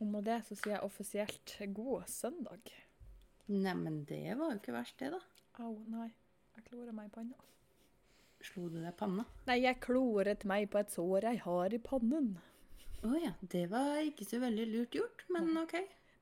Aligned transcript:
Og 0.00 0.08
med 0.08 0.24
det 0.24 0.38
så 0.48 0.56
sier 0.56 0.76
jeg 0.78 0.86
offisielt 0.86 1.54
god 1.76 2.08
søndag. 2.08 2.72
Neimen, 3.50 4.02
det 4.08 4.36
var 4.38 4.54
jo 4.54 4.60
ikke 4.60 4.74
verst, 4.74 4.96
det, 5.02 5.10
da. 5.12 5.20
Au, 5.60 5.74
nei. 5.90 6.08
Jeg 6.56 6.66
klorer 6.70 6.94
meg 6.96 7.10
i 7.10 7.14
panna. 7.14 7.46
Slo 8.40 8.70
du 8.72 8.78
deg 8.80 8.94
panna? 8.96 9.26
Nei, 9.48 9.58
jeg 9.60 9.76
kloret 9.84 10.46
meg 10.48 10.70
på 10.72 10.80
et 10.80 10.94
sår 10.94 11.26
jeg 11.28 11.42
har 11.44 11.74
i 11.76 11.80
pannen. 11.84 12.30
Å 13.04 13.10
ja, 13.20 13.32
det 13.52 13.66
var 13.72 14.00
ikke 14.04 14.26
så 14.28 14.40
veldig 14.40 14.66
lurt 14.70 14.96
gjort, 14.96 15.24
men 15.32 15.52
OK. 15.60 15.76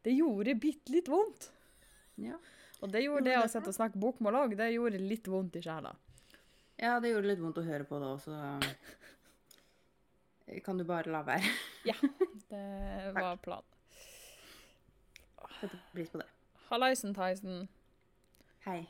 Det 0.06 0.14
gjorde 0.14 0.56
bitte 0.58 0.94
litt 0.94 1.10
vondt. 1.10 1.50
Ja. 2.18 2.38
Og 2.82 2.90
det 2.90 3.04
gjorde 3.04 3.22
Gjorde 3.22 3.30
det 3.30 3.38
å 3.38 3.44
det 3.46 3.52
sitte 3.54 3.70
og 3.72 3.76
snakke 3.78 4.02
bokmål 4.02 4.40
òg. 4.42 4.56
Det 4.58 4.68
gjorde 4.74 5.00
litt 5.02 5.30
vondt 5.30 5.58
i 5.58 5.62
sjela. 5.62 5.94
ja, 6.78 6.98
det 7.02 7.12
gjorde 7.12 7.30
litt 7.30 7.42
vondt 7.42 7.58
å 7.62 7.66
høre 7.66 7.86
på 7.86 7.98
det 8.02 8.10
også. 8.16 8.34
Kan 10.64 10.78
du 10.80 10.84
bare 10.88 11.10
la 11.12 11.22
være? 11.26 11.54
Ja, 11.88 11.94
det 12.50 13.12
var 13.16 13.36
planen. 13.44 13.64
Setter 15.58 15.80
pris 15.92 16.10
på 16.12 16.20
det. 16.20 16.26
Hallaisen, 16.68 17.14
Tyson. 17.16 17.66
Hei. 18.66 18.82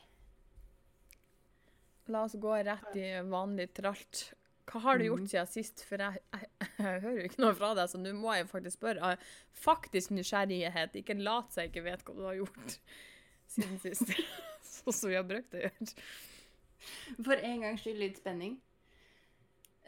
La 2.09 2.25
oss 2.25 2.35
gå 2.41 2.53
rett 2.65 2.95
i 2.97 3.07
vanlig 3.29 3.69
tralt. 3.77 4.29
Hva 4.69 4.81
har 4.83 4.99
du 4.99 5.07
gjort 5.07 5.25
siden 5.31 5.49
sist? 5.49 5.83
For 5.87 6.01
jeg, 6.01 6.21
jeg, 6.35 6.49
jeg 6.59 6.71
hører 6.83 7.15
jo 7.15 7.27
ikke 7.29 7.41
noe 7.41 7.55
fra 7.57 7.71
deg, 7.77 7.89
så 7.89 8.01
nå 8.01 8.13
må 8.17 8.33
jeg 8.37 8.49
faktisk 8.51 8.77
spørre. 8.77 9.15
Faktisk 9.57 10.13
nysgjerrighet. 10.13 10.97
Ikke 11.01 11.17
lat 11.17 11.55
seg 11.55 11.71
ikke 11.71 11.85
vet 11.87 12.03
hva 12.05 12.17
du 12.17 12.25
har 12.27 12.37
gjort 12.37 12.75
siden 13.49 13.79
sist. 13.81 14.13
Sånn 14.75 14.95
som 14.95 15.09
vi 15.09 15.17
har 15.17 15.25
brukt 15.27 15.55
å 15.57 15.63
gjøre. 15.63 15.93
For 17.25 17.35
en 17.35 17.65
gangs 17.65 17.81
skyld 17.85 18.03
litt 18.03 18.19
spenning. 18.21 18.59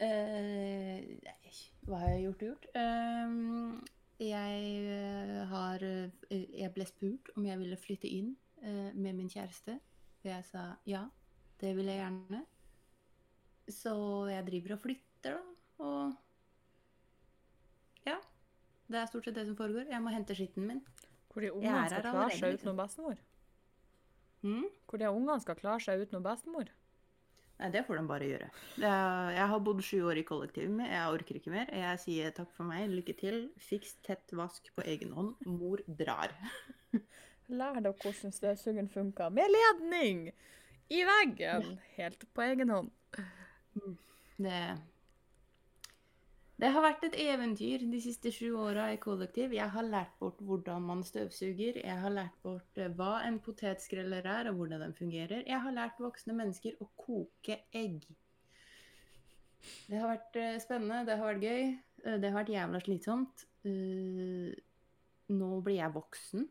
Eh, 0.02 1.02
nei, 1.22 1.52
hva 1.86 2.00
har 2.02 2.14
jeg 2.14 2.24
gjort 2.24 2.42
og 2.42 2.48
gjort? 2.48 2.64
Ehm, 2.78 3.82
jeg 4.22 4.62
eh, 4.90 5.42
har 5.50 5.82
eh, 5.86 6.10
Jeg 6.30 6.70
ble 6.74 6.86
spurt 6.88 7.30
om 7.36 7.46
jeg 7.46 7.58
ville 7.60 7.78
flytte 7.78 8.10
inn 8.10 8.32
eh, 8.62 8.90
med 8.94 9.14
min 9.18 9.30
kjæreste. 9.30 9.78
Og 10.22 10.28
jeg 10.30 10.44
sa 10.48 10.64
ja, 10.90 11.04
det 11.62 11.76
vil 11.78 11.90
jeg 11.90 12.00
gjerne. 12.00 12.42
Så 13.70 13.94
jeg 14.30 14.46
driver 14.46 14.76
og 14.76 14.82
flytter, 14.82 15.38
da. 15.38 15.42
Og 15.82 16.14
ja. 18.06 18.18
Det 18.90 18.98
er 18.98 19.06
stort 19.10 19.24
sett 19.26 19.38
det 19.38 19.46
som 19.46 19.56
foregår. 19.58 19.86
Jeg 19.90 20.02
må 20.02 20.12
hente 20.14 20.34
skitten 20.36 20.66
min. 20.66 20.82
Hvor 21.32 21.40
de 21.40 21.48
Jeg 21.48 21.54
ungene 21.56 21.88
skal 21.88 22.02
klare 22.10 22.36
seg 22.36 22.58
uten 22.58 22.76
bestemor. 22.76 23.16
Mm? 24.42 24.66
Hvor 24.90 24.98
de 24.98 25.10
ungene 25.10 25.40
skal 25.40 25.56
klare 25.56 25.80
seg 25.80 26.02
uten 26.02 26.24
bestemor. 26.24 26.70
Nei, 27.62 27.68
det 27.70 27.84
får 27.86 28.00
de 28.00 28.06
bare 28.10 28.26
gjøre. 28.26 28.46
Jeg, 28.82 29.44
har 29.52 29.60
bodd 29.62 29.82
sju 29.86 30.00
år 30.10 30.18
i 30.18 30.24
kollektiv 30.26 30.70
med, 30.74 30.88
jeg 30.90 31.14
orker 31.14 31.36
ikke 31.38 31.52
mer. 31.52 31.68
Jeg 31.70 32.00
sier 32.02 32.32
takk 32.34 32.48
for 32.56 32.66
meg, 32.66 32.88
lykke 32.90 33.14
til. 33.20 33.36
Fiks 33.62 33.92
tett 34.02 34.34
vask 34.34 34.66
på 34.74 34.82
egen 34.90 35.12
hånd. 35.14 35.36
Mor 35.46 35.78
drar. 35.86 36.34
Lær 37.60 37.78
dere 37.78 37.94
hvordan 38.02 38.34
støvsugeren 38.34 38.90
funker. 38.90 39.30
Med 39.30 39.54
ledning! 39.54 40.24
I 40.90 41.04
veggen! 41.06 41.76
Helt 41.94 42.26
på 42.34 42.42
egen 42.48 42.74
hånd. 42.74 42.90
Det, 44.42 44.58
det 46.60 46.68
har 46.70 46.84
vært 46.84 47.04
et 47.08 47.16
eventyr 47.18 47.82
de 47.90 47.98
siste 48.04 48.30
sju 48.34 48.52
åra 48.60 48.90
i 48.92 48.98
kollektiv. 49.02 49.54
Jeg 49.56 49.72
har 49.72 49.86
lært 49.88 50.12
bort 50.20 50.40
hvordan 50.44 50.84
man 50.86 51.00
støvsuger. 51.06 51.80
Jeg 51.80 51.98
har 52.04 52.12
lært 52.12 52.36
bort 52.44 52.78
eh, 52.78 52.92
hva 52.98 53.22
en 53.26 53.38
potetskreller 53.42 54.28
er, 54.28 54.50
og 54.50 54.60
hvordan 54.60 54.84
den 54.84 54.94
fungerer. 54.94 55.42
Jeg 55.48 55.60
har 55.64 55.74
lært 55.74 55.98
voksne 56.02 56.36
mennesker 56.38 56.76
å 56.84 56.88
koke 57.00 57.56
egg. 57.72 58.04
Det 59.88 59.98
har 59.98 60.12
vært 60.12 60.38
eh, 60.38 60.58
spennende, 60.62 61.02
det 61.08 61.18
har 61.18 61.32
vært 61.32 61.48
gøy. 61.48 61.64
eh, 62.04 62.18
Det 62.20 62.30
har 62.30 62.38
vært 62.42 62.54
jævla 62.54 62.82
slitsomt. 62.84 63.46
Nå 65.32 65.50
blir 65.62 65.78
jeg 65.80 65.94
voksen. 65.94 66.46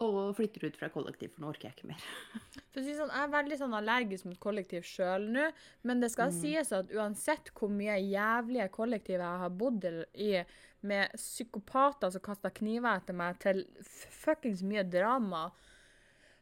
Og 0.00 0.32
flytter 0.38 0.64
ut 0.64 0.78
fra 0.80 0.88
kollektiv, 0.92 1.34
for 1.34 1.44
nå 1.44 1.50
orker 1.52 1.68
jeg 1.68 1.76
ikke 1.76 1.90
mer. 1.90 2.04
For 2.70 2.80
å 2.80 2.84
si 2.86 2.94
sånn, 2.96 3.10
Jeg 3.12 3.26
er 3.26 3.32
veldig 3.34 3.58
sånn 3.60 3.76
allergisk 3.76 4.28
mot 4.30 4.38
kollektiv 4.40 4.86
sjøl 4.88 5.26
nå, 5.34 5.48
men 5.88 6.00
det 6.00 6.08
skal 6.14 6.32
sies 6.32 6.70
at 6.76 6.92
uansett 6.96 7.50
hvor 7.56 7.72
mye 7.74 7.98
jævlige 7.98 8.70
kollektiv 8.72 9.18
jeg 9.18 9.42
har 9.42 9.56
bodd 9.60 9.84
i, 10.14 10.30
med 10.86 11.16
psykopater 11.18 12.14
som 12.14 12.24
kaster 12.24 12.54
kniver 12.56 13.02
etter 13.02 13.18
meg, 13.18 13.36
til 13.42 13.66
fuckings 14.22 14.64
mye 14.64 14.86
drama, 14.88 15.50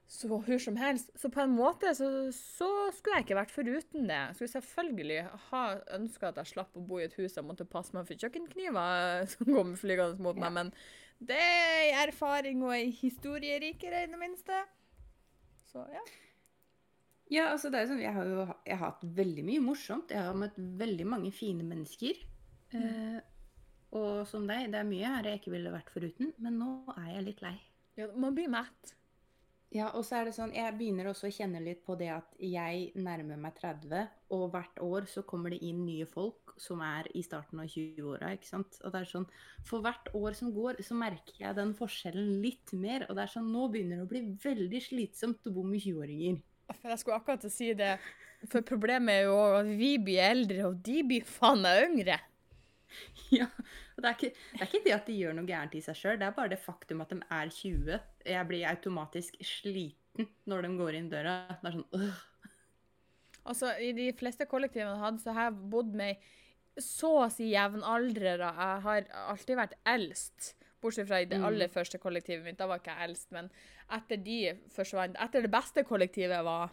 så 0.08 0.28
hvor 0.30 0.60
som 0.62 0.76
helst, 0.80 1.10
så 1.20 1.28
på 1.28 1.42
en 1.42 1.52
måte 1.52 1.91
så, 1.97 2.06
så 2.32 2.68
skulle 2.97 3.18
jeg 3.18 3.26
ikke 3.26 3.36
vært 3.42 3.52
foruten 3.52 4.06
det. 4.08 4.16
Jeg 4.16 4.36
skulle 4.38 4.54
selvfølgelig 4.54 5.18
ha 5.50 5.64
ønska 5.98 6.30
at 6.30 6.41
jeg 6.41 6.52
slapp 6.54 6.78
å 6.80 6.84
bo 6.88 6.97
i 6.97 7.04
et 7.04 7.18
hus 7.18 7.36
jeg 7.36 7.44
måtte 7.44 7.68
passe 7.68 7.92
meg 7.97 8.08
for 8.08 8.16
kjøkkenkniver 8.22 9.26
som 9.34 9.50
kommer 9.50 9.76
flygende 9.76 10.24
mot 10.24 10.41
meg, 10.41 10.54
men 10.56 10.72
det 11.18 11.38
er 11.42 12.06
erfaring 12.06 12.62
og 12.66 12.74
ei 12.76 12.90
historierikere, 12.94 14.04
i 14.04 14.10
det 14.10 14.20
minste. 14.20 14.62
Så 15.68 15.84
ja. 15.92 16.04
Ja, 17.28 17.48
altså 17.52 17.68
det 17.68 17.76
er 17.78 17.84
jo 17.84 17.90
sånn, 17.90 18.04
jeg 18.04 18.14
har 18.16 18.28
jo 18.28 18.44
jeg 18.64 18.78
har 18.78 18.84
hatt 18.86 19.02
veldig 19.18 19.42
mye 19.44 19.64
morsomt. 19.64 20.14
Jeg 20.14 20.24
har 20.24 20.36
møtt 20.38 20.56
veldig 20.56 21.06
mange 21.08 21.32
fine 21.34 21.66
mennesker. 21.66 22.22
Eh, 22.76 23.18
og 23.98 24.22
som 24.28 24.46
deg, 24.48 24.70
det 24.72 24.80
er 24.80 24.88
mye 24.88 25.10
her 25.16 25.28
jeg 25.28 25.40
ikke 25.40 25.52
ville 25.52 25.72
vært 25.72 25.92
foruten, 25.92 26.32
men 26.44 26.56
nå 26.60 26.70
er 26.96 27.10
jeg 27.16 27.26
litt 27.30 27.44
lei. 27.44 27.56
ja 28.00 28.08
man 28.16 28.36
blir 28.36 28.48
mett. 28.52 28.94
Ja, 29.74 29.90
og 29.92 30.00
så 30.06 30.16
er 30.16 30.28
det 30.28 30.32
sånn, 30.32 30.54
jeg 30.56 30.72
begynner 30.78 31.10
også 31.10 31.28
å 31.28 31.32
kjenne 31.34 31.60
litt 31.60 31.82
på 31.84 31.92
det 32.00 32.08
at 32.14 32.30
jeg 32.40 32.86
nærmer 32.96 33.36
meg 33.36 33.58
30, 33.58 34.06
og 34.32 34.44
hvert 34.54 34.80
år 34.80 35.08
så 35.12 35.20
kommer 35.28 35.52
det 35.52 35.58
inn 35.66 35.82
nye 35.84 36.06
folk 36.08 36.54
som 36.56 36.80
er 36.84 37.10
i 37.12 37.20
starten 37.24 37.60
av 37.60 37.68
20-åra, 37.68 38.30
ikke 38.38 38.48
sant? 38.48 38.78
Og 38.80 38.94
det 38.94 39.02
er 39.02 39.10
sånn, 39.10 39.26
for 39.68 39.84
hvert 39.84 40.08
år 40.16 40.38
som 40.38 40.54
går, 40.56 40.80
så 40.86 40.96
merker 40.96 41.42
jeg 41.42 41.58
den 41.58 41.74
forskjellen 41.76 42.38
litt 42.40 42.72
mer, 42.72 43.04
og 43.10 43.18
det 43.18 43.26
er 43.26 43.34
sånn, 43.34 43.50
nå 43.52 43.66
begynner 43.74 44.00
det 44.00 44.06
å 44.06 44.12
bli 44.14 44.22
veldig 44.46 44.80
slitsomt 44.86 45.50
å 45.50 45.52
bo 45.58 45.66
med 45.68 45.84
20-åringer. 45.84 46.40
For 46.70 46.94
jeg 46.94 47.02
skulle 47.02 47.20
akkurat 47.20 47.44
til 47.44 47.52
å 47.52 47.56
si 47.58 47.68
det. 47.76 47.92
For 48.48 48.64
problemet 48.64 49.20
er 49.20 49.28
jo 49.28 49.36
at 49.58 49.68
vi 49.68 49.92
blir 50.00 50.24
eldre, 50.30 50.64
og 50.70 50.80
de 50.88 51.02
blir 51.12 51.28
faen 51.28 51.60
meg 51.66 51.84
yngre. 51.90 52.18
Ja, 53.36 53.50
og 53.98 54.04
det 54.04 54.10
er, 54.10 54.14
ikke, 54.14 54.42
det 54.54 54.60
er 54.62 54.69
ikke 54.69 54.84
det 54.84 54.92
at 54.94 55.09
de 55.10 55.14
gjør 55.19 55.32
noe 55.34 55.48
gærent 55.48 55.72
i 55.75 55.81
seg 55.82 55.97
sjøl, 55.98 56.19
det 56.20 56.26
er 56.28 56.34
bare 56.36 56.53
det 56.53 56.60
faktum 56.62 57.00
at 57.03 57.10
de 57.10 57.16
er 57.34 57.48
20. 57.50 57.97
Jeg 58.31 58.47
blir 58.47 58.69
automatisk 58.70 59.41
sliten 59.42 60.28
når 60.47 60.62
de 60.62 60.70
går 60.78 60.98
inn 61.00 61.09
døra. 61.10 61.32
Det 61.59 61.66
er 61.66 61.75
sånn 61.75 61.98
øh. 61.98 62.20
Altså, 63.48 63.72
I 63.82 63.91
de 63.97 64.06
fleste 64.14 64.47
kollektivene 64.47 64.92
jeg 64.92 65.03
hadde, 65.03 65.22
så 65.25 65.34
har 65.34 65.48
jeg 65.48 65.70
bodd 65.72 65.91
med 65.98 66.22
så 66.78 67.10
å 67.25 67.28
si 67.32 67.48
jevnaldrere. 67.50 68.53
Jeg 68.54 68.82
har 68.86 69.10
alltid 69.32 69.59
vært 69.59 69.78
eldst. 69.88 70.53
Bortsett 70.78 71.09
fra 71.09 71.19
i 71.25 71.26
det 71.26 71.41
aller 71.42 71.72
første 71.72 71.98
kollektivet 71.98 72.44
mitt. 72.44 72.59
Da 72.60 72.69
var 72.70 72.78
ikke 72.78 72.94
jeg 72.94 73.10
eldst. 73.10 73.32
Men 73.34 73.48
etter 73.98 74.20
de 74.22 74.38
forsvant 74.70 75.19
Etter 75.19 75.42
det 75.42 75.50
beste 75.50 75.82
kollektivet 75.88 76.44
var, 76.47 76.70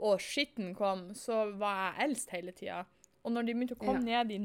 og 0.00 0.22
skitten 0.24 0.72
kom, 0.78 1.10
så 1.18 1.50
var 1.60 1.82
jeg 1.82 2.06
eldst 2.06 2.32
hele 2.32 2.56
tida. 2.56 2.84
Og 3.26 3.34
når 3.34 3.44
de 3.44 3.58
begynte 3.58 3.76
å 3.76 3.82
komme 3.82 4.06
ned 4.06 4.32
i 4.32 4.40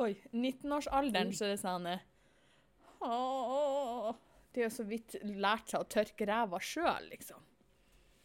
Oi, 0.00 0.12
19-årsalderen, 0.32 1.32
så 1.36 1.46
er 1.46 1.54
det 1.54 1.60
sånn 1.60 1.88
han. 1.90 2.02
Det 3.02 4.14
De 4.54 4.62
har 4.64 4.72
så 4.72 4.84
vidt 4.88 5.16
lært 5.24 5.72
seg 5.72 5.82
å 5.82 5.88
tørke 5.88 6.28
ræva 6.28 6.60
sjøl, 6.60 7.08
liksom. 7.12 7.40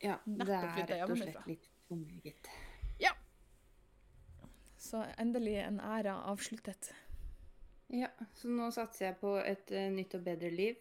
Ja, 0.04 0.20
det 0.26 0.48
er 0.54 0.68
rett 0.78 1.10
og 1.10 1.18
slett 1.18 1.48
litt 1.50 1.68
for 1.88 2.04
gitt. 2.24 2.50
Ja. 3.02 3.14
Så 4.78 5.02
endelig 5.18 5.58
en 5.64 5.80
æra 5.82 6.20
avsluttet. 6.30 6.92
Ja, 7.88 8.12
så 8.36 8.52
nå 8.52 8.68
satser 8.76 9.10
jeg 9.10 9.20
på 9.22 9.34
et 9.40 9.72
uh, 9.74 9.88
nytt 9.96 10.16
og 10.20 10.26
bedre 10.28 10.52
liv. 10.54 10.80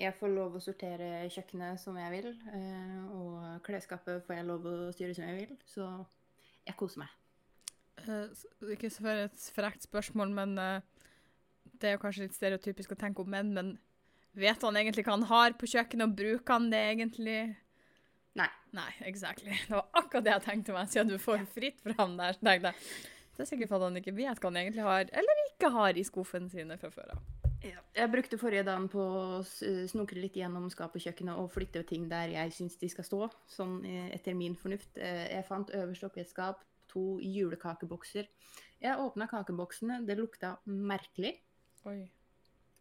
Jeg 0.00 0.16
får 0.16 0.32
lov 0.32 0.56
å 0.56 0.64
sortere 0.64 1.28
kjøkkenet 1.30 1.80
som 1.80 1.98
jeg 2.00 2.12
vil, 2.16 2.30
uh, 2.48 3.00
og 3.12 3.64
klesskapet 3.66 4.24
får 4.26 4.40
jeg 4.40 4.48
lov 4.48 4.68
å 4.68 4.76
styre 4.96 5.16
som 5.16 5.28
jeg 5.28 5.42
vil, 5.44 5.58
så 5.68 5.90
jeg 6.66 6.78
koser 6.80 7.04
meg. 7.04 7.21
Eh, 8.08 8.44
ikke 8.74 8.90
så 8.90 9.04
for 9.04 9.22
et 9.26 9.48
frekt 9.54 9.86
spørsmål, 9.86 10.32
men 10.34 10.56
eh, 10.58 10.80
det 11.80 11.90
er 11.90 11.96
jo 11.96 12.02
kanskje 12.02 12.26
litt 12.26 12.36
stereotypisk 12.38 12.94
å 12.94 12.98
tenke 12.98 13.22
om 13.24 13.30
menn, 13.30 13.52
men 13.56 13.72
vet 14.38 14.62
han 14.64 14.78
egentlig 14.80 15.04
hva 15.06 15.16
han 15.18 15.28
har 15.30 15.54
på 15.60 15.68
kjøkkenet, 15.70 16.08
og 16.08 16.16
bruker 16.18 16.56
han 16.56 16.70
det 16.72 16.82
egentlig? 16.94 17.38
Nei. 18.38 18.48
Nei, 18.72 18.88
exactly. 19.04 19.52
Det 19.68 19.74
var 19.76 19.88
akkurat 20.00 20.24
det 20.24 20.32
jeg 20.32 20.44
tenkte 20.46 20.72
meg, 20.76 20.88
siden 20.88 21.10
du 21.12 21.18
får 21.20 21.42
fritt 21.52 21.82
fram 21.84 22.14
der. 22.16 22.38
tenkte 22.40 22.72
jeg, 22.72 22.80
Det 23.36 23.44
er 23.44 23.50
sikkert 23.50 23.68
for 23.68 23.76
at 23.82 23.90
han 23.90 24.00
ikke 24.00 24.14
vet 24.16 24.40
hva 24.40 24.48
han 24.48 24.60
egentlig 24.62 24.86
har, 24.86 25.04
eller 25.12 25.42
ikke 25.50 25.70
har, 25.74 25.96
i 26.00 26.04
skuffene 26.08 26.48
sine 26.52 26.78
fra 26.80 26.90
før 26.94 27.14
av. 27.16 27.22
Jeg 27.62 28.10
brukte 28.10 28.38
forrige 28.40 28.64
dagen 28.66 28.88
på 28.90 28.98
å 28.98 29.42
snokre 29.46 30.18
litt 30.18 30.34
gjennom 30.34 30.64
skapet 30.72 30.96
på 30.96 31.02
kjøkkenet 31.04 31.38
og 31.38 31.52
flytte 31.54 31.84
ting 31.86 32.08
der 32.10 32.32
jeg 32.32 32.54
syns 32.56 32.74
de 32.80 32.88
skal 32.90 33.06
stå, 33.06 33.20
sånn 33.46 33.76
eh, 33.86 34.08
etter 34.16 34.34
min 34.34 34.56
fornuft. 34.58 34.96
Eh, 34.98 35.28
Jeg 35.36 35.46
fant 35.46 35.70
øverst 35.70 36.08
oppi 36.08 36.24
et 36.24 36.32
skap 36.32 36.64
to 36.92 37.18
julekakebokser. 37.24 38.28
Jeg 38.82 38.98
åpna 39.00 39.28
kakeboksene, 39.30 40.00
det 40.06 40.16
lukta 40.18 40.56
merkelig, 40.66 41.36
Oi. 41.88 42.10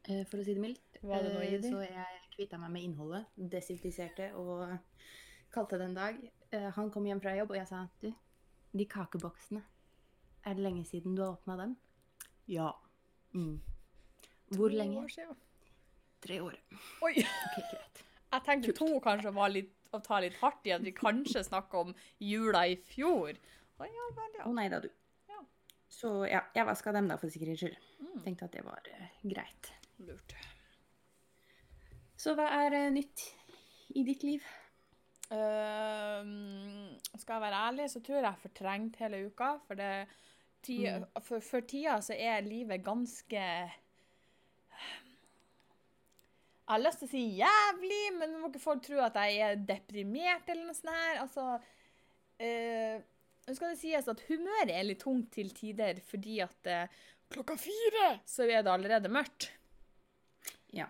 eh, 0.07 0.23
for 0.29 0.41
å 0.41 0.45
si 0.45 0.55
det 0.57 0.61
mildt. 0.63 1.01
Var 1.01 1.23
det 1.23 1.33
noe 1.33 1.47
i 1.47 1.55
Eh. 1.55 1.69
Så 1.71 1.83
jeg 1.85 2.21
kvitta 2.35 2.59
meg 2.59 2.71
med 2.71 2.83
innholdet, 2.87 3.25
desinfiserte 3.37 4.31
og 4.35 4.77
kalte 5.53 5.77
det 5.77 5.89
en 5.89 5.95
dag. 5.97 6.31
Eh, 6.51 6.69
Han 6.71 6.89
kom 6.91 7.05
hjem 7.05 7.21
fra 7.21 7.35
jobb, 7.37 7.51
og 7.51 7.57
jeg 7.57 7.67
sa 7.67 7.87
du, 8.01 8.11
de 8.73 8.85
kakeboksene, 8.85 9.63
er 10.45 10.53
det 10.55 10.63
lenge 10.63 10.85
siden 10.85 11.15
du 11.15 11.21
har 11.21 11.35
åpna 11.35 11.57
dem? 11.57 11.75
Ja. 12.47 12.71
Mm. 13.33 13.61
Hvor 14.51 14.69
lenge? 14.69 14.95
lenge? 14.95 15.03
år 15.03 15.07
siden. 15.13 15.37
Tre 16.21 16.39
år. 16.41 16.57
Oi! 17.01 17.13
Okay, 17.21 17.63
greit. 17.71 18.03
Jeg 18.31 18.43
tenkte 18.45 18.73
to 18.77 18.87
kanskje 19.03 19.33
var 19.35 19.49
litt 19.51 19.73
å 19.91 19.99
ta 20.03 20.19
litt 20.23 20.37
hardt 20.39 20.67
i, 20.67 20.71
at 20.71 20.83
vi 20.85 20.93
kanskje 20.95 21.43
snakker 21.43 21.87
om 21.87 21.95
jula 22.19 22.65
i 22.71 22.77
fjor. 22.93 23.35
Å 23.81 23.87
ja 23.89 24.07
vel, 24.17 24.31
ja. 24.37 24.45
Å 24.47 24.53
nei 24.55 24.67
da, 24.71 24.79
du. 24.83 24.89
Ja. 25.31 25.41
Så 25.91 26.13
ja, 26.29 26.43
jeg 26.55 26.67
vaska 26.69 26.93
dem 26.95 27.09
da, 27.09 27.17
for 27.21 27.33
sikkerhets 27.33 27.63
skyld. 27.65 27.77
Mm. 28.01 28.17
Tenkte 28.25 28.47
at 28.47 28.55
det 28.57 28.63
var 28.65 28.89
eh, 28.93 29.11
greit. 29.25 29.71
Lurt. 30.05 30.35
Så 32.21 32.35
hva 32.37 32.47
er 32.61 32.75
eh, 32.77 32.89
nytt 32.93 33.23
i 33.97 34.03
ditt 34.07 34.23
liv? 34.27 34.45
Ehm, 35.31 36.91
skal 37.17 37.37
jeg 37.37 37.43
være 37.45 37.61
ærlig, 37.69 37.85
så 37.91 38.01
tror 38.03 38.17
jeg 38.19 38.25
jeg 38.27 38.41
fortrengte 38.43 38.97
fortrengt 38.99 38.99
hele 39.01 39.21
uka. 39.29 39.51
For, 39.67 39.79
det, 39.79 39.91
ti, 40.65 40.77
Mm. 40.85 41.05
for, 41.23 41.39
for 41.41 41.61
tida 41.65 41.97
så 42.03 42.13
er 42.17 42.41
livet 42.45 42.83
ganske 42.85 43.45
Jeg 46.71 46.77
har 46.77 46.83
lyst 46.85 47.01
til 47.01 47.07
å 47.09 47.11
si 47.11 47.21
jævlig, 47.41 48.03
men 48.15 48.31
nå 48.31 48.37
må 48.39 48.47
ikke 48.51 48.61
folk 48.63 48.83
tro 48.85 48.99
at 49.03 49.17
jeg 49.19 49.39
er 49.43 49.55
deprimert 49.67 50.47
eller 50.47 50.69
noe 50.69 50.77
sånt 50.77 50.93
her. 50.95 51.17
Altså 51.19 51.47
eh, 52.39 53.01
Nå 53.51 53.57
skal 53.57 53.73
det 53.73 53.81
sies 53.81 54.05
at 54.07 54.21
humøret 54.29 54.69
er 54.71 54.85
litt 54.87 55.01
tungt 55.03 55.33
til 55.35 55.49
tider 55.51 55.97
fordi 56.07 56.37
at 56.39 56.67
eh, 56.71 56.99
klokka 57.35 57.57
fire 57.59 58.13
så 58.23 58.45
er 58.47 58.61
det 58.63 58.71
allerede 58.71 59.09
mørkt. 59.11 59.49
Ja. 60.71 60.85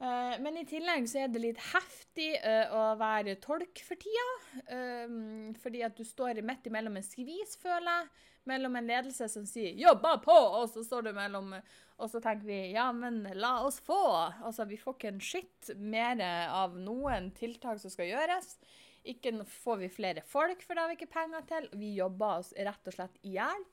Eh, 0.00 0.38
men 0.40 0.56
i 0.56 0.62
tillegg 0.64 1.04
så 1.12 1.26
er 1.26 1.34
det 1.34 1.42
litt 1.42 1.60
heftig 1.74 2.30
eh, 2.38 2.72
å 2.72 2.94
være 2.96 3.34
tolk 3.44 3.82
for 3.84 4.00
tida. 4.00 4.24
Um, 4.72 5.50
fordi 5.60 5.82
at 5.84 6.00
du 6.00 6.06
står 6.08 6.40
midt 6.40 6.70
imellom 6.70 6.96
en 6.96 7.04
skvis, 7.04 7.58
føler 7.60 7.90
jeg. 7.90 8.30
Mellom 8.48 8.80
en 8.80 8.88
ledelse 8.88 9.28
som 9.32 9.44
sier 9.48 9.76
'jobba 9.76 10.18
på', 10.24 10.40
og 10.56 10.64
så 10.72 10.82
står 10.84 11.06
du 11.06 11.12
mellom 11.16 11.52
Og 11.96 12.10
så 12.10 12.20
tenker 12.20 12.48
vi 12.48 12.72
'ja, 12.72 12.88
men 12.92 13.28
la 13.36 13.58
oss 13.64 13.80
få'. 13.84 14.40
Altså, 14.40 14.64
vi 14.64 14.80
får 14.80 14.96
ikke 14.96 15.12
en 15.12 15.20
skitt 15.20 15.76
mer 15.76 16.24
av 16.48 16.80
noen 16.80 17.30
tiltak 17.36 17.76
som 17.80 17.92
skal 17.92 18.08
gjøres. 18.08 18.56
Ikke 19.04 19.34
får 19.44 19.82
vi 19.82 19.90
flere 19.92 20.22
folk, 20.24 20.62
for 20.64 20.74
det 20.74 20.82
har 20.84 20.90
vi 20.92 20.96
ikke 20.96 21.12
penger 21.12 21.44
til. 21.48 21.68
Vi 21.76 21.94
jobber 21.98 22.40
oss 22.40 22.54
rett 22.56 22.88
og 22.88 22.96
slett 22.96 23.18
i 23.22 23.34
hjel. 23.36 23.66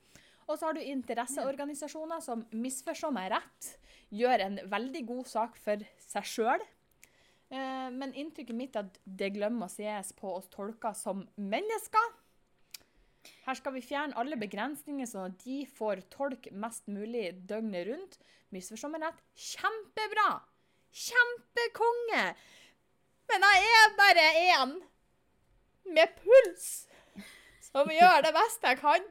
Og 0.50 0.58
så 0.58 0.68
har 0.68 0.76
du 0.76 0.82
interesseorganisasjoner 0.84 2.20
som 2.20 2.44
misforstår 2.52 3.14
meg 3.14 3.30
rett, 3.32 3.68
gjør 4.12 4.44
en 4.44 4.58
veldig 4.68 5.04
god 5.08 5.28
sak 5.30 5.56
for 5.56 5.84
seg 6.02 6.28
sjøl. 6.28 6.64
Eh, 7.52 7.88
men 7.94 8.12
inntrykket 8.18 8.56
mitt 8.58 8.76
er 8.76 8.88
at 8.88 8.98
det 9.04 9.32
glemmer 9.36 9.70
å 9.70 9.72
ses 9.72 10.12
på 10.18 10.34
oss 10.34 10.50
tolker 10.52 10.96
som 10.98 11.24
mennesker. 11.36 12.18
Her 13.46 13.58
skal 13.58 13.74
vi 13.76 13.84
fjerne 13.84 14.18
alle 14.18 14.38
begrensninger, 14.38 15.06
sånn 15.08 15.30
at 15.30 15.42
de 15.44 15.62
får 15.78 16.04
tolk 16.12 16.48
mest 16.52 16.88
mulig 16.90 17.30
døgnet 17.48 17.86
rundt. 17.88 18.18
Misforstå 18.54 18.90
meg 18.92 19.06
rett. 19.06 19.20
Kjempebra! 19.38 20.30
Kjempekonge! 20.92 22.24
Men 23.30 23.46
jeg 23.48 23.76
er 23.78 23.94
bare 23.96 24.24
én 24.42 24.74
med 25.90 26.08
puls 26.22 26.86
som 27.72 27.88
gjør 27.88 28.22
det 28.26 28.32
beste 28.36 28.68
jeg 28.72 28.78
kan. 28.82 29.04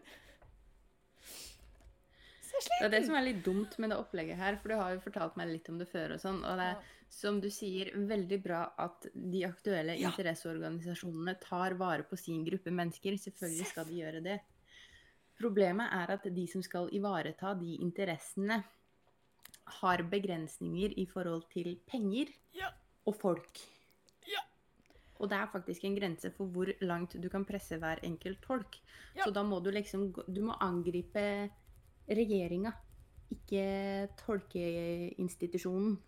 Så 2.52 2.60
jeg 2.60 2.80
Det 2.82 2.86
er 2.86 2.94
det 3.00 3.06
som 3.08 3.16
er 3.16 3.26
litt 3.26 3.44
dumt 3.46 3.78
med 3.80 3.90
det 3.94 3.98
opplegget 4.02 4.38
her, 4.38 4.58
for 4.60 4.70
du 4.70 4.76
har 4.76 4.96
jo 4.96 5.04
fortalt 5.06 5.38
meg 5.40 5.48
litt 5.54 5.70
om 5.72 5.78
det 5.80 5.88
før 5.90 6.14
og 6.18 6.20
sånn, 6.24 6.42
og 6.44 6.58
det 6.60 6.68
er, 6.74 6.90
som 7.12 7.40
du 7.44 7.50
sier, 7.52 7.92
veldig 7.96 8.40
bra 8.44 8.62
at 8.80 9.08
de 9.14 9.44
aktuelle 9.48 9.98
Ja. 10.00 10.10
interesseorganisasjonene 10.12 11.40
tar 11.42 11.74
vare 11.80 12.04
på 12.04 12.18
sin 12.20 12.44
gruppe 12.46 12.72
mennesker. 12.72 13.18
Selvfølgelig 13.20 13.68
skal 13.72 13.86
de 13.86 13.98
gjøre 14.02 14.24
det. 14.24 14.40
Problemet 15.40 15.90
er 15.92 16.12
at 16.14 16.24
de 16.36 16.48
som 16.48 16.62
skal 16.62 16.90
ivareta 16.94 17.54
de 17.60 17.78
interessene, 17.82 18.64
har 19.82 19.98
begrensninger 20.04 20.94
i 20.98 21.06
forhold 21.06 21.50
til 21.50 21.78
penger 21.88 22.28
Ja. 22.54 22.72
og 23.08 23.16
folk. 23.16 23.60
Og 25.22 25.30
det 25.30 25.38
er 25.38 25.50
faktisk 25.54 25.86
en 25.86 25.98
grense 25.98 26.32
for 26.36 26.50
hvor 26.50 26.72
langt 26.82 27.14
du 27.22 27.28
kan 27.30 27.46
presse 27.46 27.78
hver 27.78 28.02
enkelt 28.08 28.42
tolk. 28.46 28.80
Ja. 29.16 29.26
Så 29.26 29.32
da 29.36 29.44
må 29.46 29.60
du 29.62 29.70
liksom 29.72 30.10
Du 30.26 30.42
må 30.42 30.56
angripe 30.60 31.50
regjeringa, 32.10 32.74
ikke 33.32 33.66
tolkeinstitusjonen. 34.26 36.00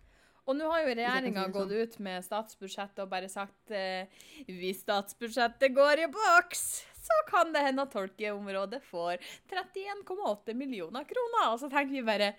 Og 0.44 0.56
nå 0.58 0.66
har 0.68 0.82
jo 0.82 0.96
regjeringa 0.98 1.46
det 1.46 1.54
gått 1.54 1.70
sånn. 1.70 1.84
ut 1.84 1.94
med 2.04 2.24
statsbudsjettet 2.26 2.98
og 3.00 3.12
bare 3.12 3.30
sagt 3.32 3.72
eh, 3.72 4.10
hvis 4.50 4.82
statsbudsjettet 4.84 5.72
går 5.72 6.02
i 6.04 6.08
boks, 6.12 6.64
så 7.04 7.16
kan 7.28 7.52
det 7.54 7.62
hende 7.64 7.84
at 7.86 7.92
tolkeområdet 7.94 8.82
får 8.84 9.22
31,8 9.48 10.56
millioner 10.56 11.06
kroner. 11.08 11.48
Og 11.52 11.58
så 11.62 11.70
tenker 11.72 11.94
vi 11.96 12.04
bare. 12.04 12.30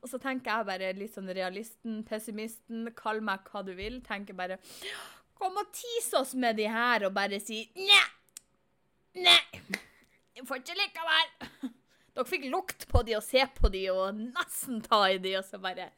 Og 0.00 0.06
så 0.10 0.20
tenker 0.22 0.52
jeg 0.52 0.68
bare 0.70 0.92
litt 0.98 1.14
sånn 1.14 1.30
realisten, 1.34 2.00
pessimisten, 2.06 2.92
kall 2.98 3.22
meg 3.26 3.46
hva 3.50 3.62
du 3.66 3.74
vil. 3.78 4.00
Tenker 4.06 4.38
bare 4.38 4.58
Kom 5.40 5.56
og 5.56 5.70
tease 5.72 6.18
oss 6.20 6.34
med 6.36 6.58
de 6.60 6.66
her 6.68 7.06
og 7.08 7.14
bare 7.16 7.40
si 7.42 7.62
nei. 7.78 8.06
Nei. 9.24 9.60
Jeg 10.36 10.46
får 10.46 10.60
ikke 10.62 10.76
likevel. 10.78 11.30
Dere 12.14 12.26
fikk 12.28 12.44
lukt 12.52 12.86
på 12.90 13.02
de 13.06 13.16
og 13.16 13.24
se 13.24 13.42
på 13.56 13.70
de 13.72 13.84
og 13.92 14.18
nesten 14.20 14.80
ta 14.84 15.02
i 15.10 15.18
de, 15.22 15.36
og 15.38 15.46
så 15.46 15.60
bare 15.62 15.88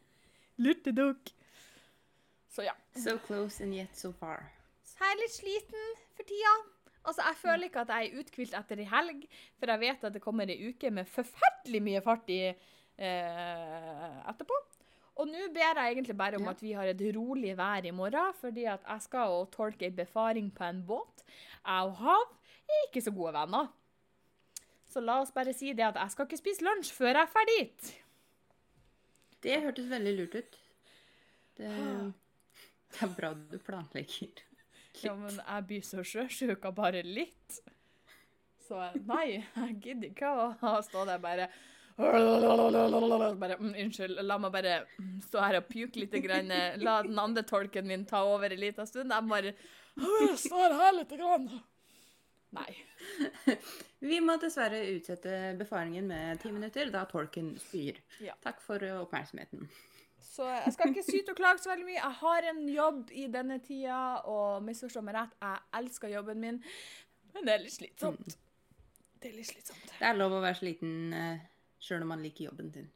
Lurtedukk. 0.63 1.33
Så 2.53 2.67
ja. 2.67 2.75
So 2.95 3.17
close 3.27 3.65
and 3.65 3.75
yet 3.75 3.97
so 3.97 4.13
far. 4.21 4.45
Så 4.85 5.01
jeg 5.01 5.15
er 5.17 5.21
litt 5.23 5.35
sliten 5.35 5.87
for 6.17 6.29
tida. 6.29 6.53
Altså, 7.03 7.23
Jeg 7.27 7.39
føler 7.41 7.67
ikke 7.67 7.83
at 7.83 7.89
jeg 7.91 8.11
er 8.11 8.21
uthvilt 8.21 8.53
etter 8.55 8.83
ei 8.83 8.87
helg, 8.87 9.25
for 9.59 9.73
jeg 9.73 9.83
vet 9.83 10.05
at 10.07 10.15
det 10.15 10.23
kommer 10.23 10.53
ei 10.53 10.69
uke 10.69 10.91
med 10.95 11.09
forferdelig 11.11 11.81
mye 11.83 12.03
fart 12.05 12.29
i 12.31 12.43
eh, 12.53 14.19
etterpå. 14.31 14.59
Og 15.21 15.29
nå 15.29 15.49
ber 15.53 15.77
jeg 15.77 15.93
egentlig 15.97 16.17
bare 16.17 16.37
om 16.41 16.45
Ja. 16.47 16.51
at 16.51 16.63
vi 16.65 16.73
har 16.73 16.89
et 16.89 17.03
rolig 17.17 17.57
vær 17.57 17.85
i 17.85 17.91
morgen, 17.93 18.33
fordi 18.41 18.65
at 18.65 18.81
jeg 18.89 19.03
skal 19.03 19.29
jo 19.29 19.45
tolke 19.53 19.85
ei 19.85 19.91
befaring 19.91 20.51
på 20.55 20.65
en 20.65 20.83
båt. 20.87 21.25
Jeg 21.67 21.83
og 21.85 21.97
Hav 22.01 22.23
er 22.69 22.87
ikke 22.89 23.03
så 23.05 23.13
gode 23.15 23.33
venner. 23.37 23.69
Så 24.89 25.01
la 25.01 25.21
oss 25.21 25.31
bare 25.33 25.53
si 25.57 25.73
det 25.73 25.85
at 25.85 25.95
jeg 26.01 26.11
skal 26.11 26.27
ikke 26.27 26.39
spise 26.41 26.65
lunsj 26.65 26.93
før 26.97 27.13
jeg 27.13 27.23
er 27.23 27.33
ferdig. 27.33 27.61
Det 29.43 29.61
hørtes 29.65 29.89
veldig 29.91 30.15
lurt 30.19 30.35
ut. 30.39 30.59
Det, 31.57 31.69
det 32.93 33.03
er 33.03 33.15
bra 33.17 33.33
du 33.35 33.59
planlegger. 33.59 34.43
Ja, 35.03 35.15
men 35.17 35.33
jeg 35.41 35.67
blir 35.69 35.83
så 35.89 36.03
sjøsjuk 36.05 36.65
av 36.69 36.75
bare 36.77 37.03
litt. 37.03 37.61
Så 38.69 38.79
nei, 39.09 39.43
jeg 39.57 39.79
gidder 39.83 40.09
ikke 40.13 40.33
å 40.73 40.81
stå 40.87 41.05
der 41.09 41.19
bare 41.21 41.49
bare, 41.97 43.57
mm, 43.59 43.75
Unnskyld, 43.85 44.23
la 44.25 44.39
meg 44.41 44.55
bare 44.55 44.79
mm, 44.99 45.19
stå 45.27 45.43
her 45.45 45.59
og 45.61 45.69
puke 45.69 46.01
litt. 46.01 46.17
Grann. 46.25 46.53
La 46.83 47.01
den 47.07 47.19
andre 47.21 47.45
tolken 47.49 47.87
min 47.89 48.07
ta 48.09 48.25
over 48.29 48.55
en 48.55 48.63
liten 48.63 48.89
stund. 48.89 49.13
Jeg 49.13 49.29
bare 49.29 49.55
«Åh, 50.01 50.35
står 50.41 50.75
her 50.79 50.97
litt. 50.97 51.13
Grann. 51.21 51.49
Nei. 52.53 52.73
Vi 54.05 54.19
må 54.21 54.37
dessverre 54.41 54.83
utsette 54.93 55.55
befaringen 55.61 56.09
med 56.09 56.41
ti 56.43 56.53
minutter, 56.53 56.91
da 56.93 57.05
tolken 57.09 57.55
spyr. 57.61 58.01
Ja. 58.25 58.37
Takk 58.45 58.61
for 58.65 58.83
oppmerksomheten. 58.99 59.69
Så 60.33 60.47
jeg 60.49 60.73
skal 60.73 60.93
ikke 60.93 61.05
syte 61.05 61.33
og 61.35 61.39
klage 61.41 61.61
så 61.61 61.73
veldig 61.73 61.87
mye. 61.87 61.99
Jeg 61.99 62.19
har 62.23 62.49
en 62.53 62.61
jobb 62.73 63.11
i 63.13 63.27
denne 63.33 63.59
tida, 63.65 64.01
og 64.29 64.63
misforstå 64.65 65.03
meg 65.05 65.17
rett, 65.19 65.35
jeg 65.43 65.65
elsker 65.81 66.13
jobben 66.15 66.41
min, 66.41 66.61
men 67.33 67.49
det 67.49 67.55
er 67.55 67.65
litt 67.65 67.75
slitsomt. 67.75 68.37
Det 69.21 69.31
er 69.31 69.37
litt 69.39 69.49
slitsomt. 69.49 69.93
Det 69.99 70.09
er 70.09 70.17
lov 70.19 70.37
å 70.37 70.43
være 70.45 70.59
sliten 70.61 70.95
uh, 71.17 71.43
sjøl 71.83 72.03
om 72.05 72.13
man 72.15 72.23
liker 72.23 72.47
jobben 72.49 72.71
sin. 72.73 72.89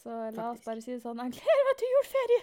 Så 0.00 0.10
la 0.34 0.50
oss 0.50 0.60
Faktisk. 0.60 0.64
bare 0.66 0.82
si 0.84 0.92
det 0.96 1.02
sånn. 1.04 1.20
Jeg 1.22 1.36
gleder 1.38 1.66
meg 1.68 1.76
til 1.80 1.92
juleferie! 1.94 2.42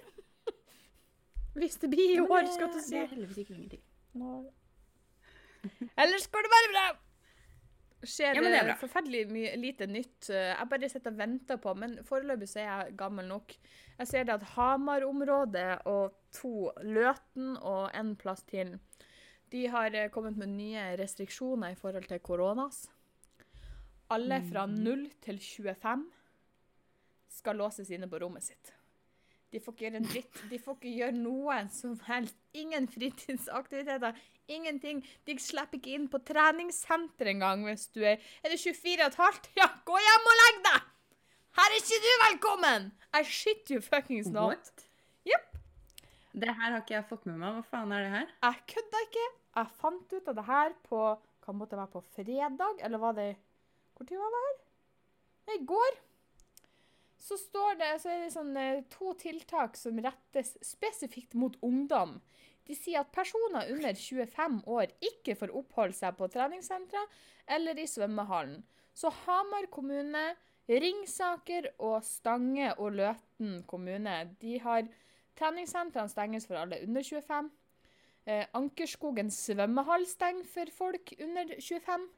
Hvis 1.62 1.76
det 1.82 1.90
blir 1.92 2.10
i 2.14 2.16
Ja, 2.16 2.22
men 2.24 2.32
år, 2.32 2.42
det- 2.48 2.54
skal 2.56 2.68
du 2.72 2.74
Det 2.80 2.84
si. 2.88 2.98
er 2.98 3.08
heldigvis 3.12 3.38
ikke 3.44 3.56
lenge 3.58 3.70
til. 3.70 3.82
Ellers 6.02 6.28
går 6.32 6.46
det 6.48 6.52
bare 6.56 6.70
bra. 6.74 6.86
Skjer 8.02 8.34
Ja, 8.34 8.42
men 8.42 8.52
det 8.56 8.62
er 8.66 8.80
forferdelig 8.82 9.28
mye 9.30 9.52
lite 9.62 9.86
nytt. 9.88 10.30
Jeg 10.34 10.70
bare 10.72 10.90
sitter 10.90 11.12
og 11.12 11.18
venter 11.20 11.60
på, 11.62 11.74
men 11.78 12.00
foreløpig 12.08 12.48
så 12.50 12.60
er 12.64 12.70
jeg 12.88 12.96
gammel 12.98 13.28
nok. 13.30 13.54
Jeg 14.00 14.08
ser 14.10 14.24
det 14.26 14.34
at 14.40 14.48
Hamar-området 14.56 15.84
og 15.86 16.16
to 16.34 16.72
Løten 16.82 17.58
og 17.62 17.92
en 17.94 18.16
plass 18.18 18.42
til, 18.50 18.80
de 19.52 19.68
har 19.68 19.94
eh, 19.94 20.10
kommet 20.10 20.38
med 20.40 20.48
nye 20.56 20.96
restriksjoner 20.98 21.74
i 21.76 21.78
forhold 21.78 22.08
til 22.10 22.20
koronas. 22.24 22.88
Alle 24.12 24.42
fra 24.50 24.66
Mhm. 24.68 24.84
0 24.84 25.10
til 25.24 25.38
25 25.40 26.06
skal 27.32 27.56
låses 27.58 27.90
inne 27.96 28.08
på 28.12 28.20
rommet 28.22 28.44
sitt. 28.44 28.74
De 29.52 29.60
får 29.60 29.74
ikke 29.74 29.86
gjøre 29.90 30.00
en 30.00 30.08
dritt. 30.08 30.42
De 30.50 30.58
får 30.60 30.76
ikke 30.78 30.92
gjøre 30.98 31.16
noe 31.18 31.56
som 31.70 31.98
helst. 32.08 32.36
Ingen 32.54 32.88
fritidsaktiviteter. 32.88 34.16
Ingenting. 34.48 35.02
De 35.26 35.36
slipper 35.40 35.78
ikke 35.80 35.94
inn 35.96 36.08
på 36.12 36.20
treningssenter 36.28 37.28
engang 37.34 37.64
hvis 37.68 37.88
du 37.92 38.02
er 38.04 38.18
Er 38.44 38.50
det 38.50 38.60
24 38.60 39.02
og 39.02 39.08
et 39.12 39.16
halvt? 39.20 39.50
Ja, 39.58 39.68
gå 39.86 39.98
hjem 40.00 40.30
og 40.32 40.40
legg 40.42 40.64
deg! 40.68 40.82
Her 41.58 41.68
er 41.68 41.78
ikke 41.82 42.00
du 42.06 42.12
velkommen! 42.24 42.92
I 43.14 43.24
shit 43.28 43.70
you 43.72 43.82
fuckings 43.82 44.28
not. 44.32 44.72
Jepp. 45.28 45.58
Det 46.34 46.48
her 46.48 46.72
har 46.72 46.80
ikke 46.82 46.96
jeg 46.96 47.08
fått 47.10 47.26
med 47.28 47.38
meg. 47.40 47.54
Hva 47.60 47.64
faen 47.74 47.92
er 47.92 48.04
det 48.06 48.12
her? 48.12 48.28
Jeg 48.44 48.64
kødda 48.76 49.04
ikke. 49.08 49.26
Jeg 49.58 49.68
fant 49.82 50.14
ut 50.14 50.28
av 50.32 50.36
det 50.36 50.46
her 50.48 50.74
på 50.88 51.02
Kan 51.44 51.56
måtte 51.58 51.76
være 51.76 51.92
på 51.92 52.04
fredag? 52.16 52.80
Eller 52.86 52.98
var 53.02 53.14
det 53.14 53.36
Tid 54.08 54.18
var 54.18 54.34
det 54.34 54.46
her? 54.46 54.56
I 55.56 55.66
går. 55.66 56.00
så 57.22 57.38
står 57.38 57.76
det, 57.78 57.90
så 58.02 58.10
er 58.10 58.24
det 58.24 58.32
sånn, 58.34 58.56
eh, 58.58 58.80
to 58.90 59.14
tiltak 59.14 59.76
som 59.78 60.00
rettes 60.02 60.56
spesifikt 60.66 61.36
mot 61.38 61.54
ungdom. 61.62 62.16
De 62.66 62.76
sier 62.76 63.00
at 63.00 63.12
personer 63.14 63.70
under 63.72 63.94
25 63.94 64.64
år 64.66 64.90
ikke 65.00 65.36
får 65.38 65.54
oppholde 65.54 65.94
seg 65.94 66.18
på 66.18 66.28
treningssentre 66.34 67.04
eller 67.48 67.78
i 67.78 67.86
svømmehallen. 67.86 68.64
Så 68.94 69.12
Hamar 69.26 69.70
kommune, 69.72 70.36
Ringsaker 70.68 71.70
og 71.80 72.04
Stange 72.04 72.74
og 72.78 72.98
Løten 72.98 73.62
kommune 73.68 74.36
de 74.42 74.58
har 74.64 74.88
treningssentrene 75.40 76.10
stenges 76.10 76.48
for 76.48 76.60
alle 76.60 76.82
under 76.86 77.04
25. 77.04 77.52
Eh, 78.26 78.46
Ankerskogen 78.58 79.32
svømmehall 79.34 80.06
stenger 80.10 80.48
for 80.48 80.74
folk 80.74 81.14
under 81.20 81.56
25. 81.60 82.10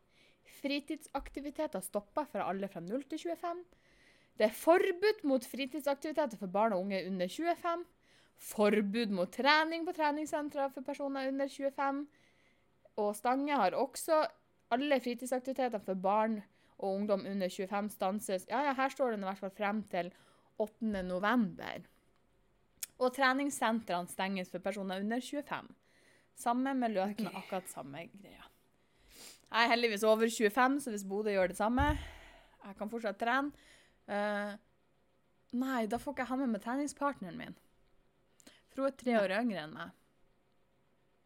Fritidsaktiviteter 0.63 1.83
stopper 1.83 2.27
for 2.31 2.43
alle 2.43 2.69
fra 2.71 2.81
0 2.83 3.03
til 3.11 3.19
25. 3.19 3.63
Det 4.39 4.47
er 4.47 4.55
forbud 4.57 5.25
mot 5.29 5.45
fritidsaktiviteter 5.45 6.39
for 6.39 6.49
barn 6.49 6.73
og 6.73 6.85
unge 6.85 7.03
under 7.07 7.27
25. 7.27 7.83
Forbud 8.43 9.11
mot 9.13 9.31
trening 9.31 9.85
på 9.85 9.93
treningssentre 9.95 10.69
for 10.73 10.85
personer 10.87 11.27
under 11.29 11.51
25. 11.51 12.05
Og 13.03 13.15
Stange 13.15 13.59
har 13.59 13.77
også 13.77 14.23
alle 14.73 14.99
fritidsaktiviteter 15.03 15.83
for 15.83 15.93
barn 15.93 16.39
og 16.77 16.95
ungdom 16.95 17.25
under 17.29 17.49
25 17.49 17.89
stanses. 17.89 18.47
Ja, 18.49 18.63
ja, 18.67 18.73
her 18.73 18.89
står 18.89 19.11
det 19.11 19.19
i 19.19 19.27
hvert 19.27 19.43
fall 19.43 19.55
frem 19.57 19.83
til 19.91 20.11
8. 20.57 21.03
november. 21.03 21.85
Og 22.99 23.13
treningssentrene 23.13 24.09
stenges 24.09 24.51
for 24.51 24.63
personer 24.63 25.03
under 25.03 25.21
25. 25.21 25.69
Samme 26.35 26.73
med 26.73 26.95
Løten, 26.95 27.27
okay. 27.27 27.37
akkurat 27.37 27.69
samme 27.69 28.07
greia. 28.15 28.52
Jeg 29.53 29.67
er 29.67 29.69
heldigvis 29.69 30.03
over 30.03 30.29
25, 30.29 30.79
så 30.81 30.89
hvis 30.89 31.03
Bodø 31.05 31.29
gjør 31.29 31.47
det 31.47 31.57
samme 31.57 31.83
Jeg 32.63 32.75
kan 32.77 32.89
fortsatt 32.89 33.19
trene. 33.21 33.51
Uh, 34.07 34.55
nei, 35.53 35.85
da 35.85 35.99
får 36.01 36.15
ikke 36.15 36.23
jeg 36.23 36.29
ha 36.31 36.37
med 36.39 36.49
meg 36.55 36.63
treningspartneren 36.63 37.37
min. 37.37 37.57
For 38.71 38.81
hun 38.81 38.89
er 38.89 38.95
tre 38.97 39.17
år 39.19 39.33
yngre 39.37 39.65
enn 39.67 39.75
meg. 39.75 39.91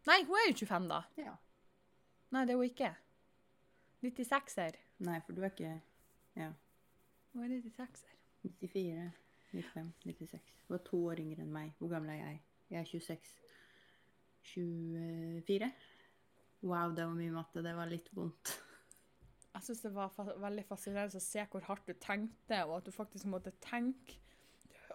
Nei, 0.10 0.18
hun 0.28 0.36
er 0.42 0.50
jo 0.50 0.58
25, 0.60 0.90
da. 0.92 1.00
Ja. 1.22 1.36
Nei, 2.36 2.44
det 2.44 2.56
er 2.56 2.60
hun 2.60 2.68
ikke. 2.68 2.92
96-er. 4.04 4.80
Nei, 5.08 5.20
for 5.24 5.38
du 5.38 5.46
er 5.46 5.54
ikke 5.54 5.76
Ja. 6.36 6.52
Hun 7.32 7.46
er 7.46 7.62
96-er. 7.64 8.16
94, 8.44 9.12
95, 9.54 9.94
96. 10.04 10.56
Hun 10.68 10.76
er 10.76 10.84
to 10.90 11.04
år 11.08 11.24
yngre 11.24 11.46
enn 11.46 11.54
meg. 11.54 11.72
Hvor 11.80 11.96
gammel 11.96 12.12
er 12.18 12.26
jeg? 12.26 12.42
Jeg 12.74 12.80
er 12.82 12.92
26. 12.92 13.38
24. 14.52 15.72
Wow, 16.66 16.94
det 16.96 17.06
var 17.06 17.18
mye 17.18 17.34
matte. 17.36 17.64
Det 17.66 17.74
var 17.78 17.90
litt 17.90 18.08
vondt. 18.16 18.56
Jeg 19.58 19.66
syns 19.66 19.82
det 19.82 19.92
var 19.96 20.10
fa 20.14 20.26
veldig 20.38 20.64
fascinerende 20.70 21.18
å 21.18 21.24
se 21.24 21.44
hvor 21.50 21.66
hardt 21.66 21.90
du 21.90 21.96
tenkte, 21.98 22.62
og 22.68 22.76
at 22.78 22.88
du 22.88 22.94
faktisk 22.94 23.26
måtte 23.30 23.54
tenke. 23.64 24.20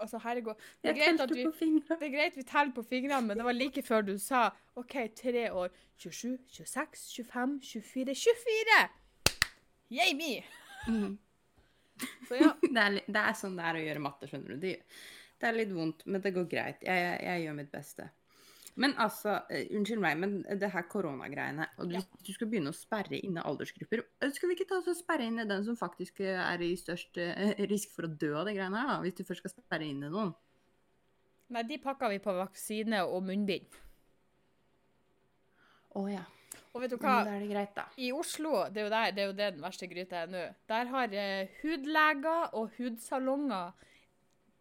Altså, 0.00 0.19
herregud. 0.23 0.59
Det 0.83 0.92
er 0.92 0.97
greit 0.97 1.21
at 1.21 1.33
vi 1.35 1.45
det 1.45 1.99
er 1.99 2.12
greit 2.14 2.37
vi 2.38 2.45
teller 2.47 2.73
på 2.75 2.85
fingrene, 2.87 3.26
men 3.26 3.38
det 3.38 3.47
var 3.47 3.57
like 3.57 3.83
før 3.85 4.07
du 4.07 4.14
sa 4.19 4.49
OK, 4.78 4.97
tre 5.19 5.49
år. 5.50 5.75
27, 5.99 6.38
26, 6.49 7.02
25, 7.19 7.59
24 7.62 8.14
24! 8.14 8.78
Yay 9.92 10.14
me! 10.19 10.33
Mm. 10.88 11.19
Så 12.28 12.38
ja. 12.40 12.54
Det, 12.75 12.81
er, 12.81 13.02
det 13.07 13.23
er 13.23 13.37
sånn 13.38 13.59
det 13.59 13.66
er 13.69 13.78
å 13.78 13.85
gjøre 13.85 14.02
matte, 14.07 14.31
skjønner 14.31 14.54
du. 14.54 14.62
Det, 14.62 14.73
det 15.42 15.50
er 15.50 15.59
litt 15.59 15.75
vondt, 15.75 16.07
men 16.07 16.25
det 16.25 16.35
går 16.35 16.49
greit. 16.50 16.83
Jeg, 16.87 17.07
jeg, 17.07 17.23
jeg 17.28 17.45
gjør 17.45 17.59
mitt 17.59 17.73
beste. 17.75 18.09
Men 18.81 18.95
altså, 18.97 19.35
eh, 19.52 19.67
unnskyld 19.76 20.00
meg, 20.00 20.17
men 20.17 20.38
det 20.59 20.71
her 20.73 20.83
koronagreiene 20.88 21.67
og 21.76 21.91
du, 21.91 21.97
Ja. 21.99 22.00
du 22.25 22.33
skal 22.33 22.49
begynne 22.49 22.73
å 22.73 22.76
sperre 22.76 23.19
inne 23.21 23.43
aldersgrupper. 23.45 24.00
eh, 24.23 24.31
Skal 24.33 24.49
vi 24.49 24.55
ikke 24.57 24.69
ta 24.69 24.79
oss 24.79 24.88
og 24.88 24.97
sperre 24.97 25.26
inne 25.29 25.45
den 25.49 25.64
som 25.64 25.76
faktisk 25.76 26.21
eh, 26.21 26.41
er 26.41 26.59
i 26.64 26.73
størst 26.76 27.19
eh, 27.21 27.52
risk 27.69 27.91
for 27.93 28.09
å 28.09 28.14
dø 28.17 28.35
av 28.41 28.47
de 28.47 28.55
greiene 28.57 28.81
her, 28.81 28.88
da? 28.95 29.00
Hvis 29.05 29.19
du 29.19 29.25
først 29.25 29.45
skal 29.45 29.52
sperre 29.59 29.85
inne 29.85 30.09
noen. 30.09 30.33
Nei, 31.52 31.62
de 31.69 31.76
pakker 31.79 32.09
vi 32.09 32.19
på 32.25 32.33
vaksine 32.33 33.02
og 33.05 33.23
munnbind. 33.29 33.76
Å 36.00 36.07
ja. 36.09 36.23
Og 36.73 36.81
vet 36.81 36.95
du 36.95 36.97
hva? 36.97 37.19
da 37.26 37.35
er 37.37 37.43
det 37.45 37.50
greit, 37.50 37.75
da. 37.76 37.85
I 38.00 38.09
Oslo, 38.17 38.55
det 38.73 38.81
er 38.81 38.87
jo 38.87 38.93
der, 38.95 39.11
det 39.12 39.21
er 39.23 39.26
jo 39.26 39.35
det 39.37 39.49
den 39.59 39.64
verste 39.64 39.88
gryta 39.91 40.23
er 40.23 40.31
nå, 40.33 40.45
der 40.73 40.88
har 40.88 41.12
eh, 41.12 41.50
hudleger 41.61 42.55
og 42.57 42.71
hudsalonger 42.79 43.75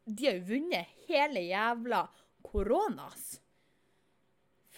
De 0.03 0.25
har 0.27 0.35
jo 0.41 0.43
vunnet 0.49 0.91
hele 1.07 1.45
jævla 1.47 2.01
koronas. 2.43 3.39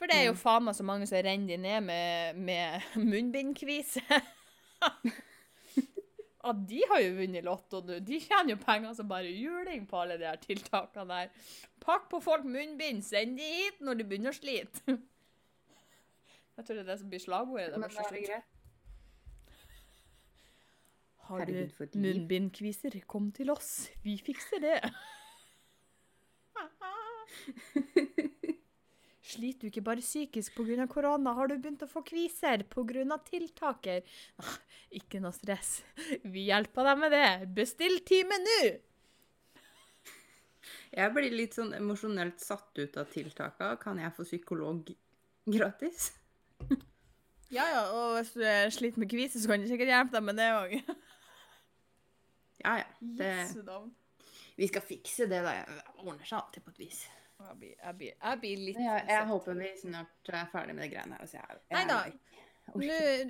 For 0.03 0.12
det 0.12 0.17
er 0.19 0.25
jo 0.27 0.33
Mm. 0.36 0.41
faen 0.43 0.65
meg 0.67 0.75
så 0.75 0.83
mange 0.83 1.07
som 1.07 1.15
renner 1.24 1.48
de 1.48 1.55
ned 1.63 1.79
med, 1.88 2.36
med 2.36 2.83
munnbindkvise. 3.00 4.03
Ja, 6.43 6.51
de 6.51 6.81
har 6.89 7.00
jo 7.00 7.13
vunnet 7.15 7.45
Lotto 7.48 7.79
nå. 7.88 8.01
De 8.03 8.17
tjener 8.19 8.51
jo 8.51 8.57
penger 8.60 8.91
som 8.98 9.07
bare 9.07 9.29
juling 9.31 9.86
på 9.88 9.95
alle 10.01 10.17
de 10.19 10.25
her 10.27 10.36
tiltakene 10.43 11.05
der. 11.07 11.29
Pakk 11.79 12.10
på 12.12 12.19
folk 12.19 12.43
munnbind, 12.43 13.00
send 13.07 13.38
de 13.39 13.48
hit 13.48 13.79
når 13.79 13.95
de 14.01 14.07
begynner 14.10 14.33
å 14.33 14.36
slite. 14.36 14.83
Jeg 16.57 16.65
tror 16.67 16.75
det 16.75 16.83
er 16.83 16.89
det 16.91 16.98
som 17.00 17.07
blir 17.13 17.24
slagordet. 17.24 17.79
Men 17.79 17.88
da 17.88 17.95
er 18.03 18.12
det 18.12 18.27
greit. 18.27 18.43
Har 21.29 21.48
du 21.48 21.55
munnbindkviser, 22.03 23.00
kom 23.07 23.31
til 23.31 23.48
oss. 23.55 23.88
Vi 24.03 24.19
fikser 24.19 24.60
det. 24.67 24.83
Sliter 29.33 29.65
du 29.65 29.71
ikke 29.71 29.83
bare 29.85 30.03
psykisk 30.03 30.55
pga. 30.57 30.87
korona? 30.87 31.33
Har 31.33 31.49
du 31.49 31.57
begynt 31.57 31.83
å 31.85 31.89
få 31.89 32.03
kviser 32.05 32.63
pga. 32.69 33.17
tiltaker? 33.29 34.01
Ah, 34.39 34.57
Ikke 34.91 35.21
noe 35.21 35.33
stress. 35.33 35.81
Vi 36.23 36.47
hjelper 36.49 36.89
deg 36.89 36.99
med 37.01 37.11
det. 37.11 37.53
Bestill 37.55 37.99
time 38.05 38.39
nå! 38.43 38.59
Jeg 40.93 41.13
blir 41.15 41.33
litt 41.33 41.55
sånn 41.57 41.73
emosjonelt 41.73 42.39
satt 42.39 42.77
ut 42.77 42.97
av 43.01 43.09
tiltaka. 43.09 43.75
Kan 43.81 43.97
jeg 43.99 44.13
få 44.13 44.25
psykolog 44.27 44.91
gratis? 45.49 46.11
Ja, 47.53 47.65
ja, 47.69 47.81
og 47.93 48.15
hvis 48.17 48.31
du 48.33 48.43
er 48.45 48.69
sliter 48.73 49.01
med 49.01 49.09
kvise, 49.11 49.41
så 49.41 49.49
kan 49.51 49.61
du 49.61 49.67
sikkert 49.69 49.91
hjelpe 49.91 50.15
deg 50.15 50.23
med 50.25 50.39
det 50.39 50.47
òg. 50.57 50.77
Ja 52.63 52.77
ja. 52.79 52.85
Det, 53.01 53.33
vi 54.55 54.69
skal 54.69 54.85
fikse 54.85 55.27
det, 55.27 55.41
da. 55.43 55.57
Det 55.67 56.05
ordner 56.05 56.23
seg 56.25 56.39
alltid 56.39 56.63
på 56.63 56.71
et 56.73 56.81
vis. 56.85 57.01
Jeg 57.43 57.57
blir, 57.59 57.73
jeg 57.83 57.95
blir, 58.00 58.13
jeg 58.17 58.39
blir 58.43 58.62
litt 58.67 58.77
Jeg, 58.79 59.01
jeg 59.07 59.17
sett. 59.17 59.27
håper 59.31 59.57
vi 59.59 59.71
snart 59.81 60.29
er 60.33 60.45
ferdig 60.51 60.75
med 60.77 60.85
de 60.85 60.91
greiene 60.95 61.17
her. 61.17 61.25
Altså, 61.25 61.38
jeg, 61.41 61.63
Neida. 61.73 61.97
jeg 62.07 62.19
Nå. 62.73 62.79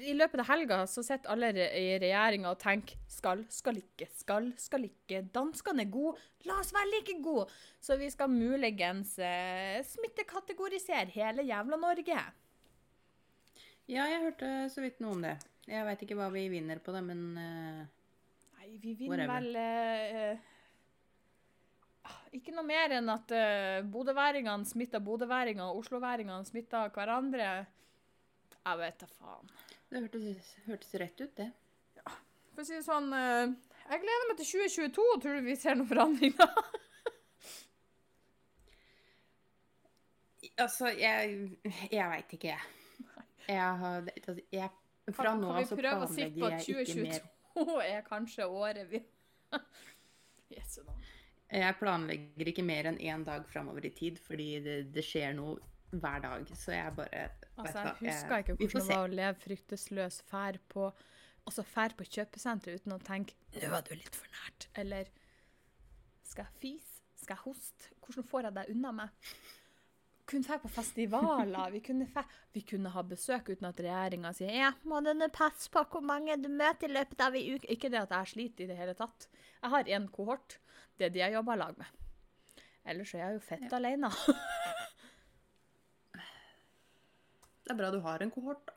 I 0.05 0.13
løpet 0.13 0.43
av 0.43 0.45
helga 0.51 0.75
så 0.85 1.01
sitter 1.03 1.31
alle 1.33 1.47
i 1.57 1.87
regjeringa 1.99 2.51
og 2.53 2.59
tenker 2.61 2.99
skal, 3.09 3.41
skal 3.49 3.79
ikke, 3.81 4.05
skal, 4.13 4.51
skal 4.61 4.85
ikke. 4.85 5.23
Danskene 5.33 5.81
er 5.87 5.89
gode, 5.91 6.21
la 6.45 6.59
oss 6.61 6.69
være 6.75 6.91
like 6.91 7.15
gode. 7.25 7.47
Så 7.81 7.97
vi 7.97 8.11
skal 8.13 8.29
muligens 8.29 9.15
eh, 9.17 9.81
smittekategorisere 9.89 11.09
hele 11.15 11.47
jævla 11.49 11.79
Norge. 11.81 12.19
Ja, 13.89 14.05
jeg 14.07 14.21
hørte 14.23 14.53
så 14.71 14.85
vidt 14.85 15.01
noe 15.03 15.17
om 15.17 15.25
det. 15.25 15.33
Jeg 15.67 15.83
veit 15.87 16.05
ikke 16.05 16.15
hva 16.19 16.29
vi 16.31 16.45
vinner 16.53 16.79
på 16.83 16.93
det, 16.95 17.01
men 17.09 17.25
eh, 17.41 17.83
Nei, 18.59 18.69
vi 18.79 18.93
vinner 19.01 19.25
Whatever. 19.25 19.49
vel 19.49 19.55
eh, 19.59 20.33
ah, 20.37 20.52
Ikke 22.33 22.53
noe 22.55 22.65
mer 22.65 22.95
enn 22.97 23.11
at 23.13 23.33
uh, 23.37 23.79
bodøværingene 23.93 24.65
smitta 24.65 25.01
bodøværinger, 25.03 25.65
og 25.69 25.83
osloværingene 25.83 26.47
smitta 26.47 26.87
hverandre. 26.95 27.49
Jeg 28.63 28.79
vet 28.79 29.03
da 29.03 29.09
faen. 29.11 29.51
det 29.91 30.01
hørtes, 30.01 30.55
hørtes 30.65 30.95
rett 31.01 31.21
ut, 31.21 31.35
det. 31.37 31.51
For 32.53 32.61
å 32.61 32.65
si 32.67 32.77
det 32.77 32.85
sånn, 32.85 33.09
uh, 33.13 33.53
jeg 33.89 34.01
gleder 34.05 34.29
meg 34.29 34.39
til 34.39 34.49
2022. 34.63 35.05
Tror 35.23 35.37
du 35.37 35.45
vi 35.45 35.57
ser 35.59 35.77
noen 35.79 35.91
forandringer? 35.91 36.55
Altså, 40.61 40.91
jeg 40.93 41.57
Jeg 41.89 42.09
veit 42.11 42.33
ikke, 42.35 42.47
jeg. 42.51 42.59
Jeg 43.47 43.77
har 43.79 44.09
jeg, 44.53 44.69
Fra 45.15 45.31
nå 45.35 45.49
kan 45.49 45.65
vi 45.65 45.77
prøve 45.79 46.05
å 46.05 46.11
si 46.11 46.27
på 46.35 46.45
at 46.45 46.67
jeg 46.67 46.83
ikke 46.85 47.05
mer 47.07 47.23
2022 47.55 47.87
er 47.87 48.05
kanskje 48.05 48.45
året 48.45 48.85
vi 48.91 49.01
Jesu 50.53 50.83
navn. 50.85 51.01
Jeg 51.53 51.75
planlegger 51.79 52.49
ikke 52.49 52.65
mer 52.65 52.89
enn 52.89 52.97
én 52.97 53.23
dag 53.27 53.45
framover 53.49 53.85
i 53.85 53.93
tid, 53.93 54.17
fordi 54.21 54.47
det, 54.65 54.77
det 54.95 55.03
skjer 55.05 55.35
noe 55.37 55.59
hver 55.93 56.23
dag. 56.23 56.53
Så 56.57 56.73
jeg 56.73 56.93
bare 56.97 57.27
Altså, 57.53 57.79
jeg 57.79 57.95
husker 57.99 58.37
ikke 58.41 58.55
hvordan 58.57 58.87
det 58.87 58.95
var 58.97 59.03
å 59.03 59.17
leve 59.19 59.35
fryktesløs 59.43 60.21
fær 60.29 60.57
på 60.73 60.87
Altså 61.43 61.65
fær 61.67 61.91
på 61.99 62.05
kjøpesenteret 62.07 62.81
uten 62.81 62.95
å 62.95 63.01
tenke 63.03 63.35
'Nå 63.51 63.69
var 63.69 63.83
du 63.83 63.91
litt 63.99 64.15
for 64.15 64.27
nært', 64.31 64.67
eller 64.79 65.09
'Skal 66.23 66.45
jeg 66.45 66.61
fise? 66.61 67.01
Skal 67.19 67.35
jeg 67.35 67.43
hoste? 67.43 67.89
Hvordan 67.99 68.27
får 68.29 68.47
jeg 68.47 68.55
deg 68.55 68.71
unna 68.71 68.91
meg?' 68.91 69.27
Kunne 70.33 70.47
dra 70.47 70.57
på 70.57 70.69
festivaler. 70.73 71.71
Vi 71.75 71.79
kunne, 71.85 72.07
fe 72.09 72.23
vi 72.55 72.61
kunne 72.65 72.89
ha 72.89 73.03
besøk 73.05 73.51
uten 73.53 73.67
at 73.69 73.77
regjeringa 73.85 74.31
sier 74.33 74.49
'Ja, 74.57 74.71
må 74.89 75.01
du 75.05 75.11
nå 75.13 75.27
passe 75.29 75.69
på 75.69 75.83
hvor 75.91 76.01
mange 76.01 76.37
du 76.41 76.49
møter 76.49 76.89
i 76.89 76.93
løpet 76.95 77.21
av 77.21 77.35
ei 77.37 77.43
uke'. 77.53 77.69
Ikke 77.69 77.91
det 77.93 78.01
at 78.01 78.09
jeg 78.17 78.31
sliter 78.31 78.63
i 78.63 78.67
det 78.71 78.77
hele 78.77 78.95
tatt. 78.97 79.27
Jeg 79.61 79.69
har 79.69 79.83
én 79.83 80.07
kohort. 80.09 80.57
Det 80.97 81.05
er 81.05 81.09
de 81.13 81.19
jeg 81.19 81.33
jobber 81.33 81.53
i 81.53 81.57
lag 81.61 81.77
med. 81.77 81.85
Ellers 82.85 83.13
er 83.13 83.19
jeg 83.19 83.33
jo 83.33 83.39
fett 83.39 83.69
Ja. 83.71 83.77
alene. 83.77 84.09
Det 87.63 87.71
er 87.71 87.77
bra 87.79 87.91
du 87.91 87.99
har 88.01 88.19
en 88.23 88.31
kohort, 88.31 88.65
da. 88.67 88.73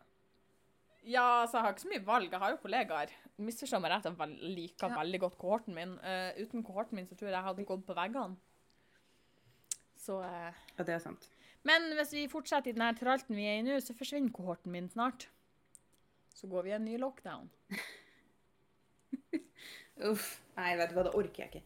Ja, 1.06 1.46
så 1.46 1.58
jeg 1.58 1.62
har 1.62 1.72
ikke 1.72 1.84
så 1.84 1.88
mye 1.88 2.06
valg. 2.06 2.30
Jeg 2.30 2.38
har 2.42 2.50
jo 2.50 2.56
kollegaer. 2.62 3.10
Misforstå 3.38 3.80
meg 3.80 3.90
rett, 3.92 4.04
jeg 4.04 4.38
liker 4.56 4.88
Ja. 4.90 4.96
veldig 4.96 5.20
godt 5.20 5.38
kohorten 5.38 5.74
min. 5.74 5.98
Uh, 6.02 6.32
uten 6.42 6.62
kohorten 6.62 6.94
min 6.94 7.06
så 7.06 7.14
tror 7.16 7.28
jeg 7.28 7.34
jeg 7.34 7.42
hadde 7.42 7.64
gått 7.64 7.86
på 7.86 7.94
veggene. 7.94 8.36
Så 9.96 10.20
uh, 10.20 10.52
Ja, 10.78 10.84
det 10.84 10.94
er 10.94 10.98
sant. 10.98 11.28
Men 11.66 11.88
hvis 11.98 12.12
vi 12.14 12.26
fortsetter 12.30 12.70
i 12.70 12.76
denne 12.76 12.92
tralten 12.98 13.36
vi 13.36 13.46
er 13.50 13.60
i 13.60 13.66
nå, 13.66 13.78
så 13.82 13.96
forsvinner 13.96 14.34
kohorten 14.34 14.74
min 14.74 14.88
snart. 14.92 15.28
Så 16.36 16.48
går 16.50 16.66
vi 16.66 16.72
i 16.72 16.76
en 16.76 16.86
ny 16.86 16.98
lockdown. 17.00 17.48
Uff. 20.10 20.36
Nei, 20.56 20.74
vet 20.78 20.92
du 20.92 20.98
hva, 20.98 21.06
det 21.08 21.16
orker 21.16 21.42
jeg 21.42 21.50
ikke. 21.50 21.64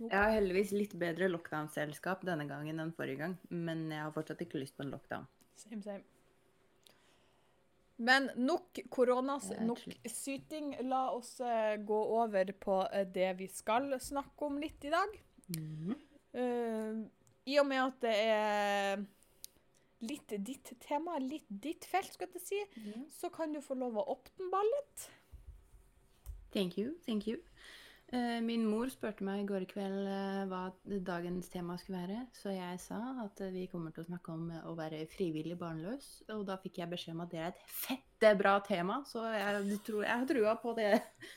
Jeg 0.00 0.16
har 0.16 0.32
heldigvis 0.32 0.70
litt 0.72 0.94
bedre 0.98 1.28
lockdown-selskap 1.28 2.22
denne 2.24 2.46
gangen 2.48 2.80
enn 2.80 2.92
forrige 2.96 3.20
gang, 3.20 3.34
men 3.52 3.84
jeg 3.92 4.00
har 4.00 4.14
fortsatt 4.14 4.40
ikke 4.46 4.62
lyst 4.62 4.78
på 4.78 4.86
en 4.86 4.94
lockdown. 4.94 5.26
Same, 5.60 5.82
same. 5.84 6.04
Men 8.00 8.30
nok 8.40 8.80
koronas, 8.88 9.50
nok 9.60 9.82
syting. 10.08 10.72
La 10.88 11.02
oss 11.12 11.34
eh, 11.44 11.76
gå 11.84 11.98
over 12.16 12.48
på 12.56 12.78
eh, 12.88 13.04
det 13.04 13.34
vi 13.42 13.50
skal 13.52 13.92
snakke 14.00 14.48
om 14.48 14.56
litt 14.62 14.88
i 14.88 14.94
dag. 14.94 15.18
Mm 15.52 15.68
-hmm. 15.76 15.94
uh, 16.40 17.04
I 17.44 17.58
og 17.60 17.66
med 17.66 17.82
at 17.82 18.00
det 18.00 18.16
er 18.16 19.04
litt 20.04 20.32
ditt 20.46 20.72
tema, 20.82 21.18
litt 21.22 21.48
ditt 21.48 21.86
felt, 21.88 22.12
skal 22.14 22.30
jeg 22.36 22.44
si, 22.44 22.60
så 23.12 23.30
kan 23.32 23.52
du 23.54 23.60
få 23.64 23.76
lov 23.78 24.00
å 24.00 24.08
åpne 24.16 24.50
ballet. 24.52 25.06
Thank 26.50 26.78
you, 26.78 26.96
thank 27.06 27.28
you. 27.30 27.38
Eh, 28.10 28.40
min 28.42 28.64
mor 28.66 28.90
spurte 28.90 29.22
meg 29.22 29.44
i 29.44 29.46
går 29.46 29.64
kveld 29.70 30.08
eh, 30.10 30.40
hva 30.50 30.64
dagens 31.06 31.46
tema 31.52 31.76
skulle 31.78 32.00
være, 32.00 32.24
så 32.34 32.50
jeg 32.50 32.80
sa 32.82 32.98
at 33.22 33.42
vi 33.54 33.68
kommer 33.70 33.94
til 33.94 34.02
å 34.02 34.08
snakke 34.08 34.34
om 34.34 34.48
eh, 34.50 34.64
å 34.66 34.74
være 34.74 35.04
frivillig 35.12 35.54
barnløs, 35.60 36.08
og 36.34 36.42
da 36.48 36.56
fikk 36.58 36.80
jeg 36.80 36.90
beskjed 36.90 37.14
om 37.14 37.22
at 37.22 37.30
det 37.30 37.38
er 37.38 37.52
et 37.52 37.62
fette 37.70 38.32
bra 38.40 38.56
tema, 38.66 38.98
så 39.06 39.22
jeg, 39.36 39.78
tror, 39.86 40.02
jeg 40.08 40.24
har 40.24 40.26
trua 40.26 40.56
på 40.58 40.74
det, 40.80 40.90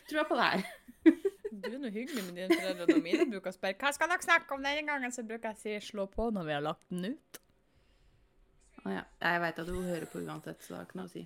trua 0.10 0.26
på 0.26 0.40
det 0.40 0.50
her. 0.50 0.66
Du 1.54 1.70
er 1.70 1.78
noe 1.78 1.94
hyggelig 1.94 2.24
med 2.26 2.40
dine 2.40 2.58
foreldre. 2.58 2.88
Og 2.90 3.06
mine 3.06 3.26
bruker 3.30 3.52
å 3.52 3.54
spørre 3.54 3.78
hva 3.78 3.92
skal 3.94 4.10
dere 4.10 4.26
snakke 4.26 4.56
om 4.56 4.66
denne 4.66 4.88
gangen, 4.88 5.14
så 5.14 5.22
bruker 5.28 5.52
jeg 5.52 5.60
å 5.60 5.62
si 5.62 5.92
slå 5.92 6.08
på 6.10 6.32
når 6.34 6.48
vi 6.48 6.56
har 6.58 6.66
lagt 6.66 6.90
den 6.90 7.14
ut. 7.14 7.44
Ja. 8.90 9.04
Jeg 9.24 9.42
veit 9.44 9.60
at 9.64 9.72
hun 9.72 9.88
hører 9.88 10.08
på 10.12 10.22
uansett, 10.24 10.64
så 10.64 10.74
det 10.74 10.80
har 10.80 10.88
ikke 10.90 11.00
noe 11.00 11.10
å 11.10 11.14
si. 11.14 11.26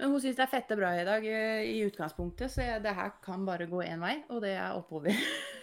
Men 0.00 0.14
hun 0.14 0.22
syns 0.22 0.38
det 0.38 0.44
er 0.46 0.52
fette 0.52 0.76
bra 0.78 0.90
i 0.96 1.04
dag 1.04 1.24
i 1.26 1.80
utgangspunktet, 1.84 2.52
så 2.52 2.64
jeg, 2.64 2.82
det 2.84 2.92
her 2.96 3.10
kan 3.24 3.42
bare 3.44 3.66
gå 3.68 3.82
én 3.84 4.00
vei, 4.00 4.14
og 4.32 4.40
det 4.44 4.54
er 4.56 4.76
oppover. 4.78 5.16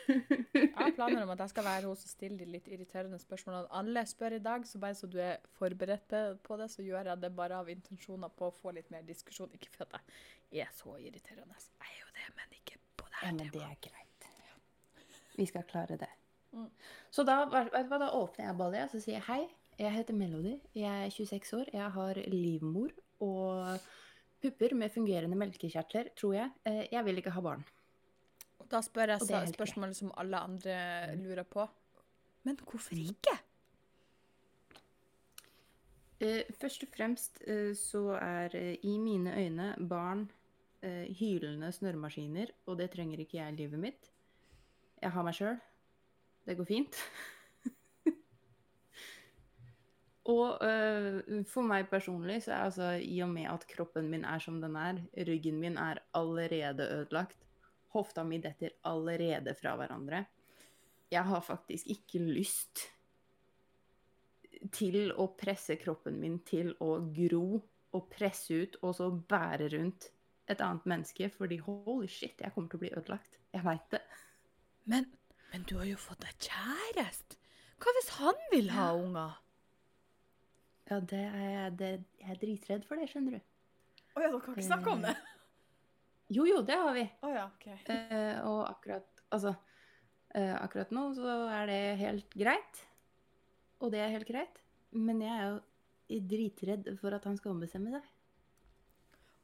Jeg 0.08 0.70
har 0.78 0.94
planer 0.96 1.24
om 1.26 1.32
at 1.34 1.42
jeg 1.44 1.52
skal 1.52 1.66
være 1.66 1.90
hos 1.90 2.06
og 2.06 2.12
stille 2.12 2.38
de 2.40 2.46
litt 2.48 2.68
irriterende 2.72 3.18
spørsmålene 3.20 3.68
alle 3.80 4.04
spør 4.08 4.38
i 4.38 4.44
dag, 4.44 4.68
så 4.70 4.80
bare 4.80 4.96
så 4.96 5.10
du 5.12 5.18
er 5.20 5.42
forberedt 5.58 6.16
på 6.46 6.60
det, 6.62 6.70
så 6.72 6.86
gjør 6.86 7.10
jeg 7.12 7.24
det 7.24 7.32
bare 7.36 7.60
av 7.60 7.72
intensjoner 7.74 8.32
på 8.32 8.48
å 8.48 8.56
få 8.56 8.72
litt 8.78 8.92
mer 8.94 9.04
diskusjon. 9.08 9.52
Ikke 9.58 9.74
for 9.74 9.88
at 9.90 10.14
jeg 10.54 10.64
er 10.64 10.72
så 10.76 10.96
irriterende. 11.02 11.58
Jeg 11.82 11.92
er 11.92 12.00
jo 12.00 12.14
det, 12.20 12.30
men 12.38 12.56
ikke 12.62 12.80
på 12.96 13.10
det 13.10 13.24
Ja, 13.24 13.34
men 13.34 13.52
det 13.58 13.66
er 13.66 13.76
greit. 13.90 14.30
Vi 15.38 15.46
skal 15.46 15.68
klare 15.70 15.98
det. 15.98 16.10
Mm. 16.56 16.70
Så 17.12 17.24
da, 17.28 17.44
da 17.46 18.12
åpner 18.16 18.48
jeg 18.48 18.58
ballet, 18.58 18.88
og 18.88 18.96
så 18.96 19.02
sier 19.04 19.20
jeg 19.20 19.28
hei. 19.28 19.44
Jeg 19.78 19.94
heter 19.94 20.14
Melody. 20.18 20.56
Jeg 20.76 21.06
er 21.06 21.10
26 21.14 21.60
år. 21.60 21.70
Jeg 21.74 21.92
har 21.94 22.14
livmor 22.34 22.90
og 23.22 23.80
pupper 24.42 24.74
med 24.78 24.90
fungerende 24.94 25.38
melkekjertler, 25.38 26.10
tror 26.18 26.34
jeg. 26.34 26.52
Eh, 26.66 26.88
Jeg 26.92 27.06
vil 27.06 27.18
ikke 27.22 27.32
ha 27.36 27.42
barn. 27.42 27.66
Og 28.60 28.70
da 28.70 28.82
spør 28.82 29.08
jeg 29.14 29.20
så- 29.22 29.46
spørsmålet 29.54 29.96
som 29.96 30.12
alle 30.18 30.38
andre 30.38 31.16
lurer 31.18 31.44
på. 31.44 31.68
Men 32.44 32.56
hvorfor 32.58 32.96
ikke? 32.96 33.38
Eh, 36.20 36.44
Først 36.60 36.84
og 36.84 36.90
fremst 36.90 37.42
eh, 37.48 37.74
så 37.76 38.18
er 38.20 38.50
i 38.84 38.98
mine 38.98 39.34
øyne 39.36 39.76
barn 39.88 40.32
hylende 41.20 41.72
snørrmaskiner, 41.72 42.48
og 42.68 42.78
det 42.78 42.92
trenger 42.92 43.18
ikke 43.20 43.38
jeg 43.38 43.54
i 43.54 43.56
livet 43.58 43.80
mitt. 43.80 44.10
Jeg 45.02 45.12
har 45.12 45.24
meg 45.24 45.34
sjøl. 45.34 45.60
Det 46.46 46.56
går 46.58 46.66
fint. 46.66 46.96
og 50.28 50.64
eh, 50.66 51.44
for 51.48 51.64
meg 51.64 51.88
personlig 51.92 52.42
så 52.46 52.54
er 52.54 52.66
altså 52.66 52.90
i 53.00 53.22
og 53.24 53.32
med 53.32 53.48
at 53.52 53.64
kroppen 53.70 54.10
min 54.12 54.26
er 54.28 54.42
som 54.44 54.60
den 54.64 54.76
er, 54.80 55.00
ryggen 55.30 55.62
min 55.62 55.80
er 55.80 56.02
allerede 56.18 56.88
ødelagt, 56.98 57.40
hofta 57.96 58.26
mi 58.28 58.42
detter 58.44 58.76
allerede 58.88 59.56
fra 59.56 59.78
hverandre. 59.80 60.26
Jeg 61.12 61.24
har 61.24 61.42
faktisk 61.46 61.88
ikke 61.94 62.20
lyst 62.20 62.90
til 64.76 65.14
å 65.16 65.30
presse 65.40 65.78
kroppen 65.80 66.20
min 66.20 66.42
til 66.44 66.74
å 66.84 66.98
gro 67.16 67.62
og 67.96 68.12
presse 68.12 68.58
ut 68.66 68.78
og 68.82 68.98
så 68.98 69.08
bære 69.12 69.72
rundt 69.78 70.10
et 70.52 70.62
annet 70.64 70.86
menneske, 70.88 71.30
fordi 71.32 71.60
holy 71.64 72.08
shit, 72.12 72.40
jeg 72.40 72.52
kommer 72.56 72.72
til 72.72 72.80
å 72.80 72.84
bli 72.84 72.94
ødelagt. 72.96 73.40
Jeg 73.56 73.64
veit 73.64 73.90
det. 73.92 74.04
Men, 74.92 75.08
men 75.52 75.66
du 75.68 75.78
har 75.80 75.88
jo 75.88 76.00
fått 76.00 76.24
deg 76.24 76.50
kjæreste. 76.50 77.40
Hva 77.80 77.94
hvis 77.96 78.16
han 78.18 78.48
vil 78.52 78.72
ha 78.76 78.92
unger? 78.98 79.36
Ja, 80.88 81.00
det 81.04 81.24
er 81.26 81.74
det, 81.76 81.92
jeg 82.22 82.32
er 82.32 82.40
dritredd 82.40 82.86
for 82.88 83.00
det, 83.00 83.10
skjønner 83.12 83.38
du. 83.38 83.42
Å 84.16 84.22
ja, 84.24 84.30
dere 84.32 84.40
har 84.40 84.54
ikke 84.56 84.68
snakka 84.70 84.94
om 84.94 85.04
det? 85.04 85.16
Jo, 86.34 86.44
jo, 86.48 86.62
det 86.66 86.76
har 86.80 86.94
vi. 86.96 87.04
Oh, 87.24 87.32
ja, 87.32 87.46
OK. 87.48 87.68
Eh, 87.92 88.40
og 88.48 88.66
akkurat 88.68 89.14
Altså, 89.28 89.52
eh, 90.40 90.54
akkurat 90.56 90.92
nå 90.96 91.10
så 91.18 91.34
er 91.52 91.66
det 91.68 91.82
helt 92.00 92.36
greit. 92.40 92.84
Og 93.84 93.92
det 93.92 94.00
er 94.00 94.14
helt 94.14 94.30
greit. 94.30 94.62
Men 94.96 95.20
jeg 95.20 95.34
er 95.36 95.50
jo 95.52 96.22
dritredd 96.32 96.88
for 97.02 97.16
at 97.18 97.28
han 97.28 97.36
skal 97.36 97.52
ombestemme 97.52 97.92
seg. 97.92 98.06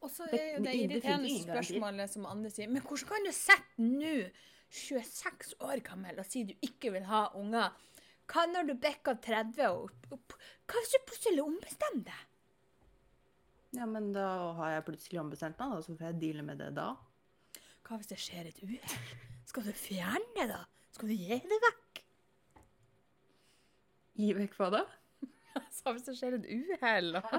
Og 0.03 0.12
så 0.12 0.27
er 0.32 0.58
jo 0.58 0.63
det 0.63 0.75
irriterende 0.79 1.32
spørsmålet 1.43 2.12
som 2.12 2.27
andre 2.27 2.51
sier. 2.51 2.71
Men 2.71 2.84
hvordan 2.84 3.12
kan 3.12 3.27
du 3.27 3.32
sitte 3.36 3.84
nå, 3.84 4.15
26 4.73 5.53
år 5.63 5.84
gammel, 5.86 6.17
og 6.19 6.27
si 6.27 6.45
du 6.47 6.56
ikke 6.65 6.91
vil 6.95 7.06
ha 7.12 7.27
unger? 7.39 7.75
Hva 8.32 8.45
når 8.49 8.71
du 8.71 8.73
bikker 8.79 9.19
30 9.23 9.67
og 9.67 9.91
Hva 10.73 10.81
hvis 10.81 10.93
du 10.95 11.03
plutselig 11.05 11.43
ombestemmer 11.43 12.07
deg? 12.07 12.21
Ja, 13.77 13.86
men 13.89 14.12
da 14.13 14.25
har 14.57 14.71
jeg 14.75 14.86
plutselig 14.88 15.19
ombestemt 15.21 15.59
meg, 15.62 15.75
da, 15.75 15.81
så 15.86 15.93
får 15.97 16.07
jeg 16.09 16.19
deale 16.21 16.45
med 16.45 16.59
det 16.62 16.71
da. 16.77 16.88
Hva 17.86 17.99
hvis 17.99 18.09
det 18.09 18.17
skjer 18.21 18.49
et 18.49 18.62
uhell? 18.65 18.97
Skal 19.49 19.67
du 19.67 19.73
fjerne 19.77 20.33
det, 20.33 20.47
da? 20.49 20.63
Skal 20.93 21.09
du 21.09 21.13
gi 21.13 21.38
det 21.45 21.59
vekk? 21.67 22.01
Gi 24.17 24.33
vekk 24.38 24.59
hva 24.59 24.73
da? 24.79 24.83
Altså, 25.53 25.91
hvis 25.93 26.05
det 26.07 26.13
skjer 26.17 26.36
et 26.39 26.45
uhell, 26.49 27.12
og 27.19 27.33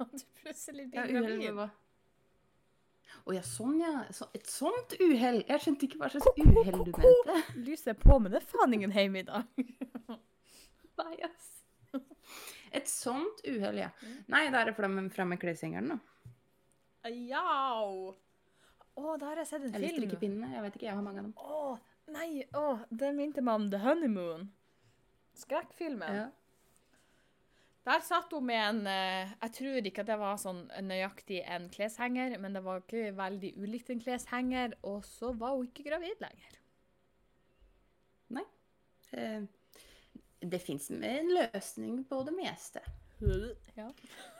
og 0.00 0.10
du 0.10 0.22
plutselig 0.40 0.86
blir 0.90 1.10
gravid 1.12 1.42
Ja, 1.44 1.66
Å 3.24 3.34
ja, 3.36 3.42
sånn 3.46 3.76
ja. 3.80 3.92
Så, 4.16 4.26
et 4.36 4.48
sånt 4.50 4.96
uhell. 4.98 5.42
Jeg 5.48 5.62
skjønte 5.62 5.86
ikke 5.86 6.00
hva 6.00 6.08
slags 6.12 6.40
uhell 6.40 6.80
du 6.88 6.90
mente. 6.96 7.36
Lyset 7.66 7.92
er 7.94 7.98
på, 8.00 8.16
men 8.18 8.32
det 8.34 8.40
er 8.40 8.48
faen 8.48 8.74
ingen 8.76 8.92
hjemme 8.96 9.22
i 9.22 9.26
dag. 9.28 9.64
Nei, 11.00 11.14
ass. 11.28 11.53
Et 12.74 12.90
sånt 12.90 13.42
uhell, 13.46 13.78
ja. 13.84 13.90
Nei, 14.32 14.46
da 14.50 14.62
er 14.62 14.70
det 14.70 14.76
flammen 14.78 15.10
fra 15.14 15.26
med 15.28 15.40
kleshengeren, 15.42 15.94
da. 15.94 16.30
Jau! 17.14 18.14
Å, 18.94 19.16
da 19.20 19.30
har 19.30 19.42
jeg 19.42 19.50
sett 19.50 19.66
en 19.66 19.74
Eller 19.74 19.90
film. 19.90 20.00
strikkepinnene. 20.02 20.52
Jeg 20.54 20.64
vet 20.64 20.78
ikke, 20.78 20.88
jeg 20.88 20.96
har 20.96 21.04
mange 21.04 21.22
av 21.22 21.28
dem. 21.28 21.34
Å, 21.38 22.14
nei, 22.14 22.28
å, 22.56 22.64
det 22.90 23.10
minte 23.16 23.44
meg 23.44 23.60
om 23.60 23.68
The 23.72 23.82
Honeymoon. 23.84 24.48
Skrekkfilmen. 25.38 26.18
Ja. 26.22 26.26
Der 27.84 28.00
satt 28.00 28.32
hun 28.32 28.46
med 28.48 28.62
en 28.62 28.86
eh, 28.88 29.32
Jeg 29.42 29.52
tror 29.58 29.86
ikke 29.90 30.04
at 30.06 30.08
det 30.08 30.16
var 30.16 30.38
sånn 30.40 30.62
nøyaktig 30.86 31.42
en 31.52 31.66
kleshenger, 31.74 32.38
men 32.40 32.56
det 32.56 32.62
var 32.64 32.80
ikke 32.80 33.10
veldig 33.18 33.50
ulikt 33.60 33.90
en 33.92 34.00
kleshenger, 34.00 34.78
og 34.88 35.02
så 35.04 35.34
var 35.36 35.58
hun 35.58 35.66
ikke 35.68 35.84
gravid 35.90 36.22
lenger. 36.24 36.60
Eh, 39.14 39.42
Det 40.50 40.60
fins 40.62 40.90
en 40.94 41.34
løsning 41.34 42.04
på 42.08 42.22
det 42.26 42.36
meste. 42.36 42.82
Ja. 43.76 43.90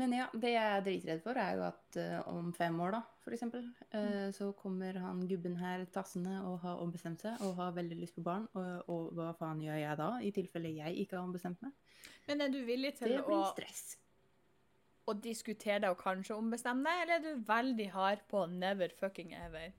Men 0.00 0.14
ja, 0.16 0.26
det 0.32 0.54
jeg 0.54 0.68
er 0.76 0.84
dritredd 0.86 1.18
for, 1.20 1.36
er 1.36 1.58
jo 1.58 1.64
at 1.66 1.96
uh, 2.00 2.28
om 2.32 2.52
fem 2.56 2.78
år, 2.80 2.94
da, 2.94 3.00
for 3.20 3.36
eksempel, 3.36 3.66
mm. 3.92 4.30
så 4.32 4.48
kommer 4.56 4.96
han 5.04 5.20
gubben 5.28 5.58
her 5.60 5.84
tassende 5.92 6.38
og 6.48 6.62
har 6.62 6.80
ombestemt 6.80 7.20
seg 7.20 7.42
og 7.44 7.58
har 7.58 7.74
veldig 7.76 7.98
lyst 8.00 8.16
på 8.16 8.24
barn. 8.24 8.46
Og, 8.56 8.88
og 8.88 9.10
hva 9.18 9.34
faen 9.36 9.60
gjør 9.60 9.82
jeg 9.82 9.98
da, 10.00 10.08
i 10.24 10.32
tilfelle 10.32 10.72
jeg 10.78 10.96
ikke 11.04 11.18
har 11.18 11.26
ombestemt 11.26 11.60
meg? 11.64 11.76
Men 12.30 12.46
er 12.46 12.54
du 12.54 12.62
villig 12.64 12.94
til 13.02 13.18
å, 13.20 13.42
å 15.12 15.16
diskutere 15.20 15.82
det 15.84 15.92
og 15.92 16.00
kanskje 16.00 16.40
ombestemme 16.40 16.88
deg, 16.88 17.04
eller 17.04 17.18
er 17.18 17.26
du 17.26 17.46
veldig 17.52 17.90
hard 17.92 18.24
på 18.32 18.46
never 18.48 18.96
fucking 18.96 19.36
ever? 19.36 19.76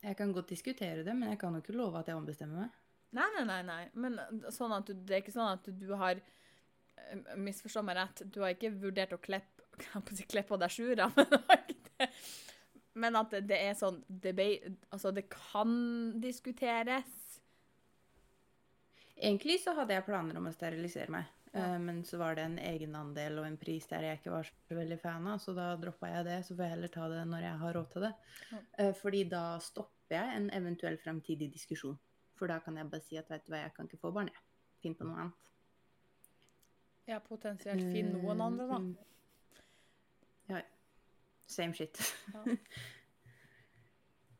Jeg 0.00 0.16
kan 0.16 0.32
godt 0.32 0.48
diskutere 0.48 1.04
det, 1.04 1.14
men 1.16 1.28
jeg 1.32 1.38
kan 1.40 1.54
jo 1.54 1.60
ikke 1.60 1.76
love 1.76 2.00
at 2.00 2.08
jeg 2.08 2.16
ombestemmer 2.16 2.64
meg. 2.64 2.76
Nei, 3.16 3.26
nei, 3.36 3.44
nei. 3.44 3.62
nei. 3.66 3.80
Men 3.98 4.18
sånn 4.54 4.72
at 4.72 4.88
du, 4.88 4.94
det 4.94 5.16
er 5.16 5.24
ikke 5.24 5.34
sånn 5.34 5.56
at 5.58 5.66
du 5.80 5.88
har 5.98 6.20
eh, 6.20 7.34
Misforstå 7.36 7.82
meg 7.84 7.98
rett, 7.98 8.22
du 8.24 8.40
har 8.44 8.54
ikke 8.54 8.72
vurdert 8.80 9.16
å 9.16 9.20
kleppe 9.26 10.26
klepp 10.30 10.54
deg 10.60 10.72
sjura, 10.72 11.08
men, 11.16 12.08
men 13.02 13.18
at 13.20 13.36
det 13.48 13.58
er 13.58 13.76
sånn 13.78 14.00
debate, 14.08 14.74
Altså, 14.92 15.12
det 15.16 15.26
kan 15.32 15.72
diskuteres. 16.20 17.08
Egentlig 19.20 19.60
så 19.60 19.74
hadde 19.76 19.96
jeg 19.96 20.06
planer 20.06 20.38
om 20.40 20.48
å 20.48 20.54
sterilisere 20.54 21.12
meg. 21.12 21.28
Ja. 21.52 21.64
Eh, 21.74 21.78
men 21.78 22.04
så 22.04 22.18
var 22.20 22.34
det 22.38 22.44
en 22.46 22.58
egenandel 22.58 23.40
og 23.42 23.46
en 23.46 23.58
pris 23.58 23.86
der 23.90 24.06
jeg 24.06 24.20
ikke 24.20 24.34
var 24.34 24.50
så 24.50 24.76
veldig 24.78 25.00
fan 25.02 25.26
av, 25.26 25.40
så 25.42 25.54
da 25.56 25.72
droppa 25.80 26.12
jeg 26.12 26.28
det. 26.28 26.38
Så 26.46 26.54
får 26.54 26.66
jeg 26.66 26.74
heller 26.76 26.94
ta 26.94 27.08
det 27.10 27.24
når 27.32 27.46
jeg 27.46 27.62
har 27.64 27.76
råd 27.78 27.90
til 27.94 28.06
det. 28.06 28.12
Ja. 28.50 28.62
Eh, 28.84 28.92
fordi 29.00 29.24
da 29.32 29.44
stopper 29.64 30.16
jeg 30.16 30.36
en 30.36 30.48
eventuell 30.60 30.98
fremtidig 31.02 31.50
diskusjon. 31.52 31.98
For 32.38 32.50
da 32.50 32.60
kan 32.64 32.78
jeg 32.78 32.90
bare 32.90 33.04
si 33.04 33.18
at 33.20 33.28
vet 33.30 33.44
du 33.46 33.52
hva, 33.52 33.64
jeg 33.64 33.74
kan 33.76 33.90
ikke 33.90 34.00
få 34.00 34.14
barn, 34.16 34.30
jeg. 34.32 34.46
Finn 34.80 34.96
på 34.96 35.06
noe 35.08 35.26
annet. 35.26 35.48
Ja, 37.10 37.18
potensielt 37.24 37.82
finn 37.90 38.14
noen 38.14 38.40
andre, 38.44 38.66
da. 38.70 38.78
Mm. 38.78 39.60
Ja. 40.52 40.62
Same 41.50 41.74
shit. 41.74 41.98
Ja. 42.32 42.44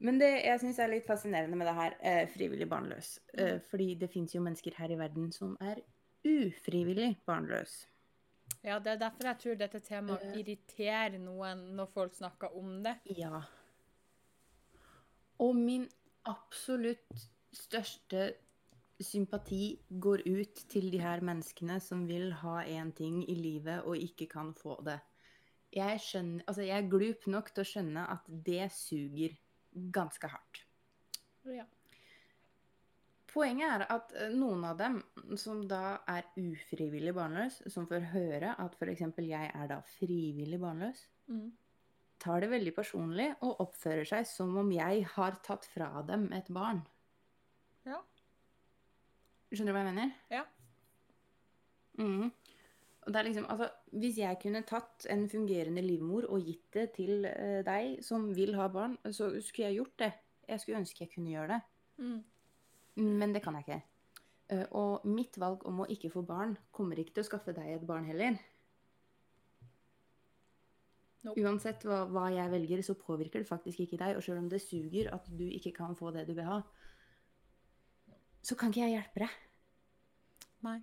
Men 0.00 0.16
det 0.16 0.30
jeg 0.46 0.60
syns 0.62 0.78
er 0.80 0.88
litt 0.88 1.04
fascinerende 1.04 1.58
med 1.60 1.68
det 1.68 1.74
her, 1.76 1.96
eh, 2.00 2.22
frivillig 2.32 2.68
barnløs. 2.70 3.18
Eh, 3.34 3.58
fordi 3.68 3.94
det 4.00 4.08
fins 4.08 4.32
jo 4.32 4.40
mennesker 4.40 4.78
her 4.78 4.94
i 4.94 4.96
verden 4.96 5.28
som 5.34 5.58
er 5.60 5.82
ufrivillig 6.26 7.14
barnløs. 7.26 7.86
Ja, 8.64 8.78
det 8.78 8.92
er 8.92 8.98
derfor 9.00 9.24
jeg 9.30 9.38
tror 9.40 9.54
dette 9.56 9.80
temaet 9.80 10.22
Eh. 10.22 10.38
irriterer 10.42 11.18
noen 11.18 11.62
når 11.76 11.86
folk 11.94 12.14
snakker 12.14 12.56
om 12.56 12.82
det. 12.82 12.96
Ja. 13.16 13.42
Og 15.40 15.56
min 15.56 15.88
absolutt 16.28 17.28
største 17.56 18.34
sympati 19.00 19.78
går 19.88 20.26
ut 20.26 20.54
til 20.68 20.90
de 20.92 20.98
her 21.00 21.22
menneskene 21.24 21.80
som 21.80 22.06
vil 22.08 22.32
ha 22.42 22.58
én 22.64 22.92
ting 22.92 23.22
i 23.30 23.34
livet 23.34 23.82
og 23.86 23.96
ikke 23.96 24.28
kan 24.28 24.52
få 24.54 24.76
det. 24.84 25.00
Jeg, 25.72 26.00
skjønner, 26.00 26.44
altså 26.46 26.62
jeg 26.66 26.84
er 26.84 26.90
glup 26.90 27.26
nok 27.26 27.54
til 27.54 27.62
å 27.62 27.68
skjønne 27.70 28.04
at 28.10 28.26
det 28.28 28.72
suger 28.74 29.36
ganske 29.94 30.28
hardt. 30.28 30.64
Ja. 31.46 31.64
Poenget 33.30 33.70
er 33.70 33.84
at 33.94 34.12
eh, 34.18 34.32
noen 34.34 34.64
av 34.66 34.78
dem 34.80 34.96
som 35.38 35.60
da 35.70 36.00
er 36.10 36.26
ufrivillig 36.40 37.12
barnløs, 37.14 37.60
som 37.70 37.86
får 37.86 38.08
høre 38.12 38.54
at 38.58 38.74
f.eks. 38.80 39.04
jeg 39.22 39.50
er 39.54 39.68
da 39.70 39.80
frivillig 39.98 40.60
barnløs, 40.62 41.06
Mm. 41.30 41.52
tar 42.18 42.40
det 42.42 42.48
veldig 42.50 42.72
personlig 42.74 43.28
og 43.46 43.60
oppfører 43.62 44.04
seg 44.08 44.24
som 44.26 44.56
om 44.58 44.72
jeg 44.74 45.04
har 45.12 45.36
tatt 45.46 45.64
fra 45.70 46.02
dem 46.02 46.24
et 46.34 46.48
barn. 46.50 46.80
Ja. 47.86 48.00
Skjønner 49.52 49.70
du 49.70 49.76
hva 49.76 49.84
jeg 49.84 49.94
mener? 49.94 50.10
Ja. 50.30 50.42
Mm. 52.00 52.32
Og 53.06 53.12
det 53.12 53.20
er 53.20 53.26
liksom, 53.28 53.46
altså, 53.48 53.68
Hvis 53.92 54.18
jeg 54.18 54.38
kunne 54.42 54.62
tatt 54.68 55.06
en 55.10 55.24
fungerende 55.28 55.82
livmor 55.82 56.26
og 56.30 56.44
gitt 56.46 56.66
det 56.76 56.88
til 56.98 57.24
eh, 57.30 57.62
deg 57.66 58.02
som 58.04 58.28
vil 58.34 58.54
ha 58.58 58.66
barn, 58.68 58.98
så 59.06 59.30
skulle 59.40 59.70
jeg 59.70 59.78
gjort 59.80 59.96
det. 60.02 60.12
Jeg 60.48 60.60
skulle 60.60 60.78
ønske 60.82 61.04
jeg 61.04 61.12
kunne 61.14 61.30
gjøre 61.32 61.48
det. 61.54 61.60
Mm. 61.98 62.20
Men 62.96 63.32
det 63.34 63.42
kan 63.44 63.54
jeg 63.54 63.66
ikke. 63.66 63.82
Eh, 64.50 64.66
Og 64.76 65.04
mitt 65.06 65.38
valg 65.38 65.62
om 65.66 65.82
å 65.84 65.88
ikke 65.88 66.10
få 66.10 66.24
barn 66.26 66.56
kommer 66.74 66.98
ikke 66.98 67.14
til 67.14 67.24
å 67.24 67.28
skaffe 67.30 67.54
deg 67.56 67.76
et 67.76 67.86
barn 67.86 68.04
heller. 68.08 68.38
Nope. 71.20 71.40
Uansett 71.44 71.84
hva, 71.84 72.06
hva 72.08 72.30
jeg 72.32 72.48
velger, 72.50 72.82
så 72.82 72.96
påvirker 72.96 73.42
det 73.42 73.48
faktisk 73.48 73.82
ikke 73.84 73.98
deg. 74.00 74.16
Og 74.16 74.24
selv 74.24 74.40
om 74.40 74.48
det 74.48 74.62
suger 74.64 75.10
at 75.12 75.26
du 75.28 75.44
ikke 75.44 75.74
kan 75.76 75.94
få 75.96 76.10
det 76.16 76.26
du 76.28 76.32
vil 76.32 76.48
ha, 76.48 76.62
så 78.40 78.56
kan 78.56 78.72
ikke 78.72 78.86
jeg 78.86 78.96
hjelpe 78.96 79.26
deg. 79.26 79.36
Nei. 80.64 80.78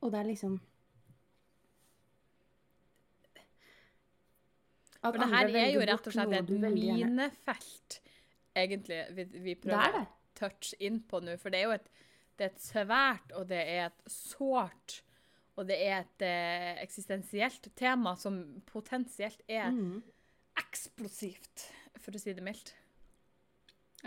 Og 0.00 0.10
det 0.12 0.20
er 0.20 0.28
liksom 0.30 0.58
At 5.00 5.14
For 5.14 5.22
det 5.22 5.30
her 5.32 5.48
er 5.56 5.70
jo 5.72 5.84
rett 5.88 6.08
og 6.10 6.12
slett 6.12 6.32
et 6.36 6.50
minefelt, 6.52 7.94
egentlig, 8.56 9.02
vi, 9.16 9.26
vi 9.44 9.54
er 9.54 9.62
prøver 9.62 10.00
å 10.00 10.06
touche 10.38 10.78
inn 10.82 11.00
på 11.08 11.22
nå. 11.24 11.36
For 11.40 11.52
det 11.52 11.60
er 11.60 11.68
jo 11.68 11.76
et, 11.76 11.88
det 12.38 12.46
er 12.46 12.52
et 12.54 12.64
svært, 12.64 13.34
og 13.36 13.48
det 13.50 13.60
er 13.62 13.88
et 13.88 14.04
sårt, 14.10 15.00
og 15.58 15.68
det 15.68 15.76
er 15.84 15.96
et 16.00 16.24
eh, 16.24 16.82
eksistensielt 16.84 17.70
tema 17.76 18.14
som 18.16 18.40
potensielt 18.68 19.42
er 19.50 19.68
mm. 19.74 19.98
eksplosivt, 20.62 21.66
for 22.00 22.16
å 22.16 22.22
si 22.22 22.34
det 22.36 22.44
mildt. 22.44 22.74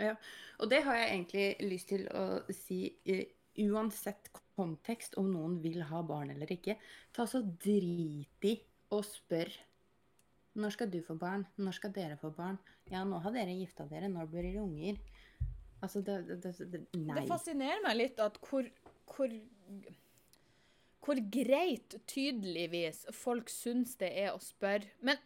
Ja, 0.00 0.16
og 0.58 0.70
det 0.72 0.82
har 0.82 0.96
jeg 0.98 1.10
egentlig 1.12 1.68
lyst 1.70 1.92
til 1.92 2.08
å 2.10 2.24
si 2.50 2.80
uh, 3.06 3.22
uansett 3.70 4.32
kontekst 4.56 5.14
om 5.20 5.28
noen 5.30 5.60
vil 5.62 5.84
ha 5.86 6.00
barn 6.06 6.32
eller 6.34 6.50
ikke. 6.50 6.74
Ta 7.14 7.28
så 7.30 7.42
drit 7.42 8.48
i 8.48 8.56
og 8.94 9.04
spør. 9.06 9.50
Når 10.54 10.74
skal 10.76 10.90
du 10.90 11.00
få 11.02 11.16
barn? 11.18 11.42
Når 11.58 11.74
skal 11.80 11.92
dere 11.94 12.16
få 12.20 12.30
barn? 12.34 12.58
Ja, 12.92 13.02
nå 13.06 13.18
har 13.24 13.34
dere 13.34 13.56
gifta 13.56 13.86
dere. 13.90 14.08
Når 14.12 14.30
blir 14.30 14.46
dere 14.46 14.62
unger? 14.62 15.00
Altså, 15.82 16.00
det, 16.00 16.20
det, 16.28 16.54
det, 16.70 16.80
Nei. 16.94 17.16
Det 17.18 17.26
fascinerer 17.28 17.82
meg 17.84 17.98
litt 17.98 18.20
at 18.22 18.38
hvor, 18.46 18.68
hvor, 19.10 19.34
hvor 21.04 21.22
greit, 21.34 21.98
tydeligvis, 22.08 23.04
folk 23.12 23.50
syns 23.52 23.96
det 24.00 24.12
er 24.22 24.30
å 24.32 24.40
spørre. 24.42 24.94
Men 25.04 25.18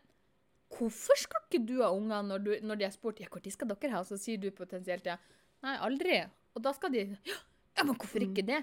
hvorfor 0.74 1.20
skal 1.20 1.44
ikke 1.44 1.62
du 1.68 1.76
ha 1.82 1.92
unger 1.94 2.24
når, 2.26 2.46
du, 2.46 2.50
når 2.64 2.80
de 2.80 2.88
har 2.88 2.96
spurt 2.96 3.20
ja, 3.22 3.28
når 3.32 3.52
skal 3.54 3.70
dere 3.74 3.94
ha? 3.94 4.02
Så 4.08 4.18
sier 4.20 4.40
du 4.40 4.48
potensielt 4.56 5.06
ja. 5.08 5.18
Nei, 5.66 5.76
aldri. 5.84 6.22
Og 6.56 6.64
da 6.64 6.72
skal 6.74 6.94
de 6.94 7.04
ja, 7.04 7.84
men 7.84 7.94
hvorfor 7.94 8.24
ikke 8.24 8.46
det? 8.48 8.62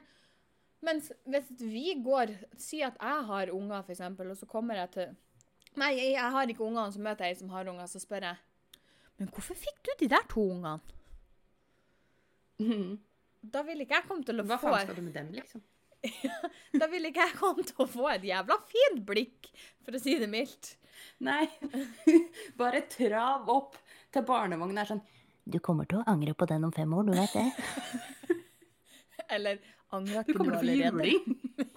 Mens 0.86 1.08
hvis 1.30 1.48
vi 1.62 1.94
går 2.04 2.34
sier 2.60 2.90
at 2.92 2.98
jeg 3.00 3.28
har 3.30 3.52
unger, 3.54 3.86
eksempel, 3.94 4.34
og 4.34 4.38
så 4.38 4.48
kommer 4.50 4.82
jeg 4.84 4.92
til 4.98 5.14
Nei, 5.80 5.92
jeg, 5.98 6.12
jeg 6.16 6.32
har 6.36 6.52
ikke 6.52 6.64
unger, 6.64 6.88
og 6.88 6.94
så 6.96 7.02
møter 7.04 7.28
jeg 7.28 7.36
ei 7.36 7.40
som 7.42 7.50
har 7.52 7.68
unger, 7.72 7.88
så 7.92 8.00
spør 8.00 8.30
jeg 8.30 8.38
Men 9.20 9.30
hvorfor 9.36 9.58
fikk 9.60 9.82
du 9.88 9.92
de 10.04 10.08
der 10.12 10.26
to 10.32 10.44
ungene? 10.56 10.80
Mm. 12.64 12.96
Da 13.56 13.62
vil 13.62 13.84
ikke 13.84 14.00
jeg 14.00 14.08
komme 14.08 14.26
til 14.26 14.42
å 14.42 14.46
Hva 14.50 14.56
få 14.58 14.72
faen 14.74 14.88
skal 14.88 14.96
du 14.98 15.04
med 15.06 15.14
dem, 15.14 15.28
liksom? 15.36 15.62
Da 16.82 16.88
vil 16.90 17.06
ikke 17.12 17.28
jeg 17.28 17.36
komme 17.38 17.66
til 17.68 17.84
å 17.84 17.88
få 17.90 18.08
et 18.14 18.26
jævla 18.26 18.58
fint 18.72 19.04
blikk, 19.06 19.52
for 19.86 19.98
å 19.98 20.02
si 20.02 20.16
det 20.22 20.30
mildt. 20.32 20.72
Nei. 21.26 21.44
Bare 22.60 22.82
trav 22.90 23.50
opp 23.54 23.78
til 24.16 24.26
barnevognen 24.26 24.82
er 24.82 24.90
sånn 24.90 25.04
Du 25.46 25.60
kommer 25.62 25.86
til 25.90 26.00
å 26.02 26.08
angre 26.10 26.34
på 26.34 26.48
den 26.50 26.66
om 26.66 26.74
fem 26.74 26.94
år, 26.98 27.06
du 27.06 27.14
vet 27.20 27.36
det? 27.38 28.40
Eller 29.36 29.60
angrer 29.94 30.26
Du 30.26 30.32
allerede? 30.32 30.32
du 30.32 30.38
kommer 30.40 30.58
til 30.62 30.72
å 30.90 30.94
få 30.96 31.06
juling. 31.06 31.74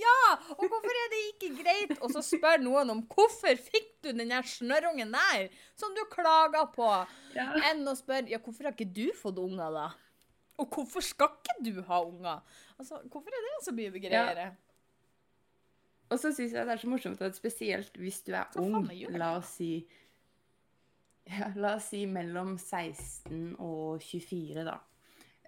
Ja! 0.00 0.18
Og 0.56 0.62
hvorfor 0.64 0.96
er 1.04 1.08
det 1.12 1.20
ikke 1.34 1.50
greit 1.62 1.94
å 2.00 2.08
så 2.12 2.22
spørre 2.24 2.62
noen 2.64 2.92
om 2.94 3.02
hvorfor 3.10 3.58
fikk 3.60 3.90
du 4.04 4.10
den 4.12 4.30
der 4.32 4.46
snørrungen 4.48 5.12
der, 5.12 5.48
som 5.76 5.92
du 5.96 6.02
klager 6.12 6.70
på, 6.74 6.88
Ja. 7.36 7.48
enn 7.70 7.84
å 7.86 7.94
spørre 7.98 8.30
ja, 8.32 8.38
hvorfor 8.42 8.68
har 8.70 8.76
ikke 8.76 8.88
du 8.96 9.10
fått 9.18 9.38
unger, 9.42 9.70
da? 9.76 9.88
Og 10.60 10.68
hvorfor 10.76 11.00
skal 11.04 11.30
ikke 11.38 11.58
du 11.64 11.82
ha 11.88 12.02
unger? 12.04 12.40
Altså, 12.78 12.98
Hvorfor 13.08 13.32
er 13.32 13.46
det 13.46 13.64
så 13.64 13.72
mye 13.76 13.90
greiere? 13.96 14.50
Og 16.10 16.18
så 16.18 16.32
syns 16.34 16.52
jeg 16.52 16.66
det 16.66 16.72
er 16.74 16.80
så 16.82 16.88
morsomt 16.90 17.20
at 17.22 17.36
spesielt 17.38 17.96
hvis 18.00 18.22
du 18.26 18.32
er 18.34 18.48
ung, 18.58 18.88
la 19.14 19.36
oss 19.38 19.52
si 19.60 19.86
ja, 21.30 21.52
La 21.56 21.76
oss 21.76 21.90
si 21.92 22.00
mellom 22.10 22.56
16 22.58 23.54
og 23.62 24.00
24, 24.02 24.64
da. 24.66 24.78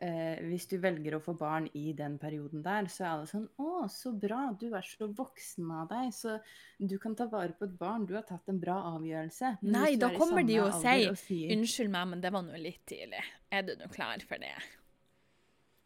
Eh, 0.02 0.40
hvis 0.48 0.64
du 0.66 0.80
velger 0.82 1.14
å 1.14 1.20
få 1.22 1.36
barn 1.38 1.68
i 1.78 1.92
den 1.94 2.16
perioden 2.18 2.64
der, 2.64 2.88
så 2.90 3.04
er 3.04 3.10
alle 3.12 3.28
sånn 3.30 3.44
Å, 3.62 3.84
så 3.92 4.10
bra, 4.10 4.48
du 4.58 4.72
er 4.74 4.82
så 4.82 5.06
voksen 5.06 5.68
av 5.78 5.92
deg, 5.92 6.08
så 6.16 6.38
du 6.82 6.96
kan 7.02 7.14
ta 7.18 7.28
vare 7.30 7.54
på 7.54 7.68
et 7.68 7.76
barn. 7.78 8.08
Du 8.08 8.16
har 8.16 8.24
tatt 8.26 8.50
en 8.50 8.58
bra 8.62 8.80
avgjørelse. 8.96 9.52
Men 9.62 9.76
Nei, 9.76 9.92
da 10.02 10.10
er 10.10 10.18
kommer 10.18 10.42
de 10.48 10.58
jo 10.58 10.66
og 10.66 10.74
sier, 10.82 11.14
Unnskyld 11.54 11.94
meg, 11.94 12.08
men 12.14 12.24
det 12.24 12.32
var 12.34 12.42
nå 12.48 12.58
litt 12.58 12.82
tidlig. 12.90 13.22
Er 13.54 13.62
du 13.68 13.76
nå 13.78 13.86
klar 13.94 14.24
for 14.26 14.42
det? 14.42 14.56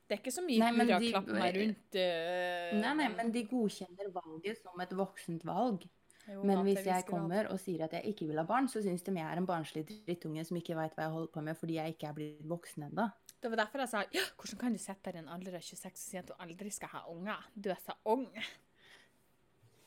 Det 0.07 0.17
er 0.17 0.23
ikke 0.23 0.33
så 0.33 0.47
mye 0.47 0.63
Nei, 0.63 0.87
å 0.87 0.99
klappe 1.03 1.37
meg 1.37 1.57
rundt 1.59 1.97
uh, 1.99 2.75
Nei, 2.79 2.93
nei, 3.03 3.09
men 3.19 3.33
de 3.35 3.43
godkjenner 3.51 4.13
valget 4.15 4.63
som 4.63 4.81
et 4.81 4.93
voksent 4.97 5.45
valg. 5.45 5.85
Jo, 6.27 6.43
Men 6.43 6.63
hvis 6.67 6.83
jeg 6.87 7.07
kommer 7.07 7.47
og 7.53 7.61
sier 7.63 7.85
at 7.87 7.93
jeg 7.95 8.13
ikke 8.13 8.27
vil 8.27 8.41
ha 8.41 8.45
barn, 8.47 8.67
så 8.69 8.83
syns 8.83 9.05
de 9.07 9.15
jeg 9.15 9.27
er 9.27 9.39
en 9.39 9.47
barnslig 9.47 9.85
drittunge 9.87 10.43
som 10.45 10.59
ikke 10.59 10.75
veit 10.79 10.97
hva 10.97 11.07
jeg 11.07 11.15
holder 11.15 11.33
på 11.37 11.45
med 11.47 11.59
fordi 11.61 11.79
jeg 11.79 11.95
ikke 11.95 12.11
er 12.11 12.17
blitt 12.17 12.45
voksen 12.51 12.89
ennå. 12.89 13.09
Det 13.43 13.53
var 13.53 13.63
derfor 13.63 13.85
jeg 13.85 13.93
sa 13.93 14.03
ja, 14.17 14.25
hvordan 14.35 14.61
kan 14.61 14.75
du 14.75 14.83
sitte 14.83 15.07
der 15.07 15.21
i 15.21 15.23
en 15.23 15.31
alder 15.31 15.59
av 15.61 15.67
26 15.67 15.93
og 15.93 16.03
si 16.03 16.19
at 16.19 16.31
du 16.31 16.35
aldri 16.43 16.73
skal 16.75 16.91
ha 16.97 17.05
unger? 17.13 17.51
Du 17.55 17.71
er 17.71 17.79
så 17.85 17.95
ung. 18.11 18.27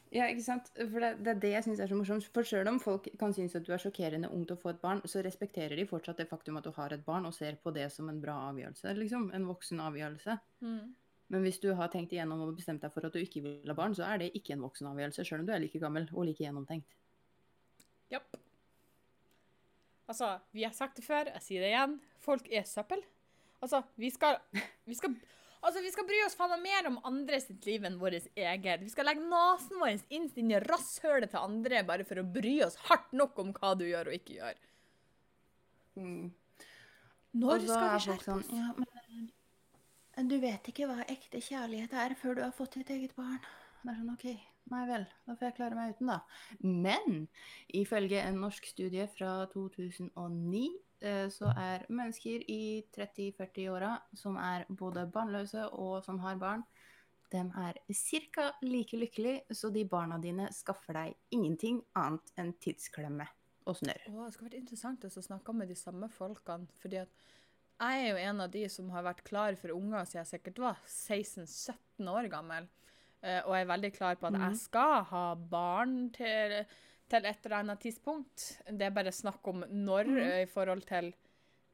Ja, 0.09 0.25
ikke 0.25 0.41
sant? 0.41 0.71
For 0.73 1.03
det, 1.03 1.09
det 1.21 1.33
er 1.35 1.41
det 1.43 1.51
jeg 1.51 1.65
syns 1.67 1.81
er 1.83 1.89
så 1.91 1.97
morsomt. 1.97 2.25
For 2.33 2.47
sjøl 2.47 2.69
om 2.71 2.79
folk 2.81 3.11
kan 3.21 3.33
synes 3.35 3.53
at 3.57 3.65
du 3.67 3.73
er 3.75 3.81
sjokkerende 3.81 4.31
ung 4.33 4.47
til 4.47 4.55
å 4.55 4.61
få 4.61 4.71
et 4.73 4.81
barn, 4.81 5.03
så 5.05 5.21
respekterer 5.25 5.77
de 5.77 5.85
fortsatt 5.89 6.17
det 6.21 6.29
faktum 6.31 6.57
at 6.57 6.65
du 6.65 6.71
har 6.73 6.95
et 6.95 7.03
barn, 7.05 7.27
og 7.29 7.35
ser 7.35 7.59
på 7.61 7.73
det 7.75 7.85
som 7.93 8.09
en 8.09 8.21
bra 8.21 8.39
avgjørelse. 8.47 8.95
liksom. 8.97 9.29
En 9.37 9.45
voksen 9.49 9.83
avgjørelse. 9.85 10.39
Mm. 10.65 10.95
Men 11.29 11.45
hvis 11.45 11.59
du 11.61 11.69
har 11.77 11.91
tenkt 11.93 12.13
igjennom 12.15 12.41
og 12.41 12.55
bestemt 12.57 12.81
deg 12.81 12.93
for 12.93 13.05
at 13.05 13.13
du 13.13 13.21
ikke 13.21 13.43
vil 13.45 13.69
ha 13.69 13.75
barn, 13.77 13.93
så 13.97 14.07
er 14.07 14.21
det 14.21 14.31
ikke 14.37 14.55
en 14.55 14.63
voksenavgjørelse, 14.65 15.25
sjøl 15.27 15.43
om 15.43 15.49
du 15.49 15.53
er 15.53 15.61
like 15.61 15.81
gammel 15.81 16.07
og 16.09 16.25
like 16.25 16.41
gjennomtenkt. 16.41 16.95
Japp. 18.09 18.39
Altså, 20.09 20.39
vi 20.57 20.65
har 20.65 20.73
sagt 20.73 20.97
det 20.97 21.05
før, 21.05 21.29
jeg 21.35 21.45
sier 21.45 21.61
det 21.65 21.69
igjen. 21.69 21.99
Folk 22.25 22.49
er 22.49 22.65
søppel. 22.65 23.03
Altså, 23.61 23.83
vi 23.99 24.09
skal, 24.13 24.39
vi 24.89 24.97
skal 24.97 25.13
Altså, 25.59 25.81
vi 25.83 25.89
skal 25.91 26.05
bry 26.07 26.21
oss 26.23 26.37
faen 26.39 26.53
meg 26.53 26.61
mer 26.69 26.87
om 26.87 27.01
andre 27.03 27.35
sitt 27.43 27.65
liv 27.67 27.83
enn 27.83 27.97
vårt 27.99 28.29
eget. 28.31 28.79
Vi 28.79 28.91
skal 28.93 29.09
legge 29.09 29.25
nesen 29.27 29.81
vår 29.81 29.97
inn 30.15 30.29
i 30.53 30.61
rasshølet 30.63 31.33
til 31.33 31.41
andre 31.41 31.81
bare 31.87 32.05
for 32.07 32.21
å 32.21 32.23
bry 32.23 32.53
oss 32.63 32.77
hardt 32.87 33.11
nok 33.11 33.41
om 33.43 33.51
hva 33.57 33.73
du 33.75 33.83
gjør 33.89 34.07
og 34.07 34.15
ikke 34.15 34.37
gjør. 34.37 34.61
Mm. 35.99 36.29
Når 37.43 37.57
Og 37.57 37.67
skal 37.67 37.91
vi 37.91 37.99
skjerpe 38.05 38.37
oss? 38.37 38.47
sånn, 38.47 38.55
Ja, 38.55 38.71
men 38.77 38.87
Du 40.27 40.35
vet 40.41 40.65
ikke 40.67 40.87
hva 40.89 41.05
ekte 41.07 41.39
kjærlighet 41.39 41.93
er 41.95 42.13
før 42.19 42.35
du 42.35 42.41
har 42.43 42.55
fått 42.55 42.75
ditt 42.75 42.89
eget 42.91 43.13
barn. 43.15 43.39
Det 43.79 43.93
er 43.93 43.99
sånn, 44.01 44.11
OK, 44.11 44.25
nei 44.73 44.81
vel, 44.89 45.05
da 45.23 45.35
får 45.37 45.47
jeg 45.47 45.55
klare 45.55 45.77
meg 45.77 45.93
uten, 45.93 46.09
da. 46.11 46.17
Men 46.59 47.21
ifølge 47.79 48.19
en 48.25 48.41
norsk 48.43 48.67
studie 48.67 49.05
fra 49.13 49.45
2009, 49.53 50.65
eh, 50.99 51.29
så 51.31 51.53
er 51.53 51.87
mennesker 51.87 52.43
i 52.51 52.83
30-40-åra 52.97 53.93
som 54.19 54.35
er 54.43 54.67
både 54.67 55.07
barnløse 55.13 55.69
og 55.71 56.01
som 56.03 56.19
har 56.25 56.41
barn, 56.41 56.67
de 57.31 57.45
er 57.61 57.79
ca. 57.93 58.51
like 58.65 58.97
lykkelige, 58.97 59.55
så 59.55 59.69
de 59.71 59.85
barna 59.87 60.17
dine 60.19 60.49
skaffer 60.51 60.97
deg 60.97 61.17
ingenting 61.31 61.79
annet 61.95 62.33
enn 62.41 62.55
tidsklemme 62.59 63.27
og 63.69 63.77
snørr. 63.77 64.07
Det 64.09 64.31
skulle 64.33 64.49
vært 64.49 64.61
interessant 64.63 65.05
å 65.05 65.23
snakke 65.23 65.53
med 65.53 65.69
de 65.69 65.77
samme 65.77 66.09
folkene. 66.11 66.67
fordi 66.81 67.05
at 67.05 67.29
jeg 67.79 68.01
er 68.03 68.09
jo 68.11 68.19
en 68.29 68.41
av 68.43 68.51
de 68.51 68.65
som 68.71 68.89
har 68.91 69.03
vært 69.05 69.23
klar 69.27 69.55
for 69.59 69.71
unger 69.75 70.03
siden 70.05 70.23
jeg 70.25 70.31
sikkert 70.33 70.59
var 70.59 70.77
16-17 70.85 72.09
år 72.11 72.27
gammel. 72.31 72.67
Eh, 73.23 73.41
og 73.45 73.53
jeg 73.55 73.65
er 73.65 73.71
veldig 73.73 73.91
klar 73.95 74.15
på 74.19 74.27
at 74.29 74.35
jeg 74.37 74.51
Mhm. 74.53 74.59
skal 74.59 75.03
ha 75.09 75.23
barn 75.35 76.09
til, 76.15 76.65
til 77.09 77.25
et 77.25 77.45
eller 77.45 77.57
annet 77.57 77.79
tidspunkt. 77.79 78.61
Det 78.71 78.81
er 78.87 78.95
bare 78.95 79.11
snakk 79.11 79.47
om 79.47 79.63
når 79.69 80.05
mm. 80.07 80.17
eh, 80.23 80.41
i 80.43 80.45
forhold 80.51 80.85
til 80.87 81.13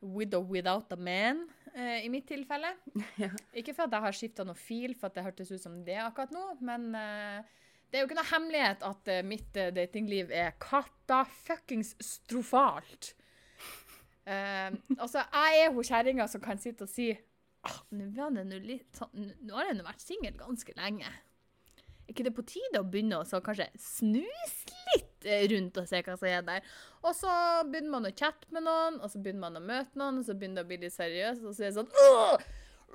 with 0.01 0.35
or 0.37 0.43
without 0.45 0.91
a 0.91 0.95
man, 0.95 1.47
uh, 1.75 1.97
i 2.05 2.09
mitt 2.09 2.27
tilfelle. 2.27 2.75
Ja. 3.17 3.29
Ikke 3.53 3.73
for 3.73 3.87
at 3.87 3.91
jeg 3.95 4.01
har 4.01 4.11
skifta 4.13 4.43
noe 4.45 4.55
fil, 4.59 4.93
for 4.93 5.07
at 5.07 5.15
det 5.15 5.23
hørtes 5.25 5.51
ut 5.51 5.61
som 5.61 5.79
det 5.85 5.95
akkurat 5.97 6.31
nå, 6.35 6.43
men 6.61 6.91
det 6.91 7.97
er 7.97 8.03
jo 8.03 8.05
ikke 8.09 8.17
noe 8.19 8.29
hemmelighet 8.29 8.83
at 8.85 9.09
mitt 9.25 9.53
datingliv 9.73 10.29
er 10.35 10.51
katafuckings 10.61 11.95
strofalt. 12.03 13.15
Eh, 14.25 14.71
altså, 14.97 15.21
jeg 15.21 15.61
er 15.67 15.73
hun 15.75 15.85
kjerringa 15.85 16.25
som 16.31 16.41
kan 16.41 16.57
sitte 16.61 16.87
og 16.87 16.89
si 16.89 17.11
ah, 17.65 17.79
nå 17.93 18.07
sånn, 18.15 18.37
nå- 19.45 19.55
har 19.57 19.67
jeg 19.69 19.77
nå 19.77 19.85
vært 19.85 20.01
singel 20.01 20.33
ganske 20.39 20.73
lenge. 20.79 21.05
Er 22.05 22.13
ikke 22.13 22.25
det 22.27 22.35
på 22.37 22.43
tide 22.45 22.81
å 22.81 22.85
begynne 22.85 23.17
å 23.21 23.25
så 23.25 23.39
kanskje 23.41 23.65
snuse 23.81 24.73
litt 24.93 25.25
eh, 25.25 25.45
rundt 25.49 25.77
og 25.81 25.87
se 25.89 26.01
hva 26.05 26.17
som 26.17 26.27
er 26.29 26.43
der? 26.45 26.65
Og 27.05 27.13
så 27.17 27.31
begynner 27.69 27.95
man 27.95 28.05
å 28.09 28.13
chatte 28.13 28.49
med 28.53 28.65
noen, 28.65 28.99
og 29.01 29.09
så 29.13 29.21
begynner 29.21 29.45
man 29.47 29.57
å 29.57 29.63
møte 29.65 29.97
noen, 29.97 30.19
og 30.21 30.27
så 30.27 30.35
begynner 30.37 30.61
det 30.61 30.65
å 30.67 30.69
bli 30.69 30.77
litt 30.85 30.93
seriøst, 30.97 31.41
og 31.45 31.53
så 31.57 31.65
er 31.65 31.73
det 31.73 31.77
sånn 31.79 31.89
Åh! 32.05 32.45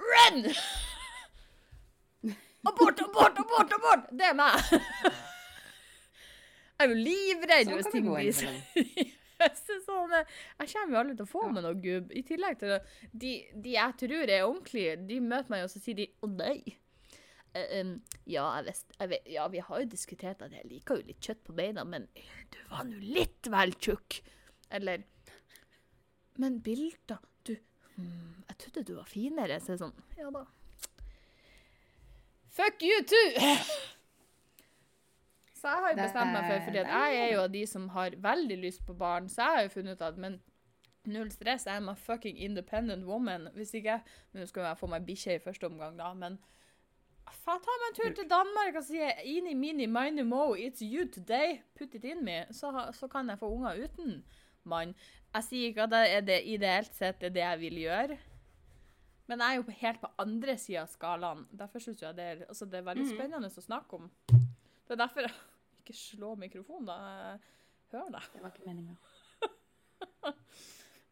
Run! 0.00 0.44
Abort, 2.70 3.00
abort, 3.06 3.38
abort, 3.40 3.72
abort! 3.78 4.06
Det 4.14 4.26
er 4.30 4.36
meg. 4.38 4.52
Jeg 6.80 6.86
er 6.86 6.90
jo 6.92 6.96
livredd 6.96 7.66
Sånn 7.70 7.78
hvis 7.80 7.90
ting 7.92 8.06
blir 8.06 8.28
innimellom. 8.30 9.16
Seriøse. 9.40 9.78
Sånn, 9.86 10.14
jeg 10.60 10.72
kommer 10.72 10.94
jo 10.94 11.00
aldri 11.02 11.16
til 11.18 11.26
å 11.26 11.30
få 11.30 11.46
med 11.52 11.64
noe 11.66 11.78
gubb. 11.80 12.12
I 12.16 12.22
tillegg 12.26 12.60
til 12.60 12.76
at 12.76 12.94
de, 13.12 13.32
de 13.54 13.74
jeg 13.76 13.96
tror 14.04 14.32
er 14.34 14.46
ordentlige, 14.46 14.96
de 15.08 15.20
møter 15.24 15.54
meg 15.54 15.66
og 15.66 15.72
så 15.72 15.82
sier 15.82 15.98
de 16.02 16.08
'å 16.20 16.30
nei'. 16.34 16.76
Uh, 17.50 17.80
um, 17.80 17.94
ja, 18.30 18.44
jeg 18.60 18.66
vet, 18.68 18.92
jeg 18.94 19.10
vet, 19.10 19.24
ja, 19.26 19.44
vi 19.50 19.62
har 19.66 19.80
jo 19.82 19.86
diskutert 19.90 20.42
at 20.46 20.52
jeg 20.54 20.68
liker 20.70 21.00
jo 21.00 21.08
litt 21.08 21.24
kjøtt 21.24 21.40
på 21.48 21.54
beina, 21.58 21.82
men 21.82 22.06
du 22.52 22.60
var 22.70 22.84
nå 22.86 23.00
litt 23.02 23.50
vel 23.50 23.74
tjukk. 23.74 24.20
Eller 24.70 25.02
Men 26.38 26.60
bilder 26.62 27.18
Du, 27.44 27.56
hmm, 27.96 28.44
jeg 28.48 28.56
trodde 28.62 28.84
du 28.86 28.94
var 28.94 29.08
finere. 29.10 29.58
Så 29.58 29.72
er 29.72 29.80
det 29.80 29.82
sånn 29.82 30.20
Ja 30.20 30.30
da. 30.30 30.44
Fuck 32.54 32.82
you 32.82 33.02
too! 33.02 33.96
Så 35.60 35.68
jeg 35.68 35.82
har 35.84 35.90
jo 35.92 35.96
bestemt 36.02 36.32
meg 36.32 36.46
for, 36.48 36.62
fordi 36.64 36.78
jeg 36.78 37.16
er 37.20 37.32
jo 37.34 37.40
av 37.42 37.50
de 37.52 37.66
som 37.68 37.88
har 37.92 38.14
veldig 38.16 38.56
lyst 38.62 38.86
på 38.86 38.94
barn, 38.96 39.26
så 39.28 39.42
jeg 39.44 39.56
har 39.56 39.62
jo 39.66 39.72
funnet 39.74 39.98
ut 39.98 40.04
at 40.06 40.16
men 40.22 40.38
null 41.10 41.28
stress, 41.32 41.66
jeg 41.66 41.74
er 41.76 41.82
en 41.90 41.96
fucking 41.96 42.38
independent 42.38 43.04
woman. 43.08 43.48
Hvis 43.54 43.74
ikke 43.74 43.98
Nå 44.32 44.46
skal 44.48 44.62
jeg 44.70 44.78
få 44.80 44.86
meg 44.88 45.04
bikkje 45.06 45.34
i 45.36 45.42
første 45.44 45.68
omgang, 45.68 45.98
da, 45.98 46.14
men 46.14 46.38
faen, 47.30 47.60
ta 47.62 47.76
meg 47.82 47.86
en 47.90 47.98
tur 47.98 48.14
til 48.22 48.28
Danmark 48.30 48.76
og 48.80 48.84
si 48.84 48.98
Ini, 49.24 49.54
mini, 49.54 49.86
mine, 49.86 50.24
mo, 50.24 50.54
it's 50.54 50.80
you 50.82 51.04
today. 51.08 51.60
Put 51.78 51.94
it 51.94 52.04
in 52.04 52.24
me. 52.24 52.44
Så, 52.52 52.72
så 52.92 53.08
kan 53.08 53.28
jeg 53.28 53.38
få 53.38 53.52
unger 53.52 53.84
uten 53.84 54.24
mann. 54.64 54.94
Jeg 55.34 55.44
sier 55.44 55.68
ikke 55.70 55.82
at 55.86 55.90
det 55.92 56.02
er 56.16 56.20
det 56.26 56.40
ideelt 56.46 56.94
sett 56.94 57.22
er 57.22 57.28
det 57.30 57.44
jeg 57.44 57.60
vil 57.60 57.78
gjøre. 57.84 58.16
Men 59.30 59.38
jeg 59.44 59.52
er 59.52 59.60
jo 59.60 59.78
helt 59.80 60.00
på 60.00 60.08
andre 60.18 60.56
sida 60.58 60.82
av 60.82 60.88
skalaen. 60.90 61.44
Derfor 61.52 61.78
syns 61.78 62.00
jeg 62.02 62.16
det 62.16 62.24
er, 62.24 62.40
altså 62.48 62.64
det 62.66 62.80
er 62.80 62.88
veldig 62.88 63.04
Mhm. 63.06 63.12
spennende 63.14 63.48
å 63.48 63.62
snakke 63.62 63.94
om. 64.00 64.10
Det 64.90 64.96
er 64.96 65.02
derfor 65.04 65.22
jeg 65.22 65.34
ikke 65.84 65.94
slå 65.94 66.32
mikrofonen, 66.34 66.88
da. 66.88 66.94
Hør, 67.92 68.08
da. 68.10 68.22
Det 68.32 68.42
var 68.42 68.50
ikke 68.50 68.66
meninga. 68.66 68.96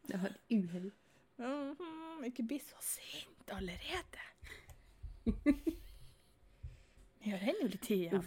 Det 0.09 0.19
var 0.19 0.33
et 0.33 0.41
uhell. 0.57 0.91
Mhm, 1.39 2.25
ikke 2.27 2.43
bli 2.51 2.59
så 2.59 2.81
sint 2.83 3.53
allerede. 3.55 4.25
Vi 7.23 7.31
har 7.31 7.39
ennå 7.53 7.69
litt 7.69 7.87
tid 7.87 8.09
igjen. 8.09 8.27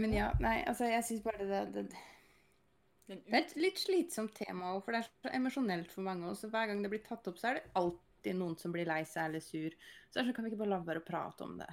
Men 0.00 0.16
ja, 0.16 0.30
nei, 0.40 0.56
altså 0.64 0.88
jeg 0.88 1.04
syns 1.04 1.24
bare 1.26 1.44
det, 1.44 1.62
det, 1.74 1.86
det 1.90 3.18
det 3.20 3.34
er 3.34 3.42
et 3.42 3.56
litt 3.60 3.76
slitsomt 3.76 4.32
tema 4.38 4.72
òg, 4.72 4.80
for 4.86 4.96
det 4.96 5.02
er 5.02 5.08
så 5.10 5.32
emosjonelt 5.36 5.92
for 5.92 6.06
mange. 6.06 6.30
Også. 6.30 6.48
hver 6.48 6.70
gang 6.70 6.80
det 6.80 6.88
blir 6.94 7.04
tatt 7.04 7.28
opp, 7.28 7.36
så 7.36 7.50
er 7.50 7.58
det 7.58 7.72
alltid 7.76 8.38
noen 8.38 8.56
som 8.56 8.72
blir 8.72 8.88
lei 8.88 9.02
seg 9.04 9.28
eller 9.28 9.44
sur. 9.44 9.76
Så 10.08 10.24
kan 10.32 10.46
vi 10.46 10.54
ikke 10.54 10.62
bare 10.62 10.72
la 10.72 10.80
være 10.86 11.02
å 11.02 11.08
prate 11.10 11.44
om 11.44 11.58
det? 11.60 11.68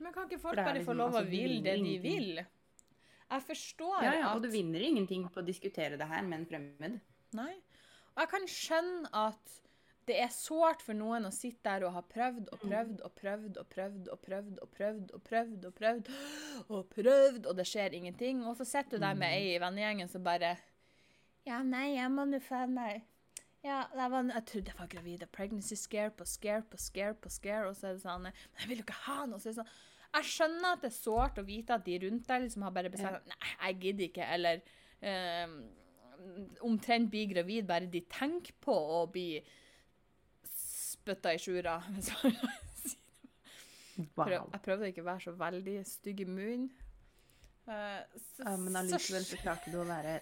Men 0.00 0.12
kan 0.12 0.28
ikke 0.28 0.40
folk 0.40 0.56
bare 0.56 0.74
få 0.74 0.78
liksom- 0.78 0.96
lov 0.96 1.12
å 1.12 1.18
altså, 1.20 1.30
ville 1.30 1.62
det 1.62 1.76
de 1.84 1.98
vil? 1.98 2.46
Jeg 3.32 3.42
forstår 3.48 4.02
Ja, 4.02 4.12
ja, 4.12 4.28
at 4.28 4.36
Og 4.36 4.42
du 4.42 4.48
vinner 4.48 4.80
ingenting 4.80 5.28
på 5.28 5.40
å 5.40 5.46
diskutere 5.46 5.96
det 5.96 6.06
her 6.06 6.22
med 6.22 6.40
en 6.40 6.46
fremmed. 6.46 7.00
Nei. 7.32 7.54
Og 8.14 8.18
jeg 8.20 8.28
kan 8.28 8.46
skjønne 8.46 9.08
at 9.12 9.58
det 10.04 10.18
er 10.18 10.32
sårt 10.34 10.82
for 10.82 10.94
noen 10.98 11.24
å 11.24 11.32
sitte 11.32 11.62
der 11.62 11.86
og 11.86 11.92
ha 11.94 12.02
prøvd 12.02 12.48
og 12.52 12.60
prøvd 12.60 13.04
og 13.06 13.14
prøvd 13.14 13.58
og 13.58 13.68
prøvd 13.70 14.08
og 14.10 14.20
prøvd 14.26 14.58
og 14.62 14.72
prøvd 14.74 15.14
og 15.14 15.22
prøvd 15.28 15.64
og 15.64 15.74
prøvd 15.78 16.10
og 16.68 16.90
prøvd, 16.90 17.46
og 17.46 17.56
det 17.56 17.66
skjer 17.70 17.94
ingenting. 17.94 18.42
Og 18.44 18.56
så 18.56 18.66
sitter 18.66 18.98
du 18.98 19.06
der 19.06 19.14
med 19.14 19.30
ei 19.30 19.54
i 19.54 19.62
vennegjengen 19.62 20.10
som 20.10 20.24
bare 20.24 20.56
Ja, 21.46 21.62
nei, 21.62 21.94
jeg 21.96 22.10
må 22.10 22.26
nå 22.28 22.38
faen 22.42 22.74
meg 22.74 23.02
ja, 23.62 23.78
var, 23.94 24.24
jeg 24.34 24.44
trodde 24.50 24.72
jeg 24.72 24.78
var 24.78 24.90
gravid. 24.90 25.24
Pregnancy 25.32 25.76
scare 25.78 26.10
på 26.10 26.24
scare 26.26 26.62
på 26.66 26.78
scare 26.82 27.14
på 27.14 27.30
scare. 27.30 27.68
Og 27.70 27.76
så 27.78 27.88
er 27.92 27.98
det 27.98 28.02
sånn 28.04 28.24
Men 28.26 28.32
jeg 28.58 28.68
vil 28.72 28.82
jo 28.82 28.86
ikke 28.88 29.00
ha 29.06 29.18
noe. 29.26 29.38
Så 29.38 29.50
er 29.50 29.54
det 29.54 29.60
sånn, 29.60 29.74
jeg 30.12 30.28
skjønner 30.28 30.74
at 30.76 30.82
det 30.82 30.90
er 30.90 30.96
sårt 30.98 31.38
å 31.40 31.44
vite 31.46 31.76
at 31.78 31.84
de 31.86 31.98
rundt 32.02 32.26
deg 32.28 32.42
liksom 32.46 32.66
har 32.66 32.74
bare 32.76 32.90
bestemt 32.92 33.30
Nei, 33.30 33.52
jeg 33.68 33.78
gidder 33.86 34.08
ikke. 34.08 34.26
Eller 34.34 34.60
um, 35.46 35.54
omtrent 36.68 37.08
bli 37.12 37.22
gravid 37.30 37.66
bare 37.70 37.88
de 37.90 38.02
tenker 38.12 38.52
på 38.60 38.74
å 38.98 39.06
bli 39.14 39.28
spytta 40.52 41.32
i 41.34 41.40
sjura. 41.42 41.78
Wow. 44.16 44.48
Jeg 44.50 44.60
prøvde 44.64 44.88
ikke 44.88 45.02
å 45.02 45.06
være 45.06 45.20
så 45.20 45.32
veldig 45.36 45.74
stygg 45.86 46.22
i 46.24 46.26
munnen. 46.26 46.70
Uh, 47.68 48.00
så- 48.16 48.46
Ja, 48.46 48.54
men 48.56 48.76
allikevel 48.80 49.24
så 49.28 49.36
klarte 49.38 49.70
du 49.70 49.76
å 49.78 49.84
være 49.86 50.14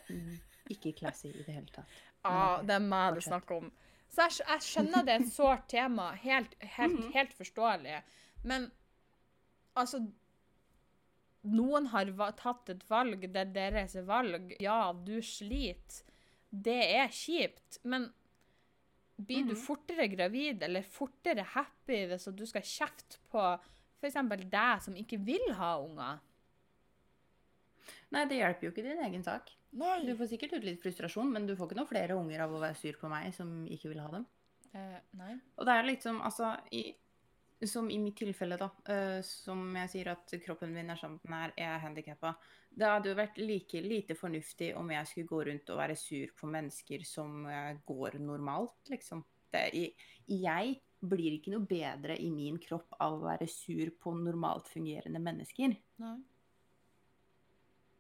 ikke 0.75 0.93
classy 0.99 1.29
i 1.31 1.45
det 1.47 1.55
hele 1.55 1.71
tatt. 1.73 1.87
Ja, 2.25 2.61
det 2.63 2.75
er 2.77 2.81
meg 2.85 3.15
det 3.15 3.23
er 3.25 3.29
snakk 3.31 3.51
om. 3.57 3.71
Så 4.11 4.27
jeg, 4.27 4.47
jeg 4.49 4.61
skjønner 4.67 5.05
det 5.07 5.13
er 5.15 5.23
et 5.25 5.33
sårt 5.41 5.69
tema. 5.69 6.11
Helt, 6.21 6.55
helt, 6.77 6.99
Mhm. 7.01 7.13
helt 7.15 7.33
forståelig. 7.39 8.03
Men 8.45 8.71
altså 9.77 10.03
Noen 11.43 11.87
har 11.89 12.05
tatt 12.37 12.69
et 12.69 12.83
valg. 12.91 13.23
Det 13.33 13.37
er 13.41 13.53
deres 13.55 13.95
valg. 14.05 14.51
Ja, 14.61 14.93
du 14.93 15.23
sliter. 15.25 16.03
Det 16.53 16.83
er 16.99 17.09
kjipt. 17.09 17.79
Men 17.85 18.11
blir 19.17 19.47
du 19.47 19.55
Mhm. 19.55 19.63
fortere 19.63 20.09
gravid 20.09 20.63
eller 20.63 20.83
fortere 20.83 21.43
happy 21.55 22.07
hvis 22.11 22.29
du 22.37 22.45
skal 22.47 22.61
kjefte 22.63 23.19
på 23.31 23.59
f.eks. 24.03 24.15
deg 24.51 24.83
som 24.83 24.95
ikke 24.97 25.19
vil 25.25 25.53
ha 25.55 25.79
unger? 25.81 26.19
Nei, 28.11 28.25
det 28.27 28.37
hjelper 28.39 28.63
jo 28.67 28.71
ikke 28.73 28.83
din 28.83 29.05
egen 29.05 29.23
sak. 29.25 29.51
Du 29.71 30.17
får 30.19 30.33
sikkert 30.33 30.57
ut 30.59 30.67
litt 30.67 30.83
frustrasjon, 30.83 31.31
men 31.31 31.47
du 31.47 31.55
får 31.57 31.71
ikke 31.71 31.79
noen 31.79 31.91
flere 31.91 32.17
unger 32.19 32.43
av 32.45 32.55
å 32.55 32.63
være 32.63 32.79
sur 32.79 32.97
på 32.99 33.11
meg 33.11 33.31
som 33.37 33.63
ikke 33.71 33.93
vil 33.93 34.03
ha 34.03 34.09
dem. 34.17 34.27
Eh, 34.73 34.99
nei. 35.19 35.37
Og 35.59 35.67
det 35.67 35.77
er 35.77 35.87
liksom, 35.87 36.19
altså, 36.27 36.53
i, 36.75 36.83
som 37.67 37.91
i 37.91 37.99
mitt 38.03 38.19
tilfelle, 38.19 38.59
da, 38.61 38.71
Uh, 38.91 39.21
som 39.27 39.63
jeg 39.79 39.93
sier 39.93 40.11
at 40.15 40.35
kroppen 40.45 40.73
min 40.75 40.91
er 40.91 40.99
som 40.99 41.19
den 41.23 41.37
er, 41.37 41.55
jeg 41.59 41.71
er 41.71 41.83
handikappa. 41.85 42.35
Det 42.71 42.89
hadde 42.89 43.11
jo 43.11 43.19
vært 43.19 43.39
like 43.43 43.83
lite 43.85 44.17
fornuftig 44.19 44.73
om 44.79 44.91
jeg 44.91 45.11
skulle 45.11 45.31
gå 45.31 45.43
rundt 45.51 45.71
og 45.71 45.81
være 45.83 45.99
sur 45.99 46.33
på 46.39 46.51
mennesker 46.51 47.05
som 47.07 47.45
uh, 47.47 47.75
går 47.87 48.19
normalt, 48.23 48.81
liksom. 48.91 49.23
Det, 49.51 49.65
jeg 50.31 50.75
blir 51.01 51.37
ikke 51.37 51.55
noe 51.55 51.67
bedre 51.67 52.15
i 52.23 52.29
min 52.31 52.59
kropp 52.63 52.95
av 53.03 53.17
å 53.17 53.25
være 53.25 53.49
sur 53.51 53.91
på 53.99 54.13
normalt 54.19 54.69
fungerende 54.71 55.23
mennesker. 55.23 55.75
nei. 56.03 56.19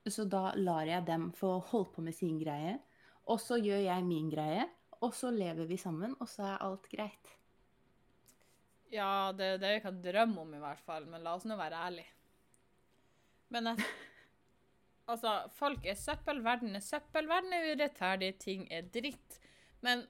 Så 0.08 0.24
da 0.24 0.54
lar 0.56 0.88
jeg 0.88 1.04
dem 1.08 1.28
få 1.36 1.58
holde 1.72 1.92
på 1.94 2.04
med 2.04 2.16
sin 2.16 2.38
greie, 2.40 2.78
og 3.28 3.40
så 3.42 3.58
gjør 3.60 3.82
jeg 3.84 4.06
min 4.06 4.30
greie, 4.32 4.64
og 5.00 5.12
så 5.16 5.30
lever 5.32 5.68
vi 5.68 5.76
sammen, 5.80 6.16
og 6.20 6.28
så 6.28 6.46
er 6.54 6.64
alt 6.64 6.88
greit. 6.92 7.34
Ja, 8.90 9.30
det 9.36 9.46
er 9.46 9.60
det 9.62 9.74
jeg 9.76 9.82
kan 9.84 10.00
drømme 10.02 10.42
om, 10.42 10.54
i 10.56 10.62
hvert 10.62 10.80
fall. 10.82 11.06
Men 11.08 11.22
la 11.24 11.36
oss 11.38 11.46
nå 11.46 11.56
være 11.58 11.82
ærlige. 11.86 12.10
Men 13.54 13.70
jeg, 13.70 13.86
altså, 15.12 15.36
folk 15.54 15.86
er 15.86 15.98
søppel, 15.98 16.42
verden 16.44 16.74
er 16.76 16.84
søppel, 16.84 17.28
verden 17.30 17.54
er 17.54 17.70
urettferdig, 17.70 18.32
ting 18.42 18.66
er 18.72 18.88
dritt. 18.92 19.38
Men 19.86 20.04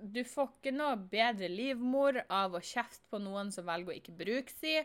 du 0.00 0.22
får 0.24 0.54
ikke 0.54 0.72
noe 0.76 0.96
bedre 1.10 1.50
livmor 1.52 2.22
av 2.32 2.54
å 2.56 2.62
kjefte 2.64 3.10
på 3.10 3.20
noen 3.20 3.50
som 3.52 3.66
velger 3.68 3.92
å 3.92 3.98
ikke 3.98 4.16
bruke 4.22 4.54
si. 4.54 4.78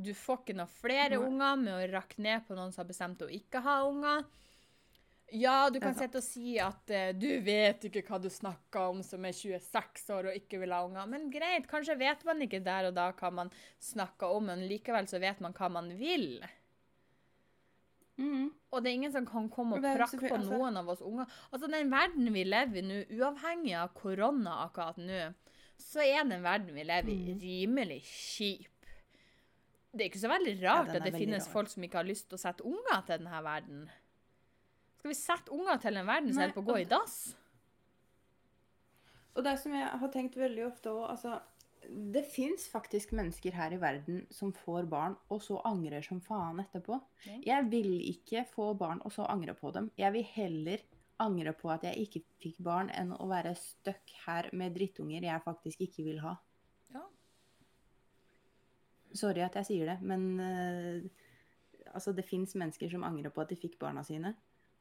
Du 0.00 0.12
får 0.16 0.38
ikke 0.42 0.56
noe 0.56 0.70
flere 0.80 1.16
Nei. 1.16 1.24
unger 1.26 1.56
med 1.60 1.74
å 1.76 1.88
rakke 1.92 2.22
ned 2.24 2.46
på 2.46 2.56
noen 2.56 2.72
som 2.72 2.82
har 2.84 2.88
bestemt 2.92 3.24
å 3.26 3.28
ikke 3.28 3.60
ha 3.64 3.80
unger. 3.88 4.22
Ja, 5.32 5.70
du 5.70 5.76
kan 5.78 5.94
sitte 5.94 6.18
og 6.18 6.24
si 6.26 6.56
at 6.58 6.90
uh, 6.90 7.10
du 7.14 7.28
vet 7.46 7.84
ikke 7.86 8.02
hva 8.08 8.18
du 8.18 8.26
snakker 8.32 8.88
om 8.90 9.02
som 9.06 9.22
er 9.28 9.36
26 9.36 10.08
år 10.16 10.30
og 10.32 10.38
ikke 10.40 10.58
vil 10.58 10.72
ha 10.74 10.80
unger. 10.88 11.06
Men 11.12 11.28
greit, 11.30 11.68
kanskje 11.70 11.94
vet 12.00 12.24
man 12.26 12.42
ikke 12.42 12.62
der 12.66 12.88
og 12.88 12.96
da 12.96 13.10
hva 13.12 13.30
man 13.42 13.52
snakker 13.78 14.32
om, 14.34 14.48
men 14.50 14.64
likevel 14.66 15.06
så 15.10 15.20
vet 15.22 15.38
man 15.44 15.54
hva 15.54 15.68
man 15.76 15.92
vil. 16.00 16.40
Mm. 18.20 18.50
Og 18.70 18.82
det 18.82 18.90
er 18.90 18.98
ingen 18.98 19.14
som 19.14 19.28
kan 19.28 19.46
komme 19.52 19.78
og 19.78 19.84
prakke 19.86 20.18
på 20.20 20.34
altså- 20.34 20.50
noen 20.58 20.76
av 20.76 20.88
oss 20.92 21.00
unger. 21.00 21.26
Altså, 21.52 21.70
den 21.70 21.90
verden 21.90 22.32
vi 22.34 22.44
lever 22.44 22.82
i 22.82 22.82
nå, 22.82 22.98
uavhengig 23.20 23.76
av 23.78 23.94
korona 23.94 24.64
akkurat 24.66 24.98
nå, 24.98 25.22
så 25.78 26.02
er 26.04 26.26
den 26.28 26.42
verden 26.42 26.74
vi 26.74 26.84
lever 26.84 27.08
i, 27.08 27.32
Mhm. 27.32 27.40
rimelig 27.40 28.02
kjip. 28.04 28.69
Det 29.90 30.04
er 30.04 30.10
ikke 30.10 30.22
så 30.22 30.30
veldig 30.30 30.54
rart 30.62 30.92
ja, 30.92 31.00
at 31.00 31.06
det 31.08 31.16
finnes 31.16 31.46
rar. 31.46 31.52
folk 31.52 31.70
som 31.72 31.84
ikke 31.86 31.98
har 31.98 32.06
lyst 32.06 32.28
til 32.30 32.38
å 32.38 32.40
sette 32.40 32.66
unger 32.66 33.00
til 33.06 33.16
denne 33.16 33.42
verden. 33.42 33.84
Skal 35.00 35.10
vi 35.10 35.16
sette 35.18 35.54
unger 35.56 35.80
til 35.82 35.96
en 35.96 36.06
verden 36.06 36.34
som 36.34 36.42
er 36.42 36.50
holder 36.50 36.58
på 36.58 36.62
å 36.62 36.68
gå 36.68 36.76
i 36.82 36.88
dass? 36.90 37.16
Og 39.34 39.46
det 39.46 39.56
som 39.62 39.74
jeg 39.74 39.88
har 40.02 40.12
tenkt 40.12 40.36
veldig 40.38 40.66
ofte 40.66 40.92
òg, 40.92 41.06
altså 41.14 41.40
Det 41.80 42.22
fins 42.28 42.66
faktisk 42.68 43.14
mennesker 43.16 43.54
her 43.56 43.72
i 43.72 43.78
verden 43.80 44.26
som 44.30 44.52
får 44.52 44.84
barn, 44.90 45.14
og 45.32 45.40
så 45.42 45.62
angrer 45.64 46.04
som 46.04 46.20
faen 46.20 46.60
etterpå. 46.60 46.98
Jeg 47.46 47.70
vil 47.72 47.94
ikke 48.10 48.44
få 48.50 48.74
barn 48.78 49.00
og 49.00 49.14
så 49.14 49.24
angre 49.24 49.54
på 49.56 49.72
dem. 49.72 49.88
Jeg 49.96 50.12
vil 50.12 50.26
heller 50.34 50.84
angre 51.24 51.54
på 51.56 51.70
at 51.72 51.86
jeg 51.88 52.04
ikke 52.04 52.22
fikk 52.44 52.60
barn, 52.66 52.92
enn 52.92 53.14
å 53.16 53.26
være 53.30 53.54
stuck 53.56 54.12
her 54.26 54.50
med 54.52 54.76
drittunger 54.76 55.24
jeg 55.24 55.42
faktisk 55.46 55.80
ikke 55.88 56.04
vil 56.04 56.20
ha. 56.20 56.36
Sorry 59.16 59.42
at 59.44 59.56
jeg 59.60 59.68
sier 59.68 59.90
det, 59.92 59.98
men 60.06 60.26
uh, 60.38 61.26
altså, 61.94 62.14
det 62.16 62.26
fins 62.28 62.54
mennesker 62.58 62.90
som 62.92 63.06
angrer 63.06 63.32
på 63.34 63.42
at 63.42 63.50
de 63.50 63.58
fikk 63.58 63.78
barna 63.80 64.04
sine. 64.06 64.34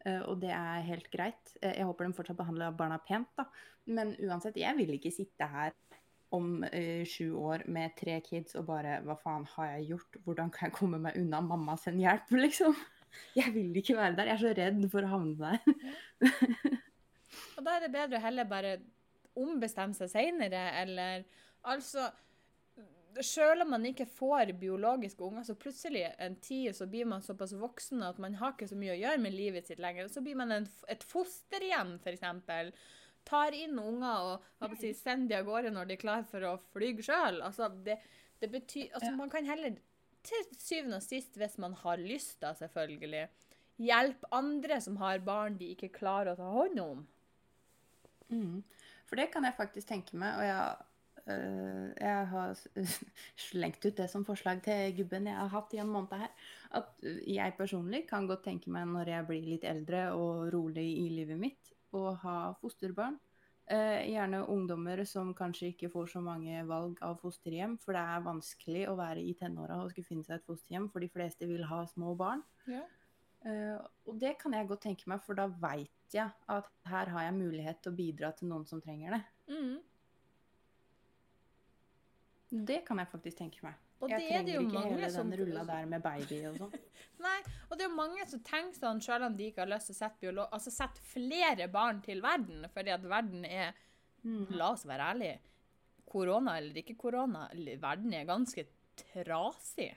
Uh, 0.05 0.21
og 0.31 0.39
det 0.43 0.51
er 0.55 0.85
helt 0.87 1.09
greit. 1.13 1.55
Uh, 1.63 1.71
jeg 1.71 1.87
håper 1.87 2.07
de 2.07 2.17
fortsatt 2.17 2.39
behandler 2.39 2.75
barna 2.77 2.99
pent, 3.05 3.31
da. 3.39 3.47
Men 3.89 4.13
uansett, 4.21 4.59
jeg 4.61 4.77
vil 4.77 4.93
ikke 4.97 5.13
sitte 5.13 5.49
her 5.49 5.73
om 6.35 6.61
sju 7.09 7.31
år 7.41 7.63
med 7.73 7.95
tre 7.97 8.19
kids 8.21 8.53
og 8.59 8.67
bare 8.67 8.99
Hva 9.01 9.15
faen 9.17 9.47
har 9.55 9.71
jeg 9.71 9.87
gjort? 9.95 10.19
Hvordan 10.27 10.51
kan 10.53 10.67
jeg 10.67 10.75
komme 10.75 10.99
meg 11.01 11.17
unna? 11.17 11.39
Mamma, 11.41 11.73
send 11.81 12.03
hjelp, 12.03 12.29
liksom. 12.45 12.77
Jeg 13.33 13.49
vil 13.55 13.73
ikke 13.81 13.97
være 13.97 14.13
der. 14.19 14.29
Jeg 14.29 14.35
er 14.35 14.43
så 14.43 14.53
redd 14.59 14.85
for 14.93 15.07
å 15.07 15.13
havne 15.15 15.33
der. 15.41 15.57
Og 17.57 17.65
da 17.65 17.75
er 17.75 17.85
det 17.85 17.93
bedre 17.93 18.19
å 18.19 18.23
heller 18.23 18.49
bare 18.49 18.77
ombestemme 19.39 19.97
seg 19.97 20.11
seinere, 20.11 20.61
eller 20.81 21.25
altså 21.69 22.07
Selv 23.25 23.63
om 23.65 23.73
man 23.73 23.85
ikke 23.89 24.05
får 24.05 24.53
biologiske 24.59 25.23
unger, 25.25 25.43
så 25.47 25.55
plutselig 25.57 26.05
en 26.21 26.35
tid 26.43 26.75
så 26.77 26.85
blir 26.87 27.07
man 27.09 27.23
såpass 27.25 27.55
voksen 27.57 28.03
at 28.05 28.19
man 28.21 28.37
har 28.39 28.53
ikke 28.53 28.69
så 28.69 28.77
mye 28.79 28.93
å 28.93 28.99
gjøre 28.99 29.21
med 29.23 29.35
livet 29.35 29.67
sitt 29.67 29.81
lenger. 29.81 30.07
Så 30.13 30.23
blir 30.25 30.37
man 30.39 30.53
en, 30.55 30.67
et 30.87 31.03
fosterhjem, 31.09 31.97
f.eks. 32.03 32.23
Tar 33.27 33.57
inn 33.57 33.79
unger 33.81 34.37
og 34.37 34.77
si, 34.79 34.93
sender 34.97 35.33
de 35.33 35.39
av 35.41 35.49
gårde 35.49 35.73
når 35.75 35.89
de 35.89 35.97
er 35.97 36.01
klar 36.01 36.23
for 36.29 36.45
å 36.47 36.55
fly 36.71 36.93
sjøl. 37.01 37.41
Altså, 37.45 37.67
det, 37.85 37.99
det 38.39 38.51
betyr 38.53 38.93
Altså, 38.93 39.11
man 39.17 39.33
kan 39.33 39.49
heller 39.49 39.75
til 40.25 40.47
syvende 40.57 40.99
og 40.99 41.05
sist, 41.05 41.37
hvis 41.39 41.57
man 41.61 41.75
har 41.81 42.01
lyst, 42.01 42.39
da, 42.43 42.53
selvfølgelig, 42.57 43.27
hjelpe 43.79 44.29
andre 44.35 44.79
som 44.83 44.97
har 44.99 45.21
barn 45.23 45.57
de 45.59 45.71
ikke 45.73 45.93
klarer 45.95 46.33
å 46.33 46.39
ta 46.39 46.49
hånd 46.51 46.81
om. 46.83 47.05
Mm. 48.29 48.61
For 49.09 49.17
det 49.17 49.29
kan 49.33 49.47
jeg 49.47 49.57
faktisk 49.57 49.89
tenke 49.89 50.17
meg, 50.19 50.35
og 50.37 50.45
jeg, 50.45 50.88
jeg 51.27 52.25
har 52.31 52.59
slengt 53.49 53.85
ut 53.85 53.97
det 53.97 54.07
som 54.11 54.25
forslag 54.27 54.61
til 54.65 54.93
gubben 55.01 55.27
jeg 55.29 55.37
har 55.37 55.51
hatt 55.53 55.73
i 55.75 55.81
en 55.83 55.91
måned 55.91 56.15
her. 56.21 56.31
At 56.79 56.93
jeg 57.27 57.57
personlig 57.57 58.05
kan 58.09 58.27
godt 58.29 58.45
tenke 58.47 58.71
meg 58.73 58.87
når 58.89 59.13
jeg 59.13 59.27
blir 59.29 59.49
litt 59.55 59.67
eldre 59.67 60.09
og 60.17 60.47
rolig 60.53 60.85
i 61.01 61.09
livet 61.13 61.39
mitt, 61.41 61.73
å 61.95 62.13
ha 62.23 62.37
fosterbarn. 62.61 63.17
Eh, 63.69 64.07
gjerne 64.09 64.39
ungdommer 64.49 65.03
som 65.05 65.29
kanskje 65.37 65.67
ikke 65.69 65.91
får 65.93 66.07
så 66.15 66.21
mange 66.25 66.63
valg 66.65 66.97
av 67.05 67.19
fosterhjem, 67.21 67.75
for 67.77 67.93
det 67.93 68.01
er 68.01 68.23
vanskelig 68.25 68.87
å 68.89 68.95
være 68.97 69.21
i 69.21 69.35
tenåra 69.37 69.77
og 69.83 69.91
skulle 69.91 70.07
finne 70.07 70.25
seg 70.25 70.39
et 70.39 70.47
fosterhjem, 70.47 70.87
for 70.89 71.05
de 71.05 71.09
fleste 71.13 71.45
vil 71.45 71.61
ha 71.69 71.83
små 71.91 72.15
barn. 72.17 72.41
Ja. 72.65 72.81
Eh, 73.45 73.77
og 74.09 74.17
det 74.19 74.33
kan 74.41 74.57
jeg 74.57 74.67
godt 74.71 74.87
tenke 74.87 75.05
meg, 75.11 75.21
for 75.21 75.37
da 75.37 75.45
veit 75.61 76.15
jeg 76.15 76.33
at 76.49 76.71
her 76.89 77.13
har 77.13 77.27
jeg 77.27 77.37
mulighet 77.37 77.83
til 77.83 77.93
å 77.93 77.99
bidra 77.99 78.31
til 78.33 78.49
noen 78.49 78.65
som 78.65 78.81
trenger 78.81 79.19
det. 79.19 79.21
Mm. 79.53 79.77
Det 82.49 82.79
kan 82.87 82.97
jeg 82.97 83.09
faktisk 83.11 83.37
tenke 83.37 83.61
meg. 83.61 83.77
Og 83.99 84.09
jeg 84.09 84.23
er 84.23 84.31
trenger 84.31 84.61
ikke 84.61 84.73
mange 84.73 84.95
hele 84.95 85.09
som 85.11 85.29
den 85.29 85.41
rulla 85.41 85.63
der 85.67 85.89
med 85.91 86.01
baby 86.01 86.39
og 86.49 86.55
sånn. 86.57 86.71
Nei, 87.25 87.37
og 87.67 87.75
det 87.75 87.83
er 87.83 87.89
jo 87.89 87.97
mange 87.97 88.25
som 88.31 88.41
tenker 88.47 88.79
sånn, 88.79 89.01
selv 89.03 89.27
om 89.27 89.35
de 89.37 89.49
ikke 89.51 89.65
har 89.65 89.69
lyst 89.73 89.91
til 89.91 89.97
å 89.97 89.99
sette, 89.99 90.19
biolog... 90.23 90.47
altså 90.55 90.71
sette 90.73 91.03
flere 91.11 91.67
barn 91.71 91.99
til 92.05 92.23
verden, 92.23 92.65
fordi 92.73 92.95
at 92.95 93.05
verden 93.11 93.45
er, 93.45 93.77
Mm. 94.19 94.49
la 94.59 94.73
oss 94.73 94.81
være 94.83 95.05
ærlige, 95.13 95.35
korona 96.11 96.57
eller 96.59 96.75
ikke 96.81 96.97
korona, 96.99 97.45
verden 97.79 98.13
er 98.17 98.25
ganske 98.27 98.65
trasig. 98.99 99.93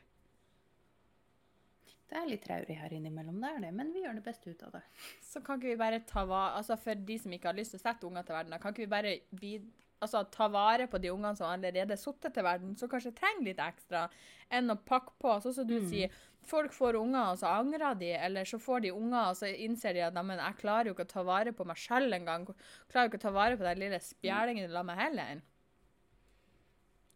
Det 2.06 2.20
er 2.20 2.28
litt 2.28 2.44
traurig 2.44 2.76
her 2.76 2.92
innimellom, 2.92 3.40
det 3.40 3.50
er 3.50 3.60
det, 3.64 3.72
men 3.74 3.90
vi 3.90 4.04
gjør 4.04 4.18
det 4.20 4.24
beste 4.26 4.52
ut 4.52 4.62
av 4.68 4.76
det. 4.76 4.82
Så 5.24 5.40
kan 5.42 5.58
ikke 5.58 5.72
vi 5.72 5.80
bare 5.80 6.02
ta 6.06 6.22
hva 6.28 6.42
altså 6.58 6.76
for 6.78 6.94
de 7.08 7.16
som 7.18 7.32
ikke 7.32 7.48
har 7.50 7.56
lyst 7.56 7.74
til 7.74 7.80
å 7.80 7.86
sette 7.86 8.06
unger 8.06 8.28
til 8.28 8.36
verden, 8.36 8.58
kan 8.60 8.74
ikke 8.74 8.84
vi 8.84 8.92
bare 8.92 9.14
bid 9.40 9.70
altså, 10.02 10.24
ta 10.34 10.48
vare 10.50 10.88
på 10.90 10.98
de 11.00 11.12
ungene 11.12 11.36
som 11.38 11.46
allerede 11.48 11.94
er 11.94 12.00
suttet 12.00 12.34
til 12.34 12.44
verden, 12.46 12.74
som 12.78 12.90
kanskje 12.90 13.14
trenger 13.14 13.46
litt 13.46 13.62
ekstra, 13.62 14.08
enn 14.50 14.74
å 14.74 14.76
pakke 14.76 15.14
på, 15.22 15.36
sånn 15.44 15.54
som 15.60 15.66
du 15.68 15.78
Mm. 15.80 15.88
sier, 15.88 16.10
folk 16.42 16.72
får 16.74 16.98
unger, 16.98 17.30
og 17.32 17.38
så 17.38 17.46
angrer 17.60 17.94
de, 17.98 18.10
eller 18.18 18.44
så 18.44 18.58
får 18.58 18.82
de 18.82 18.90
unger, 18.90 19.30
og 19.30 19.36
så 19.38 19.46
innser 19.54 19.94
de 19.94 20.00
at 20.02 20.14
men 20.14 20.38
jeg 20.42 20.58
klarer 20.58 20.90
jo 20.90 20.94
ikke 20.96 21.06
å 21.06 21.14
ta 21.14 21.22
vare 21.22 21.52
på 21.54 21.64
meg 21.64 21.78
selv 21.78 22.12
engang, 22.12 22.46
klarer 22.90 23.06
jo 23.08 23.12
ikke 23.12 23.20
å 23.22 23.26
ta 23.28 23.30
vare 23.30 23.56
på 23.56 23.62
den 23.68 23.78
lille 23.78 24.00
spjælingen 24.02 24.70
la 24.74 24.82
meg 24.82 24.98
heller. 24.98 25.42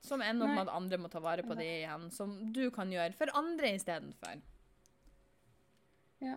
Som 0.06 0.22
ender 0.22 0.46
opp 0.46 0.54
med 0.54 0.68
at 0.68 0.74
andre 0.76 0.98
må 1.02 1.10
ta 1.10 1.18
vare 1.18 1.42
på 1.42 1.56
det 1.58 1.66
igjen, 1.82 2.10
som 2.14 2.52
du 2.52 2.70
kan 2.70 2.88
gjøre 2.94 3.12
for 3.18 3.26
andre 3.34 3.74
istedenfor. 3.74 4.40
Ja. 6.22 6.36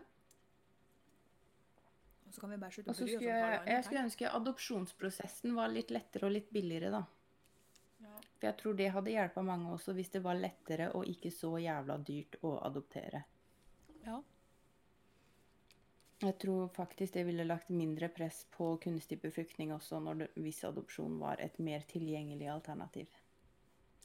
Og 2.30 2.36
så 2.36 2.44
kan 2.44 2.52
vi 2.54 2.58
bare 2.62 2.76
slutte 2.76 2.94
å 2.94 2.94
om 2.94 3.08
hva 3.10 3.22
jeg, 3.26 3.62
jeg 3.66 3.86
skulle 3.86 4.02
ønske 4.06 4.32
adopsjonsprosessen 4.38 5.56
var 5.58 5.72
litt 5.74 5.90
lettere 5.90 6.28
og 6.28 6.36
litt 6.36 6.52
billigere, 6.54 6.92
da. 6.94 7.00
Ja. 8.06 8.12
For 8.36 8.48
jeg 8.52 8.58
tror 8.60 8.76
det 8.78 8.90
hadde 8.94 9.14
hjulpet 9.16 9.48
mange 9.48 9.72
også, 9.74 9.96
hvis 9.98 10.14
det 10.14 10.22
var 10.22 10.38
lettere 10.38 10.92
og 10.94 11.10
ikke 11.10 11.32
så 11.34 11.56
jævla 11.58 11.98
dyrt 12.06 12.38
å 12.46 12.52
adoptere. 12.70 13.24
Ja. 14.06 14.20
Jeg 16.22 16.36
tror 16.44 16.70
faktisk 16.76 17.18
det 17.18 17.26
ville 17.26 17.48
lagt 17.48 17.74
mindre 17.74 18.12
press 18.14 18.44
på 18.54 18.76
kunstig 18.84 19.18
befruktning 19.24 19.74
også, 19.74 20.04
når 20.04 20.22
det, 20.22 20.30
hvis 20.46 20.62
adopsjon 20.70 21.18
var 21.18 21.42
et 21.42 21.58
mer 21.64 21.90
tilgjengelig 21.90 22.52
alternativ. 22.54 23.10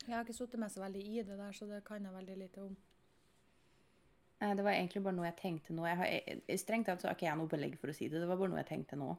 Jeg 0.07 0.17
har 0.17 0.25
ikke 0.25 0.41
sittet 0.41 0.65
meg 0.65 0.73
så 0.73 0.81
veldig 0.81 1.05
i 1.13 1.23
det 1.29 1.37
der, 1.37 1.53
så 1.53 1.69
det 1.69 1.85
kan 1.85 2.09
jeg 2.09 2.17
veldig 2.17 2.41
lite 2.41 2.65
om. 2.65 2.77
Nei, 4.45 4.53
Det 4.59 4.65
var 4.67 4.77
egentlig 4.77 5.01
bare 5.05 5.17
noe 5.17 5.29
jeg 5.31 5.39
tenkte 5.41 5.73
nå. 5.73 5.87
Jeg 5.89 5.97
har, 5.97 6.11
jeg- 6.13 6.61
strengt 6.61 6.87
tatt 6.91 7.01
så 7.01 7.09
har 7.09 7.17
ikke 7.17 7.27
jeg 7.31 7.39
noe 7.41 7.49
belegg 7.49 7.79
for 7.81 7.89
å 7.89 7.95
si 7.97 8.09
det. 8.13 8.21
Det 8.21 8.29
var 8.29 8.37
bare 8.37 8.53
noe 8.53 8.61
jeg 8.61 8.69
tenkte 8.69 8.99
nå. 9.01 9.15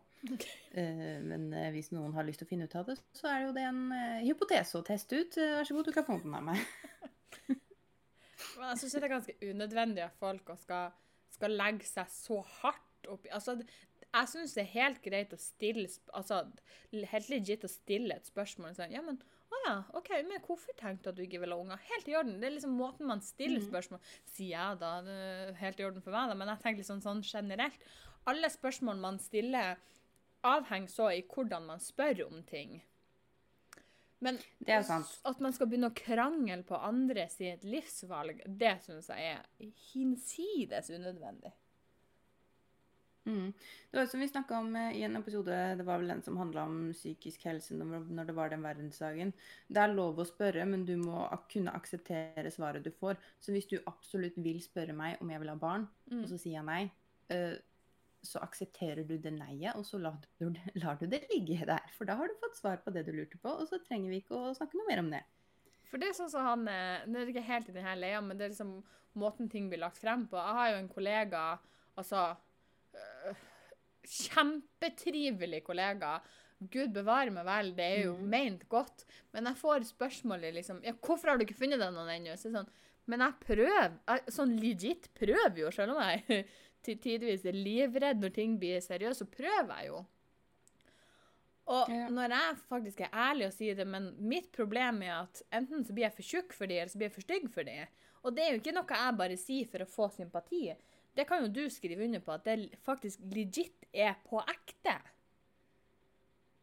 Eh, 0.76 1.18
men 1.26 1.48
eh, 1.54 1.72
hvis 1.74 1.90
noen 1.96 2.14
har 2.14 2.28
lyst 2.28 2.44
til 2.44 2.46
å 2.46 2.52
finne 2.52 2.68
ut 2.70 2.76
av 2.78 2.92
det, 2.92 3.00
så 3.18 3.32
er 3.32 3.40
det 3.40 3.48
jo 3.48 3.56
det 3.58 3.64
en 3.66 3.82
uh, 3.90 4.20
hypotese 4.22 4.78
å 4.78 4.86
teste 4.86 5.18
ut. 5.18 5.38
Uh, 5.40 5.56
vær 5.58 5.70
så 5.70 5.78
god, 5.78 5.90
du 5.90 5.96
kan 5.96 6.06
få 6.06 6.20
den 6.22 6.38
av 6.38 6.46
meg. 6.46 6.62
Men 8.60 8.70
jeg 8.72 8.82
syns 8.84 8.96
det 8.96 9.04
er 9.04 9.14
ganske 9.16 9.38
unødvendig 9.42 10.06
at 10.06 10.20
folk 10.20 10.54
skal, 10.62 10.94
skal 11.34 11.58
legge 11.58 11.90
seg 11.90 12.12
så 12.14 12.42
hardt 12.62 13.10
opp 13.12 13.26
i 13.26 13.34
Altså, 13.36 13.58
jeg 14.06 14.32
syns 14.32 14.54
det 14.56 14.64
er 14.66 14.74
helt 14.76 15.02
greit 15.06 15.34
å 15.36 15.40
stille 15.42 15.90
Altså, 16.14 16.44
helt 16.92 17.32
legit 17.34 17.66
å 17.66 17.72
stille 17.72 18.18
et 18.18 18.30
spørsmål 18.30 18.78
sånn 18.78 18.94
Ja, 18.96 19.04
men 19.06 19.20
å 19.56 19.62
ja, 19.66 19.76
OK, 19.98 20.10
men 20.28 20.42
hvorfor 20.46 20.76
tenkte 20.78 21.04
du 21.04 21.10
at 21.10 21.16
du 21.20 21.24
ikke 21.26 21.40
ville 21.42 21.56
ha 21.56 21.62
unger? 21.64 21.82
Helt 21.90 22.08
i 22.12 22.16
orden. 22.16 22.40
Det 22.42 22.48
er 22.50 22.56
liksom 22.58 22.76
måten 22.78 23.08
man 23.10 23.22
stiller 23.22 23.60
Mhm. 23.62 23.70
spørsmål 23.70 24.00
Sier 24.26 24.50
jeg 24.58 24.80
da, 24.80 25.02
det 25.02 25.16
er 25.16 25.54
helt 25.62 25.80
i 25.80 25.86
orden 25.86 26.02
for 26.02 26.12
meg, 26.12 26.30
da, 26.30 26.34
men 26.36 26.48
jeg 26.48 26.60
tenker 26.64 26.84
liksom 26.84 27.02
sånn 27.02 27.24
generelt. 27.24 27.80
Alle 28.28 28.50
spørsmål 28.50 28.98
man 28.98 29.20
stiller, 29.20 29.78
avhenger 30.44 30.90
så 30.90 31.10
i 31.18 31.22
hvordan 31.24 31.66
man 31.66 31.80
spør 31.80 32.26
om 32.28 32.44
ting. 32.44 32.82
Men 34.22 34.40
Det 34.64 34.86
sant. 34.86 35.20
at 35.26 35.40
man 35.42 35.54
skal 35.54 35.68
begynne 35.68 35.92
å 35.92 35.96
krangle 35.96 36.64
på 36.64 36.80
andre 36.82 37.28
sitt 37.30 37.64
livsvalg, 37.64 38.42
det 38.58 38.82
syns 38.86 39.08
jeg 39.08 39.38
er 39.38 39.72
hinsides 39.94 40.90
unødvendig. 40.90 41.52
Mm. 43.26 43.54
Det 43.92 43.98
var 43.98 44.06
som 44.06 44.20
vi 44.22 44.28
snakka 44.30 44.58
om 44.60 44.76
eh, 44.76 44.98
i 45.00 45.04
en 45.08 45.16
episode, 45.18 45.56
det 45.80 45.86
var 45.88 45.98
vel 46.02 46.12
den 46.14 46.22
som 46.22 46.38
handla 46.38 46.64
om 46.70 46.92
psykisk 46.94 47.46
helse 47.50 47.74
når 47.74 48.26
det 48.28 48.36
var 48.38 48.50
den 48.54 48.62
verdensdagen. 48.62 49.32
Det 49.68 49.82
er 49.82 49.94
lov 49.96 50.20
å 50.22 50.26
spørre, 50.30 50.66
men 50.70 50.86
du 50.86 50.96
må 51.02 51.24
kunne 51.50 51.74
akseptere 51.74 52.52
svaret 52.54 52.84
du 52.86 52.92
får. 52.92 53.18
Så 53.42 53.52
hvis 53.56 53.66
du 53.72 53.80
absolutt 53.90 54.38
vil 54.38 54.62
spørre 54.62 54.94
meg 54.94 55.18
om 55.22 55.32
jeg 55.34 55.42
vil 55.42 55.50
ha 55.50 55.56
barn, 55.56 55.88
Mm. 56.12 56.22
og 56.24 56.30
så 56.30 56.38
sier 56.38 56.60
jeg 56.60 56.66
nei, 56.66 56.92
eh, 57.34 57.56
så 58.26 58.40
aksepterer 58.42 59.06
du 59.08 59.18
det 59.18 59.34
nei-et, 59.34 59.76
og 59.76 59.84
så 59.86 59.98
lar 60.02 60.16
du, 60.40 60.50
det- 60.50 60.72
lar 60.84 60.96
du 61.02 61.08
det 61.08 61.24
ligge 61.34 61.66
der. 61.66 61.82
For 61.98 62.06
da 62.06 62.16
har 62.16 62.28
du 62.28 62.34
fått 62.42 62.58
svar 62.62 62.78
på 62.86 62.94
det 62.94 63.06
du 63.06 63.12
lurte 63.12 63.38
på, 63.42 63.50
og 63.50 63.68
så 63.68 63.80
trenger 63.84 64.10
vi 64.10 64.22
ikke 64.22 64.38
å 64.38 64.54
snakke 64.58 64.78
noe 64.78 64.88
mer 64.88 65.00
om 65.02 65.10
det. 65.10 65.24
For 65.90 65.98
det 66.02 66.10
er 66.10 66.18
sånn 66.18 66.30
som 66.30 66.42
han 66.46 66.68
eh, 66.68 67.06
Det 67.06 67.22
er 67.22 67.28
ikke 67.34 67.46
helt 67.50 67.70
i 67.70 67.74
denne 67.74 67.96
leia, 67.98 68.22
men 68.22 68.38
det 68.38 68.46
er 68.46 68.50
liksom 68.54 68.84
måten 69.16 69.50
ting 69.50 69.70
blir 69.70 69.80
lagt 69.80 69.98
frem 69.98 70.28
på. 70.28 70.36
Jeg 70.38 70.58
har 70.58 70.70
jo 70.74 70.78
en 70.82 70.90
kollega, 70.90 71.44
altså 71.98 72.36
Kjempetrivelig 74.06 75.64
kollega. 75.66 76.18
Gud 76.72 76.94
bevare 76.96 77.34
meg 77.36 77.46
vel, 77.48 77.72
det 77.76 77.86
er 77.98 78.04
jo 78.06 78.16
mm. 78.16 78.26
ment 78.32 78.66
godt. 78.72 79.06
Men 79.36 79.50
jeg 79.50 79.60
får 79.60 79.88
spørsmålet 79.92 80.56
liksom 80.56 80.82
Ja, 80.86 80.96
hvorfor 80.96 81.32
har 81.32 81.40
du 81.40 81.46
ikke 81.46 81.58
funnet 81.58 81.82
deg 81.82 81.94
noen 81.94 82.14
ennå? 82.14 82.38
Så 82.40 82.54
sånn, 82.54 82.70
men 83.12 83.22
jeg 83.26 83.40
prøver. 83.44 83.98
Jeg, 84.08 84.34
sånn 84.34 84.56
legit 84.62 85.10
prøver 85.18 85.66
jo, 85.66 85.72
selv 85.76 85.96
om 85.96 86.02
jeg 86.06 86.46
til 86.86 87.00
tidvis 87.02 87.46
er 87.50 87.58
livredd 87.58 88.22
når 88.22 88.36
ting 88.36 88.60
blir 88.62 88.84
seriøst, 88.84 89.24
så 89.24 89.30
prøver 89.30 89.74
jeg 89.80 89.92
jo. 89.92 90.04
Og 91.66 91.90
Ja. 91.90 92.08
når 92.14 92.30
jeg 92.30 92.58
faktisk 92.70 93.00
er 93.02 93.14
ærlig 93.14 93.48
og 93.48 93.54
sier 93.56 93.78
det, 93.78 93.88
men 93.90 94.12
mitt 94.22 94.52
problem 94.54 95.02
er 95.02 95.24
at 95.24 95.42
enten 95.52 95.86
så 95.86 95.94
blir 95.94 96.06
jeg 96.06 96.14
for 96.14 96.28
tjukk 96.30 96.54
for 96.54 96.70
de, 96.70 96.78
eller 96.78 96.92
så 96.94 97.00
blir 97.00 97.10
jeg 97.10 97.16
for 97.16 97.26
stygg 97.26 97.48
for 97.50 97.66
de. 97.66 97.80
Og 98.26 98.36
det 98.36 98.44
er 98.44 98.52
jo 98.54 98.60
ikke 98.62 98.74
noe 98.76 99.00
jeg 99.00 99.18
bare 99.18 99.38
sier 99.38 99.70
for 99.70 99.82
å 99.82 99.90
få 99.90 100.10
sympati. 100.14 100.68
Det 101.16 101.26
kan 101.30 101.46
jo 101.46 101.52
du 101.52 101.66
skrive 101.72 102.06
under 102.06 102.24
på, 102.24 102.36
at 102.36 102.48
det 102.48 102.80
faktisk 102.84 103.22
legit 103.32 103.86
er 103.94 104.18
på 104.28 104.42
ekte. 104.44 104.98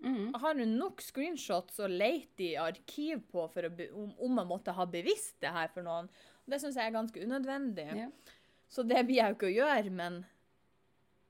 Mm. 0.03 0.35
Har 0.43 0.59
du 0.59 0.65
nok 0.67 1.01
screenshots 1.01 1.79
å 1.81 1.89
leite 1.89 2.45
i 2.51 2.53
arkiv 2.59 3.23
på 3.31 3.47
be, 3.71 3.89
om, 3.95 4.11
om 4.19 4.41
jeg 4.41 4.51
måtte 4.51 4.75
ha 4.75 4.87
bevisst 4.91 5.39
det 5.41 5.53
her 5.55 5.71
for 5.73 5.87
noen. 5.87 6.11
Det 6.45 6.59
syns 6.59 6.77
jeg 6.77 6.91
er 6.91 6.97
ganske 6.97 7.23
unødvendig. 7.23 7.87
Yeah. 7.95 8.37
Så 8.73 8.83
det 8.83 9.05
blir 9.07 9.21
jeg 9.21 9.31
jo 9.31 9.39
ikke 9.39 9.51
å 9.51 9.57
gjøre, 9.57 9.91
men 9.95 10.23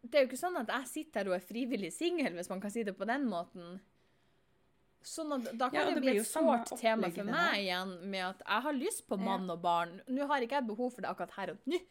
det 0.02 0.18
er 0.18 0.24
jo 0.24 0.30
ikke 0.30 0.40
sånn 0.40 0.58
at 0.62 0.70
jeg 0.72 0.90
sitter 0.90 1.20
her 1.20 1.30
og 1.30 1.36
er 1.36 1.46
frivillig 1.46 1.92
singel, 1.94 2.32
hvis 2.38 2.50
man 2.50 2.62
kan 2.62 2.72
si 2.74 2.84
det 2.86 2.94
på 2.98 3.06
den 3.06 3.26
måten. 3.30 3.76
Sånn 5.02 5.34
at 5.34 5.48
Da 5.58 5.68
kan 5.70 5.80
ja, 5.80 5.86
det, 5.90 5.98
det 5.98 6.04
bli 6.04 6.14
et 6.20 6.28
sårt 6.28 6.72
tema 6.78 7.10
for 7.10 7.28
meg 7.28 7.58
igjen, 7.64 7.96
med 8.10 8.24
at 8.28 8.44
jeg 8.46 8.66
har 8.66 8.78
lyst 8.78 9.04
på 9.10 9.18
mann 9.20 9.50
og 9.50 9.60
barn. 9.62 9.98
Nå 10.10 10.26
har 10.30 10.42
ikke 10.42 10.60
jeg 10.60 10.70
behov 10.70 10.94
for 10.94 11.04
det 11.04 11.10
akkurat 11.10 11.36
her 11.40 11.54
og 11.54 11.68
nå. 11.70 11.82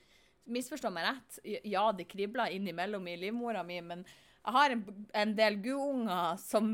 Misforstå 0.45 0.89
meg 0.93 1.05
rett. 1.05 1.39
Ja, 1.43 1.91
det 1.95 2.09
kribler 2.11 2.53
innimellom 2.53 3.07
i 3.07 3.17
livmora 3.19 3.63
mi, 3.63 3.77
men 3.85 4.05
jeg 4.41 4.55
har 4.55 4.73
en, 4.73 4.85
en 5.13 5.35
del 5.37 5.59
gudunger 5.61 6.39
som 6.41 6.73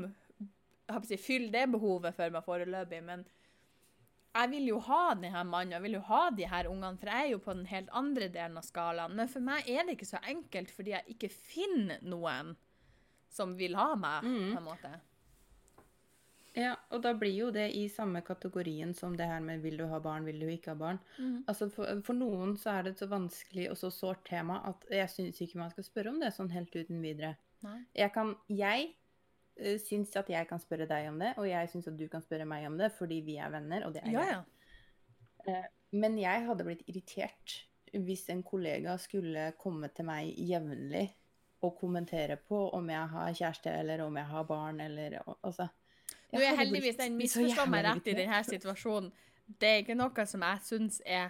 si, 1.04 1.18
fyller 1.20 1.52
det 1.52 1.66
behovet 1.74 2.16
for 2.16 2.32
meg 2.32 2.46
foreløpig. 2.46 3.02
Men 3.04 3.26
jeg 4.38 4.52
vil 4.54 4.70
jo 4.72 4.80
ha 4.86 5.02
denne 5.18 5.44
mannen, 5.50 5.76
jeg 5.76 5.84
vil 5.84 5.98
jo 5.98 6.06
ha 6.08 6.22
de 6.36 6.48
her 6.48 6.70
ungene, 6.70 7.00
for 7.02 7.12
jeg 7.12 7.26
er 7.26 7.34
jo 7.34 7.42
på 7.44 7.58
den 7.58 7.68
helt 7.72 7.92
andre 7.96 8.30
delen 8.34 8.62
av 8.62 8.68
skalaen. 8.68 9.18
Men 9.18 9.32
for 9.32 9.44
meg 9.44 9.68
er 9.72 9.84
det 9.84 9.98
ikke 9.98 10.10
så 10.14 10.22
enkelt, 10.24 10.72
fordi 10.74 10.96
jeg 10.96 11.18
ikke 11.18 11.34
finner 11.34 12.04
noen 12.06 12.56
som 13.34 13.58
vil 13.60 13.76
ha 13.78 13.92
meg, 14.00 14.26
mm. 14.26 14.52
på 14.54 14.62
en 14.62 14.68
måte. 14.68 14.94
Ja, 16.58 16.72
og 16.90 17.04
da 17.06 17.12
blir 17.14 17.36
jo 17.36 17.48
det 17.54 17.68
i 17.78 17.84
samme 17.94 18.24
kategorien 18.26 18.94
som 18.98 19.14
det 19.18 19.28
her 19.30 19.44
med 19.46 19.62
vil 19.62 19.78
du 19.78 19.84
ha 19.92 20.00
barn, 20.02 20.26
vil 20.26 20.40
du 20.42 20.48
ikke 20.50 20.74
ha 20.74 20.78
barn. 20.80 21.00
Altså 21.46 21.68
for, 21.70 22.00
for 22.06 22.18
noen 22.18 22.56
så 22.58 22.72
er 22.74 22.88
det 22.88 22.96
et 22.96 23.04
så 23.04 23.08
vanskelig 23.12 23.68
og 23.70 23.78
så 23.78 23.92
sårt 23.94 24.24
tema 24.26 24.58
at 24.66 24.88
jeg 24.90 25.12
syns 25.14 25.42
ikke 25.46 25.62
man 25.62 25.74
skal 25.76 25.86
spørre 25.86 26.14
om 26.16 26.18
det 26.24 26.32
sånn 26.34 26.50
helt 26.56 26.74
uten 26.74 27.04
videre. 27.04 27.36
Nei. 27.66 27.78
Jeg 27.98 28.14
kan 28.16 28.34
Jeg 28.50 28.90
uh, 29.62 29.78
syns 29.86 30.18
at 30.18 30.34
jeg 30.34 30.50
kan 30.50 30.62
spørre 30.64 30.90
deg 30.90 31.12
om 31.12 31.22
det, 31.22 31.36
og 31.38 31.46
jeg 31.50 31.70
syns 31.74 31.92
at 31.94 31.98
du 32.02 32.08
kan 32.10 32.26
spørre 32.26 32.50
meg 32.50 32.66
om 32.72 32.78
det 32.82 32.90
fordi 32.98 33.22
vi 33.28 33.38
er 33.38 33.54
venner, 33.54 33.86
og 33.86 33.94
det 33.94 34.02
er 34.04 34.14
Ja, 34.18 34.26
greit. 34.26 34.54
ja. 35.48 35.64
Men 35.96 36.18
jeg 36.20 36.46
hadde 36.50 36.66
blitt 36.68 36.84
irritert 36.90 37.62
hvis 37.94 38.26
en 38.34 38.42
kollega 38.44 38.98
skulle 39.00 39.52
komme 39.62 39.88
til 39.96 40.10
meg 40.10 40.34
jevnlig 40.36 41.06
og 41.64 41.78
kommentere 41.80 42.36
på 42.38 42.68
om 42.76 42.90
jeg 42.92 43.14
har 43.14 43.34
kjæreste, 43.34 43.72
eller 43.72 44.04
om 44.06 44.18
jeg 44.20 44.26
har 44.26 44.44
barn, 44.50 44.82
eller 44.84 45.22
altså 45.42 45.70
Nå 46.34 46.44
er 46.44 46.58
heldigvis 46.60 46.98
den 47.00 47.16
misforstår 47.16 47.48
misforstå 47.48 47.72
meg 47.72 47.86
rett 47.88 48.08
i 48.12 48.16
denne 48.18 48.40
situasjonen. 48.44 49.12
Det 49.48 49.68
er 49.68 49.84
ikke 49.84 49.96
noe 49.96 50.26
som 50.28 50.44
jeg 50.44 50.64
syns 50.68 50.98
er, 51.08 51.30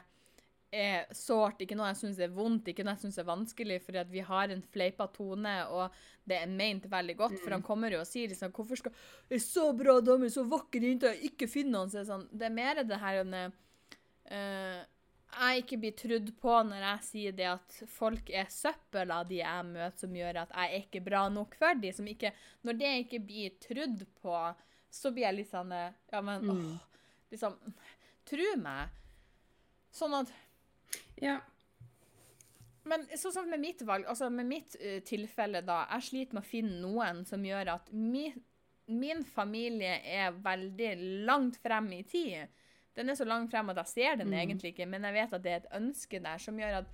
er 0.74 1.06
sårt, 1.16 1.62
ikke 1.62 1.78
noe 1.78 1.91
jeg 1.91 2.00
syns 2.00 2.22
er 2.26 2.34
vondt, 2.34 2.72
ikke 2.72 2.86
noe 2.86 2.95
jeg 2.95 3.04
syns 3.06 3.20
er 3.22 3.28
vanskelig, 3.30 3.78
fordi 3.86 4.04
vi 4.10 4.26
har 4.26 4.54
en 4.54 4.64
fleipa 4.74 5.06
tone, 5.14 5.54
og 5.70 5.93
det 6.28 6.41
er 6.41 6.50
ment 6.50 6.89
veldig 6.89 7.18
godt. 7.20 7.38
For 7.43 7.54
han 7.54 7.66
kommer 7.66 7.93
jo 7.93 8.02
og 8.02 8.10
sier 8.10 8.34
liksom 8.34 8.56
Hvorfor 8.56 8.82
skal 8.82 8.98
Ei 9.30 9.39
så 9.43 9.70
bra 9.78 10.00
dame, 10.02 10.32
så 10.34 10.48
vakker 10.50 10.89
jente, 10.89 11.14
jeg 11.14 11.34
ikke 11.34 11.50
finner 11.52 11.86
han, 11.86 11.93
så 11.93 12.02
er 12.02 12.06
det 12.06 12.12
sånn 12.12 12.30
Det 12.34 12.50
er 12.50 12.58
mer 12.58 12.84
det 12.88 13.02
her 13.06 13.22
enn 13.22 13.38
uh, 13.38 14.86
jeg 15.38 15.64
ikke 15.64 15.78
blir 15.82 15.95
trudd 15.98 16.30
på 16.39 16.54
når 16.66 16.84
jeg 16.84 17.06
sier 17.06 17.34
det 17.36 17.48
at 17.52 17.82
folk 17.91 18.30
er 18.32 18.48
søppel 18.52 19.12
av 19.14 19.28
de 19.30 19.41
jeg 19.41 19.66
møter, 19.68 19.98
som 20.00 20.16
gjør 20.16 20.39
at 20.43 20.54
jeg 20.56 20.72
er 20.72 20.86
ikke 20.86 21.04
bra 21.06 21.26
nok 21.30 21.58
for 21.60 21.82
de, 21.82 21.91
som 21.93 22.08
ikke, 22.08 22.32
Når 22.64 22.80
det 22.80 22.93
ikke 23.04 23.20
blir 23.28 23.58
trudd 23.62 24.06
på, 24.22 24.38
så 24.92 25.12
blir 25.14 25.24
jeg 25.28 25.36
litt 25.36 25.52
sånn 25.52 25.72
eh, 25.72 25.92
Ja, 26.12 26.22
men 26.22 26.42
Mm. 26.42 26.50
åh, 26.76 26.80
liksom 27.32 27.56
Tru 28.26 28.58
meg. 28.58 28.90
Sånn 29.94 30.14
at 30.22 30.32
Ja. 31.22 31.40
Men 32.88 33.04
sånn 33.20 33.34
som 33.34 33.50
med 33.50 33.60
mitt 33.60 33.82
valg, 33.82 34.06
altså 34.08 34.30
med 34.32 34.46
mitt 34.48 34.76
uh, 34.80 35.00
tilfelle 35.04 35.62
da, 35.66 35.82
jeg 35.92 36.06
sliter 36.08 36.38
med 36.38 36.44
å 36.46 36.48
finne 36.48 36.78
noen 36.82 37.26
som 37.28 37.44
gjør 37.44 37.74
at 37.74 37.90
mi, 37.92 38.30
min 38.88 39.24
familie 39.28 39.98
er 40.08 40.32
veldig 40.32 40.94
langt 41.28 41.58
frem 41.60 41.90
i 41.98 42.04
tid. 42.08 42.48
Den 42.96 43.10
er 43.12 43.18
så 43.20 43.28
langt 43.28 43.52
frem 43.52 43.70
at 43.74 43.82
jeg 43.84 43.92
ser 43.92 44.16
den 44.22 44.32
Mm. 44.32 44.40
egentlig 44.40 44.72
ikke, 44.74 44.88
men 44.88 45.04
jeg 45.04 45.14
vet 45.14 45.34
at 45.34 45.44
det 45.44 45.52
er 45.52 45.56
et 45.66 45.82
ønske 45.82 46.22
der 46.24 46.38
som 46.38 46.58
gjør 46.58 46.78
at 46.80 46.86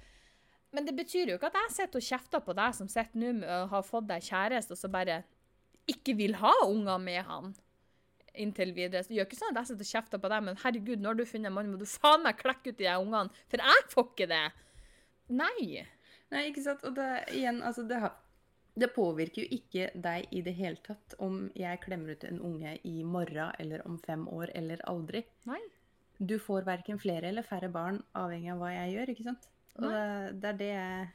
Men 0.73 0.85
det 0.85 0.95
betyr 0.97 1.27
jo 1.29 1.35
ikke 1.37 1.51
at 1.51 1.53
jeg 1.53 1.69
sitter 1.75 1.99
og 1.99 2.01
kjefter 2.09 2.39
på 2.41 2.53
deg 2.55 2.73
som 2.73 2.87
sitter 2.89 3.13
nå 3.19 3.45
og 3.45 3.69
har 3.69 3.83
fått 3.83 4.07
deg 4.07 4.23
kjæreste, 4.25 4.71
og 4.71 4.77
så 4.77 4.89
bare 4.89 5.23
ikke 5.87 6.15
vil 6.17 6.33
ha 6.33 6.51
unger 6.65 6.97
med 6.97 7.23
han 7.25 7.53
inntil 8.33 8.73
videre. 8.75 9.03
Så 9.03 9.11
det 9.11 9.19
gjør 9.19 9.29
ikke 9.29 9.39
sånn 9.39 9.53
at 9.53 9.61
jeg 9.61 9.71
sitter 9.71 9.87
og 9.87 9.91
kjefter 9.91 10.21
på 10.23 10.31
deg, 10.33 10.43
men 10.47 10.59
herregud, 10.63 11.03
når 11.03 11.19
du 11.19 11.23
finner 11.29 11.51
en 11.51 11.57
mann, 11.57 11.71
må 11.73 11.79
du 11.81 11.87
faen 11.89 12.25
meg 12.25 12.39
klekke 12.39 12.73
ut 12.73 12.79
de 12.79 12.89
ungene, 12.91 13.43
for 13.51 13.63
jeg 13.63 13.87
får 13.93 14.09
ikke 14.09 14.29
det. 14.31 14.43
Nei. 15.33 15.85
Nei, 16.33 16.43
ikke 16.49 16.65
sant. 16.65 16.83
Og 16.87 16.95
det, 16.97 17.09
igjen, 17.37 17.61
altså 17.65 17.85
det, 17.89 17.99
har, 18.03 18.17
det 18.79 18.91
påvirker 18.95 19.43
jo 19.43 19.59
ikke 19.59 19.89
deg 20.05 20.33
i 20.33 20.43
det 20.45 20.55
hele 20.57 20.81
tatt 20.85 21.15
om 21.23 21.45
jeg 21.57 21.81
klemmer 21.85 22.17
ut 22.17 22.27
en 22.27 22.41
unge 22.43 22.75
i 22.89 22.99
morgen 23.05 23.53
eller 23.61 23.85
om 23.87 23.99
fem 24.03 24.27
år 24.31 24.53
eller 24.57 24.83
aldri. 24.89 25.23
Nei. 25.49 25.61
Du 26.23 26.37
får 26.39 26.65
verken 26.67 27.01
flere 27.01 27.29
eller 27.29 27.45
færre 27.45 27.69
barn 27.73 27.99
avhengig 28.17 28.53
av 28.53 28.61
hva 28.61 28.71
jeg 28.71 28.95
gjør, 28.95 29.11
ikke 29.13 29.27
sant? 29.27 29.49
Og 29.73 29.85
det, 29.89 30.01
det 30.39 30.49
er 30.49 30.57
det 30.59 30.71
jeg 30.71 31.07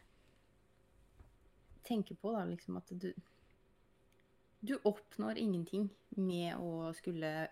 tenker 1.89 2.19
på, 2.21 2.33
da, 2.35 2.43
liksom 2.45 2.77
at 2.81 2.91
du 2.91 3.13
Du 4.61 4.75
oppnår 4.89 5.39
ingenting 5.39 5.89
med 6.19 6.57
å 6.59 6.93
skulle 6.99 7.49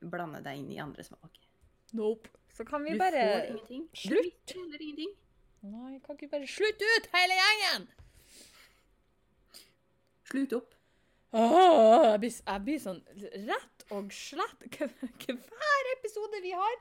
blande 0.00 0.40
deg 0.42 0.58
inn 0.62 0.70
i 0.72 0.78
andres 0.82 1.10
smaker. 1.12 1.42
Nope. 1.98 2.30
Så 2.52 2.64
kan 2.68 2.84
vi 2.84 2.94
Du 2.94 2.98
bare 3.00 3.22
får 3.24 3.50
ingenting. 3.52 3.88
slutt. 3.96 4.46
Du 4.48 4.54
får 4.72 4.82
ingenting. 4.82 5.12
Nei, 5.62 5.98
kan 6.02 6.16
ikke 6.16 6.26
vi 6.26 6.32
bare 6.32 6.48
slutte 6.50 6.88
ut, 6.96 7.10
hele 7.12 7.36
gjengen? 7.38 7.84
Slutt 10.32 10.54
opp. 10.56 10.72
Åh, 11.32 12.10
jeg, 12.10 12.18
blir, 12.20 12.34
jeg 12.44 12.62
blir 12.66 12.80
sånn 12.82 12.98
rett 13.48 13.84
og 13.96 14.10
slett 14.12 14.66
hver 15.32 15.88
episode 15.94 16.40
vi 16.44 16.52
har, 16.56 16.74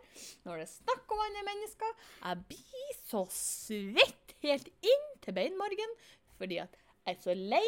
når 0.43 0.59
det 0.59 0.65
er 0.65 0.71
snakk 0.73 1.13
om 1.15 1.21
andre 1.23 1.43
mennesker, 1.47 1.93
jeg 2.19 2.41
blir 2.51 2.97
så 3.07 3.21
svett 3.31 4.35
helt 4.43 4.67
inn 4.83 5.07
til 5.23 5.37
beinmargen, 5.37 5.95
fordi 6.39 6.59
at 6.65 6.75
jeg 7.07 7.15
er 7.15 7.23
så 7.23 7.35
lei 7.37 7.63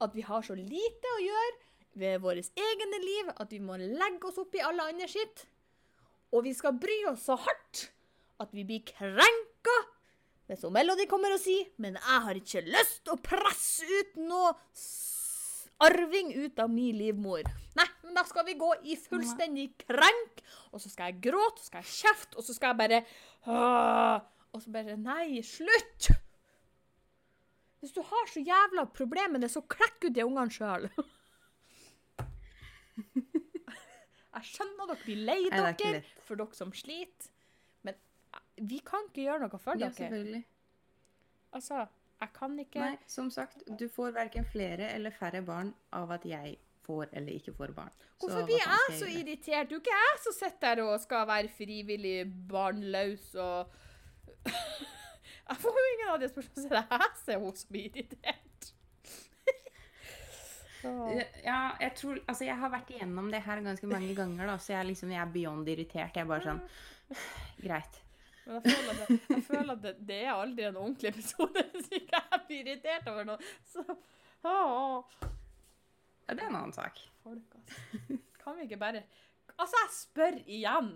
at 0.00 0.16
vi 0.16 0.24
har 0.26 0.44
så 0.46 0.56
lite 0.56 1.14
å 1.16 1.22
gjøre 1.24 1.56
ved 2.00 2.20
vårt 2.22 2.60
egne 2.60 3.00
liv, 3.02 3.30
at 3.36 3.52
vi 3.52 3.60
må 3.62 3.76
legge 3.80 4.28
oss 4.28 4.38
opp 4.40 4.54
i 4.56 4.62
alle 4.64 4.86
andre 4.92 5.08
sitt. 5.10 5.44
Og 6.30 6.44
vi 6.46 6.54
skal 6.54 6.78
bry 6.78 7.00
oss 7.10 7.26
så 7.26 7.36
hardt 7.40 7.88
at 8.40 8.52
vi 8.56 8.64
blir 8.64 8.84
krenka 8.86 9.78
hvis 10.50 10.64
Melody 10.66 11.04
kommer 11.06 11.30
og 11.30 11.38
sier, 11.38 11.68
men 11.78 11.94
jeg 11.94 12.22
har 12.24 12.38
ikke 12.38 12.64
lyst 12.66 13.06
å 13.12 13.14
presse 13.22 13.86
ut 13.86 14.16
noe 14.18 14.48
arving 15.86 16.32
ut 16.34 16.58
av 16.58 16.72
min 16.72 16.96
livmor. 16.98 17.46
Nei, 17.78 17.86
men 18.02 18.16
da 18.18 18.24
skal 18.26 18.48
vi 18.48 18.56
gå 18.58 18.72
i 18.82 18.96
fullstendig 18.98 19.68
krenk, 19.84 20.42
og 20.74 20.82
så 20.82 20.90
skal 20.90 21.12
jeg 21.12 21.22
gråte, 21.28 21.54
og 21.54 21.62
så 21.62 21.70
skal 21.70 21.86
jeg 21.86 21.94
kjefte, 22.00 22.34
og 22.34 22.48
så 22.48 22.56
skal 22.56 22.74
jeg 22.74 22.80
bare 22.82 23.00
«Åh», 23.46 24.26
Og 24.50 24.62
så 24.64 24.72
bare 24.74 24.96
Nei, 24.98 25.42
slutt! 25.46 26.10
Hvis 27.80 27.94
du 27.96 28.02
har 28.04 28.28
så 28.28 28.40
jævla 28.44 28.84
problem 28.92 29.32
med 29.36 29.40
det, 29.46 29.50
så 29.52 29.62
klekk 29.64 30.04
ut 30.08 30.14
de 30.16 30.24
ungene 30.26 30.52
sjøl. 30.52 30.88
Jeg 34.30 34.46
skjønner 34.46 34.86
dere 34.92 35.02
blir 35.02 35.22
lei 35.26 35.38
er 35.50 35.72
dere 35.80 36.02
for 36.26 36.38
dere 36.38 36.54
som 36.56 36.70
sliter, 36.76 37.30
men 37.86 37.96
vi 38.70 38.78
kan 38.86 39.08
ikke 39.08 39.24
gjøre 39.26 39.42
noe 39.42 39.58
for 39.58 39.74
Ja, 39.74 39.88
dere. 39.88 39.96
selvfølgelig. 39.96 40.42
Altså, 41.58 41.86
jeg 42.20 42.30
kan 42.36 42.58
ikke 42.62 42.80
Nei, 42.84 42.96
som 43.10 43.30
sagt, 43.32 43.64
du 43.80 43.88
får 43.90 44.12
verken 44.14 44.44
flere 44.46 44.92
eller 44.94 45.10
færre 45.10 45.40
barn 45.42 45.72
av 45.96 46.12
at 46.14 46.24
jeg 46.28 46.58
får 46.86 47.08
eller 47.12 47.32
ikke 47.40 47.54
får 47.56 47.72
barn. 47.74 47.90
Hvorfor 48.20 48.44
blir 48.46 48.60
jeg 48.60 48.98
så 49.00 49.08
irritert? 49.10 49.70
Du 49.70 49.74
er 49.74 49.80
ikke 49.80 49.96
jeg 49.98 50.22
som 50.22 50.36
sitter 50.36 50.76
der 50.78 50.84
og 50.84 51.00
skal 51.02 51.26
være 51.26 51.48
frivillig 51.56 52.16
barnløs 52.48 53.34
og 53.34 53.72
Jeg 55.50 55.58
får 55.64 55.78
jo 55.80 55.86
ingen 55.94 56.10
av 56.12 56.20
de 56.22 56.28
spørsmålene, 56.30 56.62
så 56.62 56.74
det 56.76 56.82
her 56.90 57.02
jeg 57.04 57.16
som 57.20 57.32
er 57.34 57.40
hun 57.44 57.56
som 57.60 57.80
irritert. 57.80 58.68
Ja, 61.44 61.56
jeg 61.76 61.92
tror 61.98 62.20
Altså, 62.24 62.44
jeg 62.46 62.56
har 62.56 62.70
vært 62.72 62.88
igjennom 62.94 63.26
det 63.32 63.42
her 63.44 63.60
ganske 63.60 63.88
mange 63.90 64.14
ganger, 64.16 64.46
da, 64.48 64.54
så 64.56 64.72
jeg, 64.72 64.86
liksom, 64.88 65.10
jeg 65.12 65.20
er 65.20 65.32
beyond 65.34 65.68
irritert. 65.68 66.14
Jeg 66.16 66.24
er 66.24 66.30
bare 66.30 66.46
sånn 66.46 66.62
Greit. 67.66 67.98
Men 68.46 68.64
jeg 68.64 68.72
føler, 68.72 68.94
at, 68.94 69.10
det, 69.10 69.18
jeg 69.34 69.42
føler 69.46 69.72
at 69.74 69.82
det, 69.84 69.92
det 70.08 70.16
er 70.24 70.30
aldri 70.32 70.64
en 70.70 70.78
ordentlig 70.80 71.10
episode 71.12 71.64
hvis 71.74 71.90
ikke 71.98 72.22
jeg 72.22 72.40
blir 72.48 72.62
irritert 72.64 73.10
over 73.12 73.28
noe. 73.28 73.50
Så 73.68 73.84
åh, 73.84 75.20
Ja, 75.20 76.32
det 76.32 76.40
er 76.40 76.48
en 76.48 76.56
annen 76.62 76.72
sak. 76.74 76.98
folk, 77.26 77.58
altså. 77.60 78.18
Kan 78.40 78.56
vi 78.56 78.64
ikke 78.70 78.80
bare 78.80 79.02
Altså, 79.60 79.76
jeg 79.76 79.92
spør 79.92 80.36
igjen. 80.48 80.92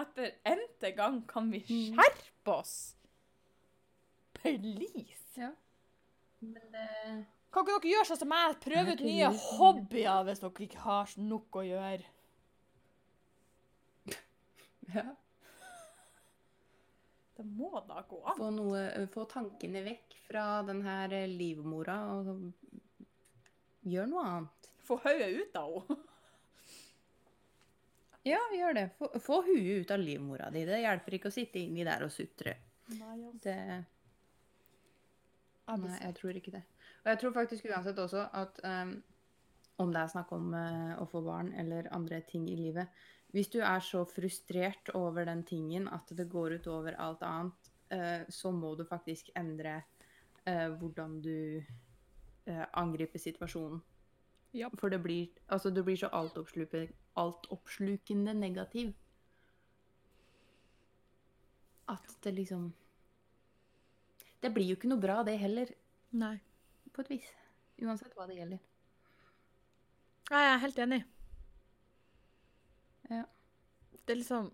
Etter 0.00 0.32
n-te 0.48 0.90
gang, 0.96 1.20
kan 1.28 1.50
vi 1.52 1.60
skjerpe 1.68 2.52
oss? 2.54 2.95
Please. 4.46 5.22
Ja. 5.36 5.50
Men 6.44 6.72
det 6.72 6.88
Kan 7.52 7.64
ikke 7.64 7.76
dere 7.80 7.92
gjøre 7.94 8.08
sånn 8.10 8.20
som 8.20 8.30
meg? 8.30 8.56
Prøve 8.62 8.96
ut 8.96 9.04
nye 9.04 9.28
hobbyer 9.32 10.26
hvis 10.28 10.42
dere 10.42 10.66
ikke 10.66 10.82
har 10.84 11.14
nok 11.20 11.60
å 11.60 11.64
gjøre. 11.66 12.10
ja. 14.94 15.06
Det 17.36 17.44
må 17.44 17.70
da 17.84 18.00
gå 18.08 18.18
an. 18.24 18.36
Få, 18.38 18.50
noe, 18.54 18.82
få 19.12 19.26
tankene 19.28 19.82
vekk 19.84 20.14
fra 20.26 20.44
den 20.64 20.80
her 20.86 21.12
livmora, 21.28 21.96
og 22.16 22.46
gjør 23.84 24.08
noe 24.08 24.22
annet. 24.30 24.70
Få 24.86 24.96
hodet 25.02 25.32
ut 25.36 25.58
av 25.60 25.74
henne. 25.74 25.98
Ja, 28.26 28.40
gjør 28.50 28.72
det. 28.74 28.86
Få, 28.98 29.06
få 29.22 29.36
huet 29.46 29.84
ut 29.84 29.90
av 29.94 30.00
livmora 30.02 30.48
di. 30.50 30.64
Det 30.66 30.80
hjelper 30.82 31.14
ikke 31.14 31.30
å 31.30 31.34
sitte 31.34 31.60
inni 31.60 31.84
der 31.86 32.02
og 32.02 32.10
sutre. 32.10 32.56
Nei, 32.96 33.20
altså. 33.20 33.38
Det 33.44 33.58
Nei, 35.66 35.98
jeg 36.00 36.14
tror 36.14 36.38
ikke 36.38 36.54
det. 36.54 36.62
Og 37.02 37.10
jeg 37.10 37.20
tror 37.22 37.34
faktisk 37.34 37.66
uansett 37.70 37.98
også 37.98 38.26
at 38.38 38.60
um, 38.62 38.92
om 39.82 39.92
det 39.92 40.00
er 40.02 40.12
snakk 40.12 40.30
om 40.36 40.54
uh, 40.54 40.94
å 41.02 41.06
få 41.10 41.22
barn 41.26 41.52
eller 41.58 41.90
andre 41.94 42.22
ting 42.28 42.46
i 42.48 42.56
livet 42.56 43.02
Hvis 43.34 43.50
du 43.52 43.58
er 43.60 43.82
så 43.84 44.04
frustrert 44.08 44.92
over 44.94 45.26
den 45.26 45.42
tingen 45.44 45.88
at 45.92 46.12
det 46.16 46.28
går 46.30 46.56
ut 46.56 46.68
over 46.70 46.94
alt 47.02 47.22
annet, 47.26 47.72
uh, 47.92 48.22
så 48.28 48.52
må 48.54 48.74
du 48.78 48.84
faktisk 48.86 49.30
endre 49.36 49.82
uh, 50.46 50.70
hvordan 50.78 51.20
du 51.22 51.62
angriper 52.78 53.18
situasjonen. 53.18 53.80
Ja. 54.54 54.68
For 54.78 54.88
det 54.88 55.00
blir, 55.02 55.32
altså, 55.50 55.72
du 55.74 55.82
blir 55.82 55.96
så 55.98 56.06
altoppslukende, 56.14 56.92
alt 57.18 58.38
negativ 58.38 58.92
at 61.88 62.16
det 62.24 62.34
liksom 62.34 62.72
Det 64.46 64.52
blir 64.54 64.68
jo 64.70 64.76
ikke 64.78 64.88
noe 64.92 65.02
bra, 65.02 65.22
det 65.26 65.32
heller, 65.42 65.70
Nei. 66.14 66.36
på 66.94 67.02
et 67.02 67.08
vis. 67.16 67.30
Uansett 67.82 68.12
hva 68.14 68.28
det 68.30 68.36
gjelder. 68.38 68.60
Nei, 70.30 70.42
jeg 70.44 70.52
er 70.52 70.60
helt 70.62 70.78
enig. 70.84 70.98
Ja. 73.10 73.24
Det 74.06 74.14
er 74.14 74.20
liksom 74.20 74.48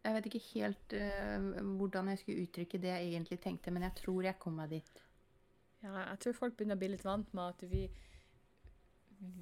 Jeg 0.00 0.16
vet 0.16 0.26
ikke 0.30 0.40
helt 0.54 0.94
uh, 0.96 1.58
hvordan 1.76 2.08
jeg 2.08 2.20
skulle 2.22 2.44
uttrykke 2.46 2.80
det 2.80 2.88
jeg 2.94 3.10
egentlig 3.10 3.36
tenkte, 3.44 3.72
men 3.76 3.84
jeg 3.84 3.98
tror 3.98 4.24
jeg 4.24 4.38
kom 4.40 4.56
meg 4.56 4.72
dit. 4.72 5.02
Ja, 5.82 5.92
jeg 5.98 6.22
tror 6.24 6.38
folk 6.38 6.56
begynner 6.56 6.78
å 6.78 6.80
bli 6.80 6.88
litt 6.94 7.04
vant 7.04 7.34
med 7.36 7.44
at 7.44 7.66
vi 7.68 7.82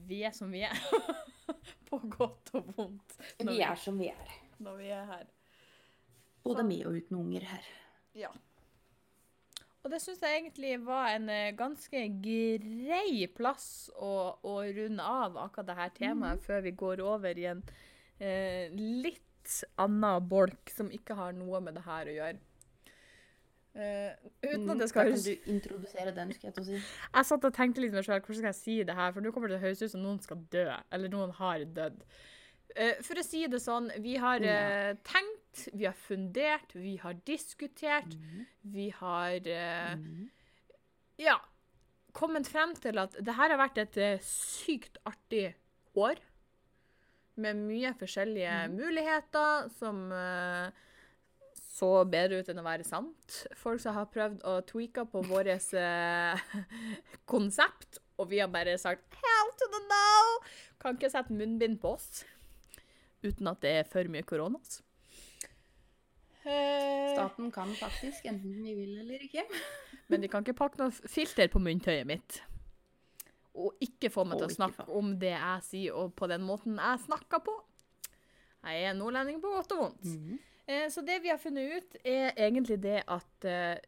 Vi 0.08 0.18
er 0.26 0.34
som 0.34 0.50
vi 0.50 0.64
er. 0.66 0.74
På 1.88 2.00
godt 2.02 2.50
og 2.58 2.74
vondt. 2.74 3.14
Vi 3.38 3.60
er 3.62 3.78
som 3.78 4.02
vi 4.02 4.10
er. 4.10 4.34
når 4.58 4.82
vi 4.82 4.90
er 4.90 5.06
her. 5.06 5.26
Både 6.42 6.66
med 6.66 6.82
og 6.90 6.98
uten 6.98 7.22
unger 7.22 7.46
her. 7.46 7.70
Ja. 8.18 8.34
Og 9.88 9.94
det 9.94 10.02
syns 10.04 10.20
jeg 10.20 10.36
egentlig 10.36 10.74
var 10.84 11.14
en 11.16 11.30
eh, 11.32 11.54
ganske 11.56 12.00
grei 12.20 13.22
plass 13.32 13.88
å, 13.96 14.10
å 14.44 14.58
runde 14.76 15.00
av 15.00 15.38
akkurat 15.40 15.70
det 15.70 15.76
her 15.78 15.94
temaet, 15.96 16.42
før 16.44 16.60
vi 16.66 16.74
går 16.76 17.00
over 17.00 17.40
i 17.40 17.46
en 17.48 17.62
eh, 18.20 18.68
litt 18.76 19.54
annen 19.80 20.26
bolk 20.28 20.68
som 20.74 20.92
ikke 20.92 21.16
har 21.16 21.32
noe 21.32 21.62
med 21.64 21.78
det 21.80 21.86
her 21.86 22.12
å 22.12 22.18
gjøre. 22.18 22.44
Uh, 23.78 24.12
uten 24.42 24.72
at 24.74 24.80
det 24.82 24.88
skal 24.90 25.06
Mm, 25.06 25.12
høres 25.14 25.24
kan 25.24 25.40
du 25.46 25.50
introdusere 25.54 26.12
den, 26.12 26.32
skal 26.34 26.48
jeg 26.48 26.54
til 26.58 26.64
å 26.64 26.66
si. 26.68 26.78
Jeg 27.14 27.28
satt 27.30 27.48
og 27.48 27.56
tenkte 27.56 27.80
litt 27.80 27.96
meg 27.96 28.04
selv, 28.04 28.26
hvordan 28.26 28.42
skal 28.42 28.50
jeg 28.50 28.60
si 28.60 28.76
det 28.90 28.96
her? 28.98 29.12
For 29.14 29.24
nå 29.24 29.32
kommer 29.32 29.48
det 29.48 29.56
til 29.56 29.62
å 29.62 29.66
høres 29.68 29.84
ut 29.86 29.92
som 29.94 30.04
noen 30.04 30.20
skal 30.20 30.44
dø, 30.52 30.66
eller 30.92 31.12
noen 31.12 31.32
har 31.38 31.64
dødd. 31.78 32.00
Uh, 32.74 32.96
for 33.06 33.22
å 33.22 33.24
si 33.24 33.46
det 33.48 33.62
sånn, 33.64 33.88
vi 34.04 34.18
har 34.20 34.44
uh, 34.44 34.92
tenkt, 35.06 35.47
vi 35.72 35.84
har 35.88 35.92
fundert, 35.96 36.74
vi 36.74 36.96
har 37.02 37.14
diskutert, 37.26 38.14
vi 38.62 38.90
har 38.90 39.34
eh, 39.46 39.94
Mhm. 39.96 40.30
ja, 41.18 41.38
kommet 42.12 42.46
frem 42.48 42.74
til 42.74 42.98
at 42.98 43.12
det 43.20 43.34
her 43.34 43.50
har 43.54 43.58
vært 43.68 43.78
et 43.78 43.96
eh, 43.98 44.18
sykt 44.24 44.98
artig 45.06 45.54
år. 45.96 46.16
Med 47.38 47.54
mye 47.56 47.92
forskjellige 47.94 48.68
muligheter 48.74 49.68
som 49.78 50.10
eh, 50.12 50.70
så 51.78 52.04
bedre 52.10 52.40
ut 52.40 52.48
enn 52.50 52.58
å 52.58 52.64
være 52.66 52.84
sant. 52.84 53.36
Folk 53.54 53.78
som 53.80 53.94
har 53.94 54.06
prøvd 54.10 54.42
å 54.42 54.56
tweake 54.66 55.04
på 55.12 55.22
vårt 55.28 55.46
eh, 55.78 56.40
konsept, 57.32 58.00
og 58.18 58.30
vi 58.32 58.40
har 58.42 58.48
bare 58.50 58.74
sagt 58.78 59.14
'hell 59.14 59.52
to 59.60 59.68
the 59.70 59.80
no'. 59.86 60.40
Kan 60.80 60.96
ikke 60.98 61.10
sette 61.10 61.30
munnbind 61.32 61.78
på 61.80 61.94
oss 61.94 62.24
uten 63.22 63.48
at 63.50 63.60
det 63.60 63.70
er 63.70 63.84
for 63.84 64.04
mye 64.10 64.22
korona. 64.22 64.58
altså. 64.58 64.82
Eh, 66.48 67.12
Staten 67.14 67.50
kan 67.52 67.72
faktisk, 67.76 68.26
enten 68.30 68.62
vi 68.64 68.74
vil 68.74 68.98
eller 69.02 69.24
ikke. 69.26 69.44
Men 70.08 70.22
de 70.24 70.30
kan 70.32 70.44
ikke 70.44 70.56
pakke 70.56 70.80
noe 70.80 71.10
filter 71.10 71.50
på 71.52 71.60
munntøyet 71.62 72.08
mitt. 72.08 72.40
Og 73.58 73.74
ikke 73.84 74.10
få 74.14 74.24
meg 74.28 74.40
til 74.40 74.48
Å, 74.48 74.54
snakke 74.54 74.86
om 74.96 75.12
det 75.20 75.34
jeg 75.34 75.64
sier, 75.66 75.98
og 75.98 76.14
på 76.16 76.28
den 76.30 76.44
måten 76.46 76.78
jeg 76.78 77.04
snakker 77.04 77.42
på. 77.44 77.56
Jeg 78.68 78.88
er 78.88 78.96
nordlending 78.96 79.42
på 79.42 79.52
godt 79.52 79.74
og 79.76 79.84
vondt. 79.84 80.08
Mhm. 80.14 80.38
Eh, 80.68 80.88
så 80.92 81.00
det 81.00 81.22
vi 81.24 81.30
har 81.32 81.40
funnet 81.40 81.78
ut, 81.78 81.96
er 82.04 82.34
egentlig 82.36 82.76
det 82.82 83.00
at 83.08 83.44
eh, 83.48 83.78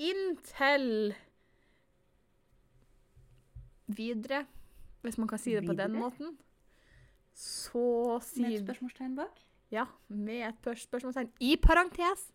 inntil 0.00 1.12
videre, 3.92 4.46
hvis 5.02 5.18
man 5.18 5.28
kan 5.28 5.38
si 5.38 5.52
det 5.54 5.66
på 5.66 5.76
den 5.76 5.98
måten, 5.98 6.36
så 7.36 8.18
sier 8.24 8.48
Med 8.48 8.58
et 8.58 8.64
spørsmålstegn 8.64 9.16
bak. 9.16 9.42
Ja, 9.72 9.86
med 10.08 10.46
et 10.48 10.62
pør- 10.64 10.78
spørsmålstegn 10.78 11.32
i 11.40 11.56
parentes. 11.56 12.28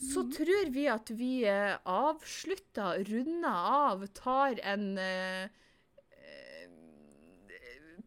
Så 0.00 0.22
mm. 0.24 0.30
tror 0.32 0.70
vi 0.72 0.86
at 0.88 1.10
vi 1.12 1.32
eh, 1.44 1.76
avslutter, 1.84 3.02
runder 3.10 3.72
av, 3.74 4.06
tar 4.16 4.56
en 4.64 4.86
eh, 4.98 5.50
eh, 6.16 6.70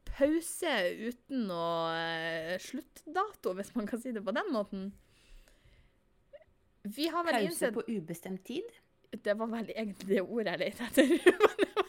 pause 0.09 0.74
uten 1.05 1.51
å 1.53 1.68
uh, 1.93 2.55
sluttdato, 2.61 3.53
hvis 3.57 3.74
man 3.78 3.89
kan 3.89 4.01
si 4.01 4.14
det 4.14 4.26
på 4.26 4.34
den 4.34 4.49
måten. 4.53 4.89
Vi 6.84 7.07
har 7.14 7.24
vel 7.24 7.38
Pause 7.38 7.45
innsett 7.47 7.78
på 7.78 7.86
ubestemt 7.88 8.43
tid. 8.45 8.74
Det 9.14 9.38
var 9.38 9.47
vel 9.51 9.70
egentlig 9.70 10.16
det 10.16 10.24
ordet 10.26 10.55
jeg 10.55 10.61
lette 10.64 10.89
etter. 10.89 11.05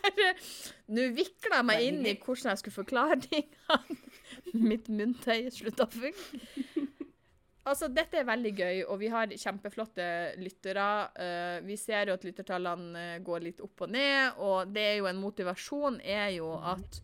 Nå 0.95 1.09
vikla 1.17 1.63
jeg 1.63 1.67
meg 1.71 1.87
inn 1.89 2.03
i 2.05 2.15
hvordan 2.21 2.53
jeg 2.53 2.61
skulle 2.61 2.77
forklare 2.77 3.19
tingene. 3.25 3.99
Mitt 4.71 4.91
munntøy 4.93 5.49
slutta 5.55 5.89
å 5.89 5.93
funke. 5.95 6.91
Altså, 7.65 7.89
dette 7.89 8.19
er 8.21 8.27
veldig 8.29 8.51
gøy, 8.59 8.79
og 8.93 8.99
vi 9.01 9.09
har 9.09 9.31
kjempeflotte 9.41 10.07
lyttere. 10.37 10.89
Uh, 11.17 11.65
vi 11.65 11.79
ser 11.81 12.11
jo 12.11 12.17
at 12.19 12.27
lyttertallene 12.27 13.05
eh, 13.17 13.23
går 13.25 13.47
litt 13.47 13.63
opp 13.65 13.87
og 13.87 13.95
ned, 13.95 14.37
og 14.45 14.75
det 14.75 14.85
er 14.85 14.99
jo 14.99 15.09
en 15.09 15.23
motivasjon 15.23 15.97
er 16.05 16.35
jo 16.37 16.51
at 16.61 17.01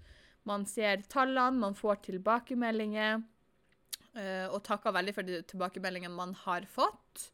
man 0.48 0.66
ser 0.68 1.00
tallene, 1.08 1.62
man 1.62 1.76
får 1.78 2.02
tilbakemeldinger, 2.10 3.22
uh, 4.18 4.46
og 4.52 4.60
takker 4.68 4.92
veldig 4.98 5.16
for 5.16 5.30
de 5.30 5.40
tilbakemeldingene 5.48 6.12
man 6.12 6.36
har 6.44 6.68
fått. 6.68 7.30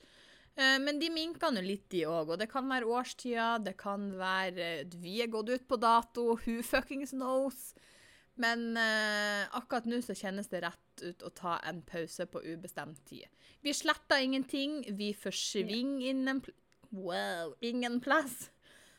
Uh, 0.54 0.78
Men 0.86 1.02
de 1.02 1.11
minker 1.11 1.50
nå 1.50 1.66
litt, 1.66 1.88
de 1.90 2.04
òg. 2.07 2.30
Og 2.30 2.38
det 2.38 2.46
kan 2.52 2.70
være 2.70 2.86
årstida, 2.86 3.57
det 3.59 3.74
kan 3.82 4.07
være 4.22 4.86
vi 5.02 5.18
er 5.26 5.34
gått 5.34 5.50
ut 5.50 5.66
på 5.66 5.82
dato, 5.82 6.36
who 6.44 6.61
fuckings 6.62 7.11
knows. 7.11 7.72
Men 8.37 8.76
eh, 8.76 9.47
akkurat 9.57 9.87
nå 9.89 10.03
så 10.05 10.14
kjennes 10.16 10.51
det 10.53 10.61
rett 10.66 11.03
ut 11.03 11.24
å 11.24 11.32
ta 11.32 11.57
en 11.64 11.80
pause 11.89 12.26
på 12.28 12.43
ubestemt 12.45 13.01
tid. 13.09 13.24
Vi 13.64 13.72
sletter 13.74 14.20
ingenting, 14.22 14.82
vi 14.97 15.12
forsvinner 15.16 16.11
innen 16.11 16.43
Wow, 16.97 17.55
ingen 17.61 18.01
plass. 18.01 18.51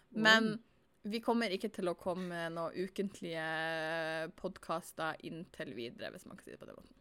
Men 0.09 0.57
vi 1.01 1.21
kommer 1.23 1.53
ikke 1.53 1.69
til 1.73 1.89
å 1.89 1.95
komme 1.97 2.27
med 2.27 2.55
noen 2.57 2.75
ukentlige 2.75 3.45
podkaster 4.39 5.17
inntil 5.27 5.73
videre, 5.77 6.11
hvis 6.13 6.27
man 6.27 6.37
kan 6.37 6.47
si 6.47 6.53
det 6.53 6.59
på 6.61 6.67
den 6.67 6.77
måten. 6.77 6.97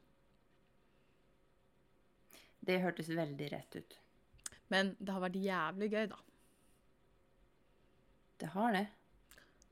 Det 2.66 2.80
hørtes 2.82 3.10
veldig 3.12 3.50
rett 3.52 3.78
ut. 3.78 3.98
Men 4.72 4.94
det 4.98 5.14
har 5.14 5.22
vært 5.22 5.38
jævlig 5.42 5.90
gøy, 5.92 6.06
da. 6.10 6.22
Det 8.40 8.52
har 8.52 8.74
det. 8.74 8.86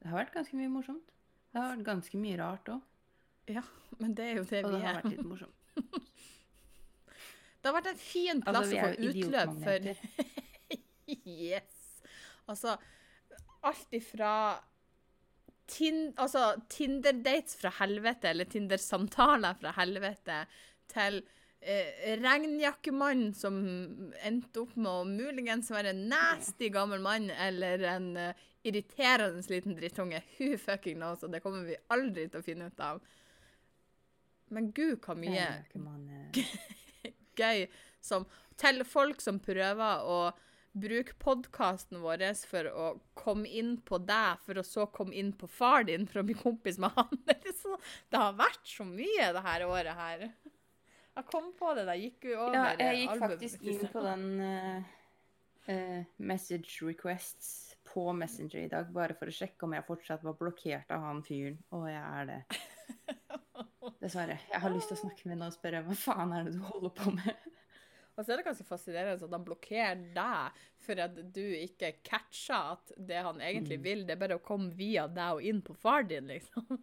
Det 0.00 0.10
har 0.10 0.22
vært 0.22 0.36
ganske 0.36 0.58
mye 0.58 0.72
morsomt. 0.72 1.13
Det 1.54 1.60
har 1.62 1.70
vært 1.76 1.84
ganske 1.86 2.18
mye 2.18 2.38
rart 2.40 2.68
òg. 2.74 2.80
Ja, 3.54 3.62
men 4.00 4.14
det 4.18 4.24
er 4.26 4.38
jo 4.40 4.44
det 4.50 4.62
Og 4.64 4.72
vi 4.72 4.78
det 4.80 4.82
har 4.82 4.96
er. 4.96 4.96
vært 4.98 5.12
litt 5.14 5.28
morsomt. 5.30 5.60
Det 7.64 7.70
har 7.70 7.76
vært 7.78 7.86
en 7.94 8.00
fin 8.02 8.40
plass 8.44 8.56
Altså, 8.58 8.74
å 8.76 8.80
er 8.82 8.96
få 8.98 9.06
utløp 9.08 9.52
for. 9.64 9.86
Yes! 11.24 11.78
Altså, 12.50 12.74
alt 13.64 13.94
ifra 13.96 14.32
tin, 15.72 16.02
altså, 16.20 16.42
Tinder-dates 16.68 17.56
fra 17.62 17.72
helvete, 17.78 18.28
eller 18.34 18.48
Tinder-samtaler 18.52 19.56
fra 19.62 19.72
helvete, 19.78 20.42
til 20.92 21.22
eh, 21.64 22.14
regnjakkemannen 22.20 23.34
som 23.36 23.58
endte 24.22 24.62
opp 24.62 24.76
med 24.76 24.90
å 24.90 25.08
muligens 25.08 25.70
være 25.72 25.94
en 25.94 26.04
nasty 26.12 26.70
gammel 26.74 27.02
mann, 27.04 27.30
eller 27.30 27.84
en 27.94 28.08
eh, 28.20 28.46
irriterende 28.64 29.42
liten 29.50 29.76
drittunge. 29.78 30.22
Who 30.38 30.54
fucking 30.60 31.00
knows, 31.00 31.24
og 31.24 31.34
det 31.34 31.42
kommer 31.44 31.66
vi 31.68 31.78
aldri 31.94 32.28
til 32.28 32.40
å 32.42 32.46
finne 32.46 32.70
ut 32.70 32.84
av. 32.84 33.02
Men 34.54 34.70
gud, 34.76 34.98
hva 35.04 35.16
mye 35.18 35.48
gøy 37.40 37.66
som 38.04 38.26
Til 38.60 38.84
folk 38.86 39.22
som 39.24 39.40
prøver 39.42 40.04
å 40.06 40.18
bruke 40.74 41.14
podkasten 41.22 42.00
vår 42.02 42.22
for 42.46 42.68
å 42.70 42.86
komme 43.18 43.48
inn 43.48 43.76
på 43.86 43.98
deg, 44.02 44.42
for 44.44 44.58
å 44.58 44.66
så 44.66 44.86
komme 44.94 45.14
inn 45.14 45.32
på 45.34 45.48
far 45.50 45.86
din 45.86 46.06
for 46.06 46.20
å 46.20 46.26
bli 46.26 46.36
kompis 46.38 46.78
med 46.82 46.94
han. 46.94 47.10
Det 48.10 48.18
har 48.18 48.36
vært 48.38 48.66
så 48.66 48.86
mye 48.86 49.30
det 49.34 49.42
her 49.42 49.66
året 49.66 49.98
her. 49.98 50.26
Jeg 51.14 51.26
kom 51.30 51.52
på 51.58 51.70
det 51.78 51.84
jeg 51.92 52.00
gikk 52.08 52.24
jo 52.32 52.38
over 52.42 52.56
Ja, 52.56 52.64
jeg 52.80 52.96
gikk 53.04 53.12
albumet. 53.14 53.30
faktisk 53.30 53.62
inn 53.70 53.84
på 53.92 54.02
den 54.02 54.24
uh, 54.42 54.88
uh, 55.68 56.04
message 56.18 56.82
requests 56.82 57.50
på 57.86 58.08
Messenger 58.18 58.64
i 58.64 58.68
dag, 58.72 58.88
bare 58.92 59.14
for 59.14 59.30
å 59.30 59.34
sjekke 59.34 59.62
om 59.68 59.76
jeg 59.76 59.86
fortsatt 59.86 60.24
var 60.26 60.34
blokkert 60.40 60.90
av 60.96 61.04
han 61.06 61.20
fyren. 61.22 61.60
Og 61.76 61.84
jeg 61.86 62.02
er 62.02 62.30
det. 62.32 62.38
Dessverre. 64.02 64.38
Jeg 64.50 64.60
har 64.64 64.72
lyst 64.74 64.90
til 64.90 64.96
å 64.98 65.02
snakke 65.04 65.28
med 65.28 65.36
henne 65.36 65.50
og 65.52 65.54
spørre 65.54 65.82
hva 65.86 65.94
faen 66.00 66.32
er 66.34 66.48
det 66.48 66.56
du 66.56 66.64
holder 66.66 66.94
på 66.98 67.12
med? 67.14 67.50
Og 68.14 68.22
så 68.22 68.30
er 68.34 68.38
det 68.40 68.46
ganske 68.46 68.66
fascinerende 68.66 69.26
at 69.26 69.32
han 69.34 69.44
blokkerer 69.46 70.02
deg 70.14 70.58
for 70.86 71.00
at 71.02 71.16
du 71.34 71.40
ikke 71.58 71.92
catcher 72.06 72.74
at 72.76 72.92
det 72.98 73.22
han 73.26 73.40
egentlig 73.42 73.78
Mm. 73.80 73.84
vil, 73.86 74.04
det 74.06 74.14
er 74.14 74.20
bare 74.20 74.36
å 74.38 74.42
komme 74.44 74.70
via 74.78 75.06
deg 75.10 75.38
og 75.38 75.42
inn 75.50 75.62
på 75.66 75.74
far 75.74 76.02
din, 76.06 76.26
liksom. 76.30 76.66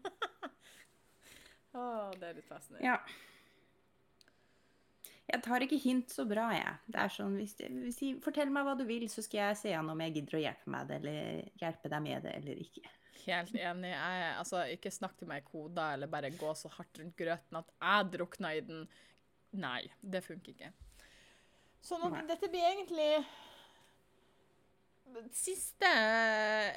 Åh, 1.73 2.09
det 2.19 2.27
er 2.31 2.33
litt 2.39 2.47
fascinerende. 2.49 2.83
Ja. 2.87 2.97
Jeg 5.29 5.43
tar 5.45 5.63
ikke 5.63 5.79
hint 5.79 6.11
så 6.11 6.25
bra, 6.27 6.47
jeg. 6.55 6.71
Det 6.91 6.99
er 6.99 7.13
sånn, 7.13 7.35
hvis, 7.39 7.53
hvis 7.61 7.99
de, 8.01 8.09
Fortell 8.23 8.49
meg 8.51 8.65
hva 8.67 8.73
du 8.75 8.83
vil, 8.87 9.05
så 9.11 9.23
skal 9.23 9.45
jeg 9.45 9.59
se 9.61 9.75
an 9.77 9.91
om 9.93 10.01
jeg 10.03 10.15
gidder 10.17 10.39
å 10.39 10.41
hjelpe 10.41 10.73
meg 10.73 10.89
det, 10.89 10.97
eller 10.99 11.61
hjelpe 11.61 11.91
deg 11.93 12.03
med 12.07 12.25
det 12.25 12.33
eller 12.41 12.63
ikke. 12.65 12.83
Helt 13.21 13.53
enig. 13.53 13.91
Jeg, 13.93 14.33
altså, 14.41 14.63
ikke 14.73 14.93
snakk 14.93 15.15
til 15.19 15.29
meg 15.29 15.43
i 15.43 15.47
koder 15.47 15.95
eller 15.95 16.11
bare 16.11 16.33
gå 16.33 16.53
så 16.57 16.71
hardt 16.73 16.99
rundt 16.99 17.17
grøten 17.19 17.59
at 17.61 17.69
jeg 17.77 18.09
drukner 18.17 18.57
i 18.57 18.63
den. 18.65 18.87
Nei, 19.61 19.83
det 20.01 20.23
funker 20.25 20.55
ikke. 20.55 20.71
Sånn 21.85 22.03
at 22.07 22.27
dette 22.29 22.49
blir 22.51 22.65
egentlig 22.65 23.09
siste 25.35 25.87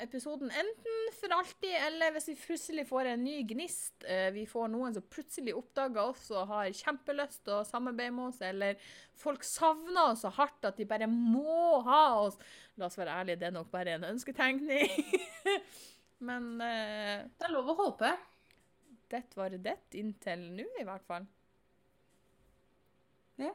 episoden, 0.03 0.51
enten 0.51 1.13
for 1.17 1.35
alltid, 1.37 1.75
eller 1.87 2.15
hvis 2.15 2.29
vi 2.31 2.37
plutselig 2.39 2.85
får 2.89 3.11
en 3.13 3.25
ny 3.25 3.37
gnist, 3.49 4.05
eh, 4.09 4.31
vi 4.35 4.45
får 4.49 4.69
noen 4.73 4.95
som 4.97 5.05
plutselig 5.11 5.55
oppdager 5.57 6.03
oss 6.03 6.27
og 6.35 6.49
har 6.51 6.71
kjempelyst 6.75 7.45
til 7.47 7.59
å 7.59 7.67
samarbeide 7.69 8.15
med 8.17 8.31
oss, 8.31 8.41
eller 8.45 8.81
folk 9.21 9.45
savner 9.47 10.13
oss 10.13 10.25
så 10.25 10.33
hardt 10.37 10.69
at 10.69 10.81
de 10.81 10.87
bare 10.89 11.09
må 11.11 11.81
ha 11.87 12.03
oss. 12.25 12.39
La 12.81 12.89
oss 12.89 12.99
være 12.99 13.17
ærlige, 13.21 13.41
det 13.43 13.51
er 13.51 13.57
nok 13.59 13.71
bare 13.75 13.99
en 13.99 14.09
ønsketenkning. 14.13 14.91
Men 16.29 16.51
uh, 16.63 17.27
Det 17.29 17.47
er 17.47 17.53
lov 17.53 17.73
å 17.73 17.79
håpe. 17.85 18.11
dette 19.11 19.39
var 19.39 19.53
det 19.53 19.79
inntil 19.95 20.49
nå, 20.57 20.67
i 20.81 20.87
hvert 20.87 21.05
fall. 21.07 21.27
Ja. 23.39 23.53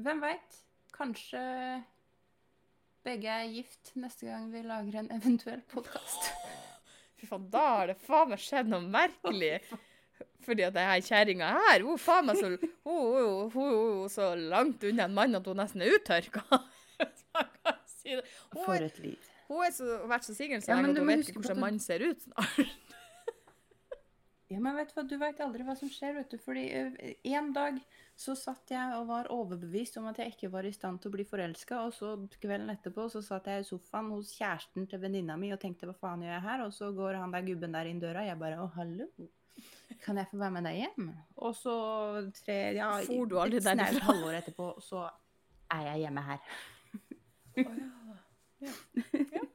Hvem 0.00 0.22
veit? 0.22 0.60
Kanskje 0.94 1.40
begge 3.06 3.30
er 3.32 3.48
gift 3.52 3.92
neste 3.98 4.26
gang 4.28 4.48
vi 4.52 4.62
lager 4.66 5.00
en 5.02 5.10
eventuell 5.16 5.62
podkast. 5.72 6.30
Fy 7.20 7.28
faen, 7.28 7.46
da 7.52 7.62
har 7.76 7.90
det 7.92 7.96
faen 8.00 8.30
meg 8.32 8.42
skjedd 8.42 8.70
noe 8.72 8.84
merkelig. 8.84 9.58
Fordi 10.44 10.64
at 10.66 10.76
ei 10.80 11.00
kjerringa 11.04 11.48
her, 11.66 11.84
hun 11.84 12.00
faen 12.00 12.28
meg 12.28 12.38
så, 12.40 12.50
hun, 12.54 12.70
hun, 12.88 13.50
hun, 13.54 13.72
hun, 13.74 14.06
så 14.12 14.30
langt 14.36 14.84
unna 14.88 15.06
en 15.08 15.16
mann 15.16 15.36
at 15.36 15.48
hun 15.48 15.60
nesten 15.60 15.84
er 15.84 15.96
uttørka. 15.98 16.44
Si. 17.92 18.16
For 18.64 18.80
et 18.80 18.96
liv. 19.04 19.28
hun 19.50 19.60
har 19.64 20.06
vært 20.08 20.26
så 20.28 20.34
singel 20.36 20.62
så 20.64 20.72
Ja, 20.72 20.78
at 20.80 20.96
hun 20.96 21.08
vet 21.12 21.28
ikke 21.28 21.40
hvordan 21.42 21.60
du- 21.60 21.64
mann 21.66 21.80
ser 21.82 22.04
ut 22.08 22.24
snart. 22.24 22.72
Ja, 24.50 24.58
men 24.58 24.74
vet 24.74 24.90
du 24.90 24.96
hva, 24.96 25.04
du 25.06 25.14
veit 25.20 25.40
aldri 25.44 25.62
hva 25.62 25.76
som 25.78 25.90
skjer, 25.92 26.16
vet 26.16 26.32
du. 26.32 26.38
Fordi 26.42 26.64
en 27.30 27.52
dag 27.54 27.76
så 28.20 28.34
satt 28.36 28.68
jeg 28.74 28.96
og 28.98 29.06
var 29.08 29.30
overbevist 29.32 29.96
om 29.96 30.10
at 30.10 30.18
jeg 30.20 30.34
ikke 30.34 30.50
var 30.52 30.66
i 30.68 30.72
stand 30.74 31.00
til 31.00 31.08
å 31.08 31.14
bli 31.14 31.24
forelska, 31.24 31.78
og 31.86 31.94
så 31.96 32.12
kvelden 32.42 32.72
etterpå 32.74 33.06
så 33.12 33.22
satt 33.24 33.48
jeg 33.48 33.62
i 33.62 33.68
sofaen 33.68 34.10
hos 34.12 34.34
kjæresten 34.36 34.88
til 34.90 35.00
venninna 35.00 35.38
mi 35.40 35.52
og 35.54 35.60
tenkte 35.62 35.88
hva 35.88 35.96
faen 35.96 36.26
gjør 36.26 36.34
jeg 36.34 36.44
her, 36.44 36.64
og 36.66 36.74
så 36.76 36.90
går 36.96 37.16
han 37.16 37.32
der 37.32 37.46
gubben 37.46 37.76
der 37.76 37.88
inn 37.88 38.02
døra, 38.02 38.24
og 38.26 38.28
jeg 38.28 38.40
bare 38.42 38.58
å 38.60 38.68
hallo. 38.76 39.08
Kan 40.04 40.20
jeg 40.20 40.28
få 40.30 40.40
være 40.40 40.54
med 40.56 40.68
deg 40.68 40.82
hjem? 40.82 41.08
Og 41.44 41.56
så 41.56 41.74
tre, 42.36 42.58
ja, 42.76 42.90
For 43.08 43.28
du 43.28 43.38
aldri 43.40 43.60
et 43.60 43.68
snaut 43.68 44.04
halvår 44.04 44.38
etterpå, 44.42 44.68
så 44.84 45.06
er 45.72 45.88
jeg 45.88 46.04
hjemme 46.04 46.26
her. 46.28 46.44
Ja, 47.56 47.72
ja. 48.60 48.76
ja, 49.32 49.46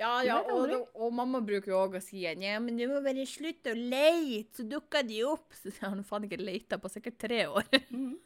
vet 0.00 0.48
og, 0.48 0.50
aldri. 0.56 0.78
og 1.04 1.12
mamma 1.12 1.40
bruker 1.44 1.72
jo 1.72 1.78
òg 1.82 1.98
å 1.98 2.02
si 2.04 2.22
ja, 2.24 2.56
men 2.62 2.78
du 2.78 2.86
må 2.88 3.02
bare 3.04 3.26
slutte 3.28 3.74
å 3.74 3.78
leite, 3.78 4.60
så 4.60 4.66
dukker 4.68 5.04
de 5.06 5.20
opp. 5.28 5.52
Så 5.60 5.72
har 5.82 5.92
hun 5.92 6.06
faen 6.06 6.26
ikke 6.28 6.40
leita 6.40 6.80
på 6.80 6.90
sikkert 6.92 7.20
tre 7.28 7.46
år. 7.50 7.70
Mm. 7.90 8.18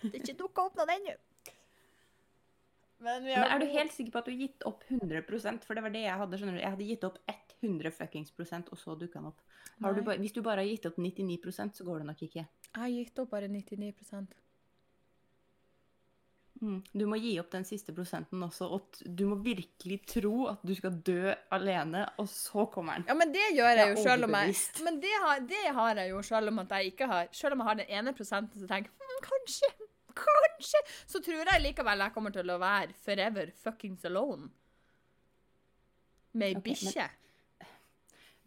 Det 0.00 0.14
er 0.16 0.22
ikke 0.22 0.38
dukka 0.38 0.62
opp 0.64 0.78
noen 0.78 0.90
ennå. 0.94 1.12
Men 3.04 3.26
har... 3.28 3.44
Men 3.44 3.52
er 3.52 3.60
du 3.62 3.66
helt 3.70 3.92
sikker 3.94 4.14
på 4.14 4.22
at 4.22 4.26
du 4.26 4.32
har 4.32 4.40
gitt 4.40 4.64
opp 4.66 4.82
100 4.88 5.60
For 5.66 5.76
det 5.76 5.84
var 5.84 5.92
det 5.94 6.02
jeg 6.06 6.18
hadde. 6.22 6.38
skjønner 6.40 6.56
du. 6.56 6.62
Jeg 6.62 6.72
hadde 6.74 6.88
gitt 6.88 7.04
opp 7.06 7.18
100 7.60 7.92
fuckings 7.94 8.32
prosent, 8.34 8.72
og 8.72 8.80
så 8.80 8.96
dukka 8.98 9.20
den 9.20 9.30
opp. 9.30 9.44
Har 9.84 9.94
du 9.94 10.02
bare, 10.02 10.18
hvis 10.18 10.34
du 10.34 10.40
bare 10.42 10.64
har 10.64 10.70
gitt 10.70 10.88
opp 10.88 10.98
99% 10.98 11.78
så 11.78 11.86
går 11.86 12.02
det 12.02 12.08
nok 12.08 12.22
ikke. 12.26 12.46
Jeg 12.48 12.80
har 12.80 12.90
gitt 12.90 13.20
opp 13.22 13.30
bare 13.30 13.50
99 13.52 13.92
Mm. 16.58 16.78
Du 16.90 17.04
må 17.06 17.18
gi 17.22 17.36
opp 17.38 17.52
den 17.52 17.64
siste 17.66 17.92
prosenten 17.94 18.40
også, 18.42 18.66
og 18.74 18.98
du 19.04 19.24
må 19.30 19.36
virkelig 19.44 20.00
tro 20.10 20.48
at 20.50 20.64
du 20.66 20.72
skal 20.74 20.96
dø 21.06 21.30
alene, 21.54 22.02
og 22.18 22.26
så 22.30 22.64
kommer 22.72 22.98
den. 22.98 23.06
Ja, 23.10 23.14
men 23.18 23.30
det 23.34 23.44
gjør 23.54 23.78
jeg 23.78 23.92
jo 23.92 24.00
selv 24.02 24.26
om 24.26 24.34
jeg. 24.40 24.56
Men 24.86 24.98
det 25.04 25.12
har, 25.24 25.44
det 25.52 25.66
har 25.76 26.00
jeg 26.02 26.10
jo 26.10 26.22
selv 26.26 26.52
om 26.52 26.58
at 26.64 26.74
jeg 26.74 26.92
ikke 26.92 27.08
har 27.10 27.28
Selv 27.32 27.54
om 27.54 27.62
jeg 27.62 27.68
har 27.68 27.78
den 27.78 27.92
ene 28.00 28.14
prosenten 28.16 28.60
som 28.60 28.70
tenker 28.70 28.90
hm, 28.90 29.20
kanskje, 29.24 29.70
kanskje 30.18 30.80
Så 31.06 31.20
tror 31.22 31.52
jeg 31.52 31.62
likevel 31.62 32.04
jeg 32.04 32.14
kommer 32.16 32.34
til 32.34 32.50
å 32.50 32.58
være 32.62 32.96
forever 33.04 33.52
fuckings 33.62 34.04
alone. 34.08 34.50
Med 36.32 36.50
ei 36.50 36.58
okay, 36.58 36.74
bikkje. 36.74 37.06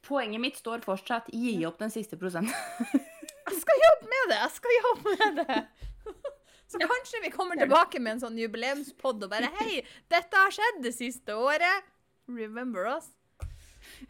Poenget 0.05 0.41
mitt 0.43 0.59
står 0.59 0.84
fortsatt 0.84 1.32
gi 1.32 1.55
opp 1.68 1.80
den 1.80 1.93
siste 1.93 2.20
prosenten. 2.20 2.53
Jeg 3.51 3.57
skal 3.62 3.82
jobbe 3.86 4.12
med 4.12 4.30
det! 4.32 4.38
Jeg 4.41 4.53
skal 4.57 4.78
jobbe 4.80 5.16
med 5.16 5.41
det! 5.41 5.64
Så 6.72 6.80
kanskje 6.80 7.19
vi 7.24 7.32
kommer 7.34 7.59
tilbake 7.59 7.99
med 7.99 8.13
en 8.15 8.22
sånn 8.22 8.38
jubileumspod 8.39 9.26
og 9.26 9.32
bare 9.34 9.49
Hei, 9.59 9.82
dette 10.11 10.39
har 10.39 10.53
skjedd 10.55 10.78
det 10.86 10.93
siste 10.95 11.36
året. 11.36 11.89
Remember 12.32 12.88
us? 12.93 13.09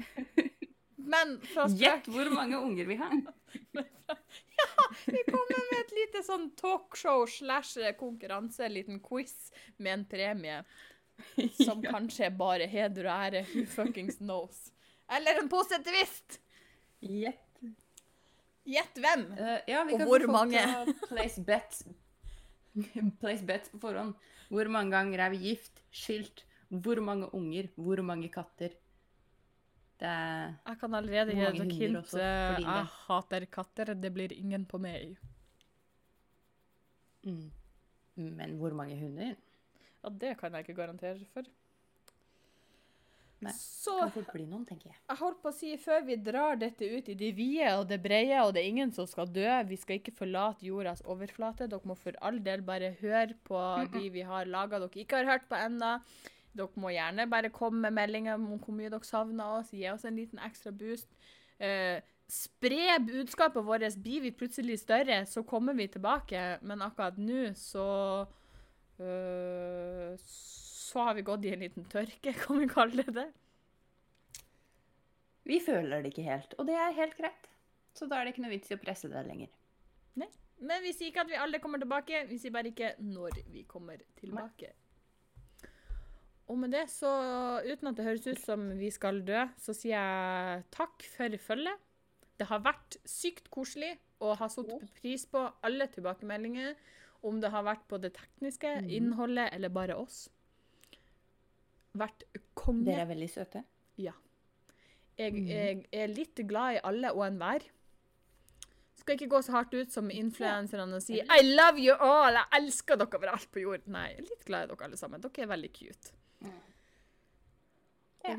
Men 1.12 1.40
fra 1.54 1.66
Gjett 1.74 2.06
hvor 2.12 2.30
mange 2.30 2.60
unger 2.62 2.86
vi 2.86 2.98
har. 3.00 3.16
ja, 4.62 4.86
Vi 5.06 5.24
kommer 5.28 5.64
med 5.72 5.80
et 5.80 5.96
lite 5.98 6.22
sånn 6.28 6.52
talkshow 6.60 7.26
slash 7.26 7.82
konkurranse, 8.00 8.66
en 8.68 8.76
liten 8.78 9.02
quiz 9.04 9.50
med 9.78 9.94
en 9.96 10.06
premie. 10.12 10.62
Som 11.66 11.82
kanskje 11.82 12.28
er 12.30 12.38
bare 12.38 12.70
heder 12.70 13.10
og 13.10 13.26
ære. 13.28 13.46
Who 13.56 13.66
fuckings 13.70 14.22
knows? 14.22 14.68
Eller 15.12 15.42
en 15.42 15.50
positivist! 15.50 16.38
Gjett. 17.02 17.48
Gjett 18.70 19.02
hvem? 19.02 19.26
uh, 19.34 19.58
ja, 19.66 19.82
Og 19.82 20.06
hvor 20.06 20.28
mange? 20.30 20.62
place 21.10 21.42
bets. 21.44 21.82
place 23.22 23.46
bets 23.46 23.70
på 23.74 23.80
forhånd. 23.84 24.14
Hvor 24.52 24.68
mange 24.72 24.92
ganger 24.96 25.20
er 25.26 25.34
vi 25.36 25.42
gift? 25.50 25.84
Skilt? 25.92 26.46
Hvor 26.70 27.02
mange 27.04 27.30
unger? 27.36 27.70
Hvor 27.76 28.02
mange 28.04 28.30
katter? 28.32 28.76
Det 30.00 30.08
er 30.08 30.56
Jeg 30.70 30.78
kan 30.80 30.96
allerede 31.00 31.36
gi 31.38 31.46
dere 31.54 31.66
hint. 31.76 32.14
eh, 32.16 32.58
Jeg 32.64 32.86
hater 33.08 33.46
katter. 33.58 33.94
Det 33.94 34.14
blir 34.14 34.34
ingen 34.34 34.66
på 34.66 34.78
meg. 34.80 35.18
mm. 37.24 37.52
Men 38.16 38.56
hvor 38.60 38.74
mange 38.74 38.98
hunder? 39.00 39.36
Ja, 40.04 40.10
det 40.10 40.38
kan 40.40 40.54
jeg 40.54 40.60
ikke 40.68 40.74
garantere 40.82 41.26
for. 41.34 41.44
Nei, 43.42 43.52
Så 43.58 43.96
Kan 44.00 44.12
fort 44.14 44.34
bli 44.36 44.44
noen, 44.46 44.66
tenker 44.70 44.92
jeg. 44.92 44.98
jeg 45.10 45.18
holdt 45.18 45.40
på 45.42 45.50
å 45.50 45.56
si, 45.58 45.72
før 45.82 46.04
vi 46.06 46.16
drar 46.22 46.60
dette 46.62 46.86
ut 46.86 47.08
i 47.10 47.16
det 47.18 47.32
vide 47.36 47.72
og 47.80 47.88
det 47.90 47.98
brede, 48.04 48.38
og 48.46 48.54
det 48.54 48.62
er 48.62 48.70
ingen 48.70 48.92
som 48.94 49.08
skal 49.10 49.26
dø, 49.34 49.48
vi 49.66 49.80
skal 49.82 49.98
ikke 49.98 50.14
forlate 50.14 50.68
jordas 50.68 51.02
overflate. 51.10 51.68
Dere 51.72 51.90
må 51.90 51.96
for 51.98 52.14
all 52.22 52.38
del 52.46 52.62
bare 52.62 52.94
høre 53.02 53.34
på 53.48 53.64
de 53.96 54.10
vi 54.14 54.22
har 54.22 54.46
laga 54.46 54.80
dere 54.84 55.02
ikke 55.04 55.24
har 55.24 55.32
hørt 55.34 55.50
på 55.50 55.58
ennå. 55.58 55.96
Dere 56.54 56.84
må 56.84 56.92
gjerne 56.94 57.30
bare 57.32 57.50
komme 57.50 57.82
med 57.88 57.98
meldinger 57.98 58.36
om 58.36 58.60
hvor 58.60 58.76
mye 58.78 58.92
dere 58.94 59.08
savner 59.08 59.58
oss, 59.60 59.72
gi 59.74 59.88
oss 59.90 60.06
en 60.06 60.16
liten 60.20 60.40
ekstra 60.46 60.72
boost. 60.72 61.10
Eh, 61.58 62.02
spre 62.32 63.00
budskapet 63.08 63.66
vårt. 63.66 63.98
Blir 64.04 64.22
vi 64.22 64.32
plutselig 64.32 64.80
større, 64.80 65.26
så 65.26 65.44
kommer 65.44 65.74
vi 65.74 65.88
tilbake. 65.88 66.60
Men 66.62 66.82
akkurat 66.82 67.18
nå 67.18 67.54
så 67.56 68.26
øh, 69.00 70.18
Så 70.18 70.71
har 71.00 71.14
vi 71.14 71.22
gått 71.22 71.46
i 71.46 71.54
en 71.54 71.60
liten 71.60 71.86
tørke, 71.86 72.34
kan 72.44 72.60
vi 72.60 72.68
kalle 72.68 73.04
det 73.04 73.14
det. 73.14 73.32
Vi 75.44 75.60
føler 75.60 76.02
det 76.04 76.12
ikke 76.14 76.24
helt, 76.28 76.54
og 76.60 76.68
det 76.68 76.76
er 76.76 76.92
helt 76.94 77.16
greit. 77.18 77.48
Så 77.94 78.06
da 78.08 78.20
er 78.20 78.26
det 78.26 78.34
ikke 78.36 78.44
noe 78.46 78.52
vits 78.54 78.72
i 78.72 78.76
å 78.76 78.82
presse 78.82 79.10
det 79.12 79.26
lenger. 79.28 79.50
Men 80.62 80.84
vi 80.84 80.92
sier 80.94 81.10
ikke 81.10 81.24
at 81.24 81.30
vi 81.32 81.38
alle 81.42 81.58
kommer 81.58 81.80
tilbake, 81.82 82.20
vi 82.30 82.36
sier 82.38 82.52
bare 82.54 82.70
ikke 82.70 82.92
når 83.02 83.40
vi 83.50 83.64
kommer 83.66 83.98
tilbake. 84.20 84.68
Og 86.54 86.60
med 86.62 86.70
det, 86.76 86.84
så 86.94 87.10
uten 87.66 87.90
at 87.90 87.96
det 87.98 88.06
høres 88.06 88.28
ut 88.28 88.38
som 88.44 88.68
vi 88.78 88.92
skal 88.94 89.24
dø, 89.26 89.40
så 89.58 89.74
sier 89.74 89.96
jeg 89.96 90.64
takk 90.70 91.02
for 91.16 91.34
følget. 91.42 91.82
Det 92.38 92.46
har 92.52 92.62
vært 92.62 93.00
sykt 93.10 93.50
koselig 93.50 93.96
og 94.22 94.36
har 94.38 94.54
satt 94.54 94.70
pris 95.00 95.26
på 95.34 95.48
alle 95.66 95.88
tilbakemeldinger. 95.96 96.76
Om 97.26 97.42
det 97.42 97.50
har 97.54 97.66
vært 97.66 97.88
på 97.90 97.98
det 98.02 98.14
tekniske, 98.20 98.76
Mhm. 98.84 98.90
innholdet 99.00 99.50
eller 99.54 99.70
bare 99.70 99.98
oss. 99.98 100.30
Vært 101.98 102.26
konge. 102.56 102.86
Dere 102.88 103.06
er 103.06 103.12
veldig 103.12 103.30
søte. 103.32 103.64
Ja. 104.00 104.14
Jeg, 105.20 105.36
mm. 105.36 105.48
jeg 105.52 105.86
er 105.92 106.12
litt 106.12 106.40
glad 106.48 106.78
i 106.78 106.82
alle 106.88 107.12
og 107.14 107.26
enhver. 107.28 107.66
Skal 109.02 109.18
ikke 109.18 109.32
gå 109.32 109.42
så 109.42 109.56
hardt 109.56 109.74
ut 109.74 109.94
som 109.94 110.12
influenserne 110.14 110.98
og 110.98 111.04
si 111.04 111.20
I 111.20 111.42
love 111.42 111.82
you 111.82 111.96
all! 111.96 112.38
Jeg 112.38 112.62
elsker 112.62 113.00
dere 113.02 113.20
overalt 113.20 113.50
på 113.52 113.64
jord. 113.64 113.88
Nei, 113.92 114.08
jeg 114.12 114.22
er 114.22 114.28
litt 114.30 114.46
glad 114.48 114.68
i 114.68 114.72
dere 114.72 114.88
alle 114.88 115.00
sammen. 115.00 115.24
Dere 115.24 115.46
er 115.46 115.52
veldig 115.52 115.72
cute. 115.74 116.14
Ja. 118.22 118.38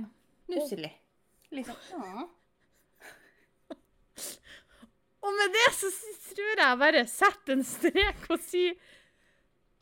Nusselig. 0.52 0.92
Liksom. 1.50 1.76
Ja. 1.90 2.22
Og 5.22 5.36
med 5.38 5.54
det 5.54 5.68
så 5.78 5.90
tror 6.32 6.62
jeg 6.64 6.80
bare 6.80 7.04
setter 7.10 7.56
en 7.56 7.66
strek 7.66 8.24
og 8.32 8.40
sier 8.42 8.74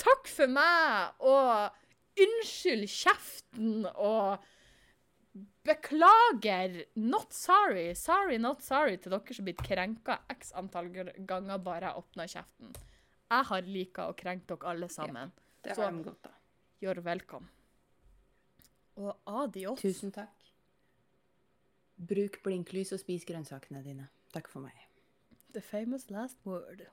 takk 0.01 0.29
for 0.29 0.53
meg, 0.53 1.15
og 1.21 1.80
unnskyld 2.25 2.87
kjeften, 2.91 3.87
og 3.95 4.39
beklager, 5.65 6.85
not 6.97 7.33
sorry, 7.35 7.93
sorry, 7.95 8.39
not 8.41 8.63
sorry 8.65 8.97
til 8.99 9.13
dere 9.15 9.35
som 9.37 9.45
er 9.45 9.51
blitt 9.51 9.63
krenka 9.67 10.19
x 10.33 10.53
antall 10.59 10.89
ganger 11.29 11.59
bare 11.63 11.91
jeg 11.91 12.01
åpna 12.03 12.27
kjeften. 12.33 12.73
Jeg 13.31 13.47
har 13.53 13.63
lika 13.69 14.09
å 14.11 14.17
krenke 14.19 14.47
dere 14.51 14.73
alle 14.73 14.89
sammen. 14.91 15.33
Det 15.63 15.77
Så- 15.77 15.83
har 15.85 15.93
de 15.93 16.03
godt 16.03 16.27
av. 16.27 16.33
gjør 16.83 17.03
velkommen. 17.05 17.49
Og 18.97 19.17
adios. 19.27 19.81
Tusen 19.81 20.11
takk. 20.13 20.35
Bruk 21.99 22.43
blinklys 22.43 22.93
og 22.93 22.99
spis 23.01 23.25
grønnsakene 23.25 23.83
dine. 23.85 24.09
Takk 24.33 24.49
for 24.49 24.61
meg. 24.61 24.73
The 25.53 25.61
famous 25.61 26.11
last 26.11 26.39
word. 26.45 26.87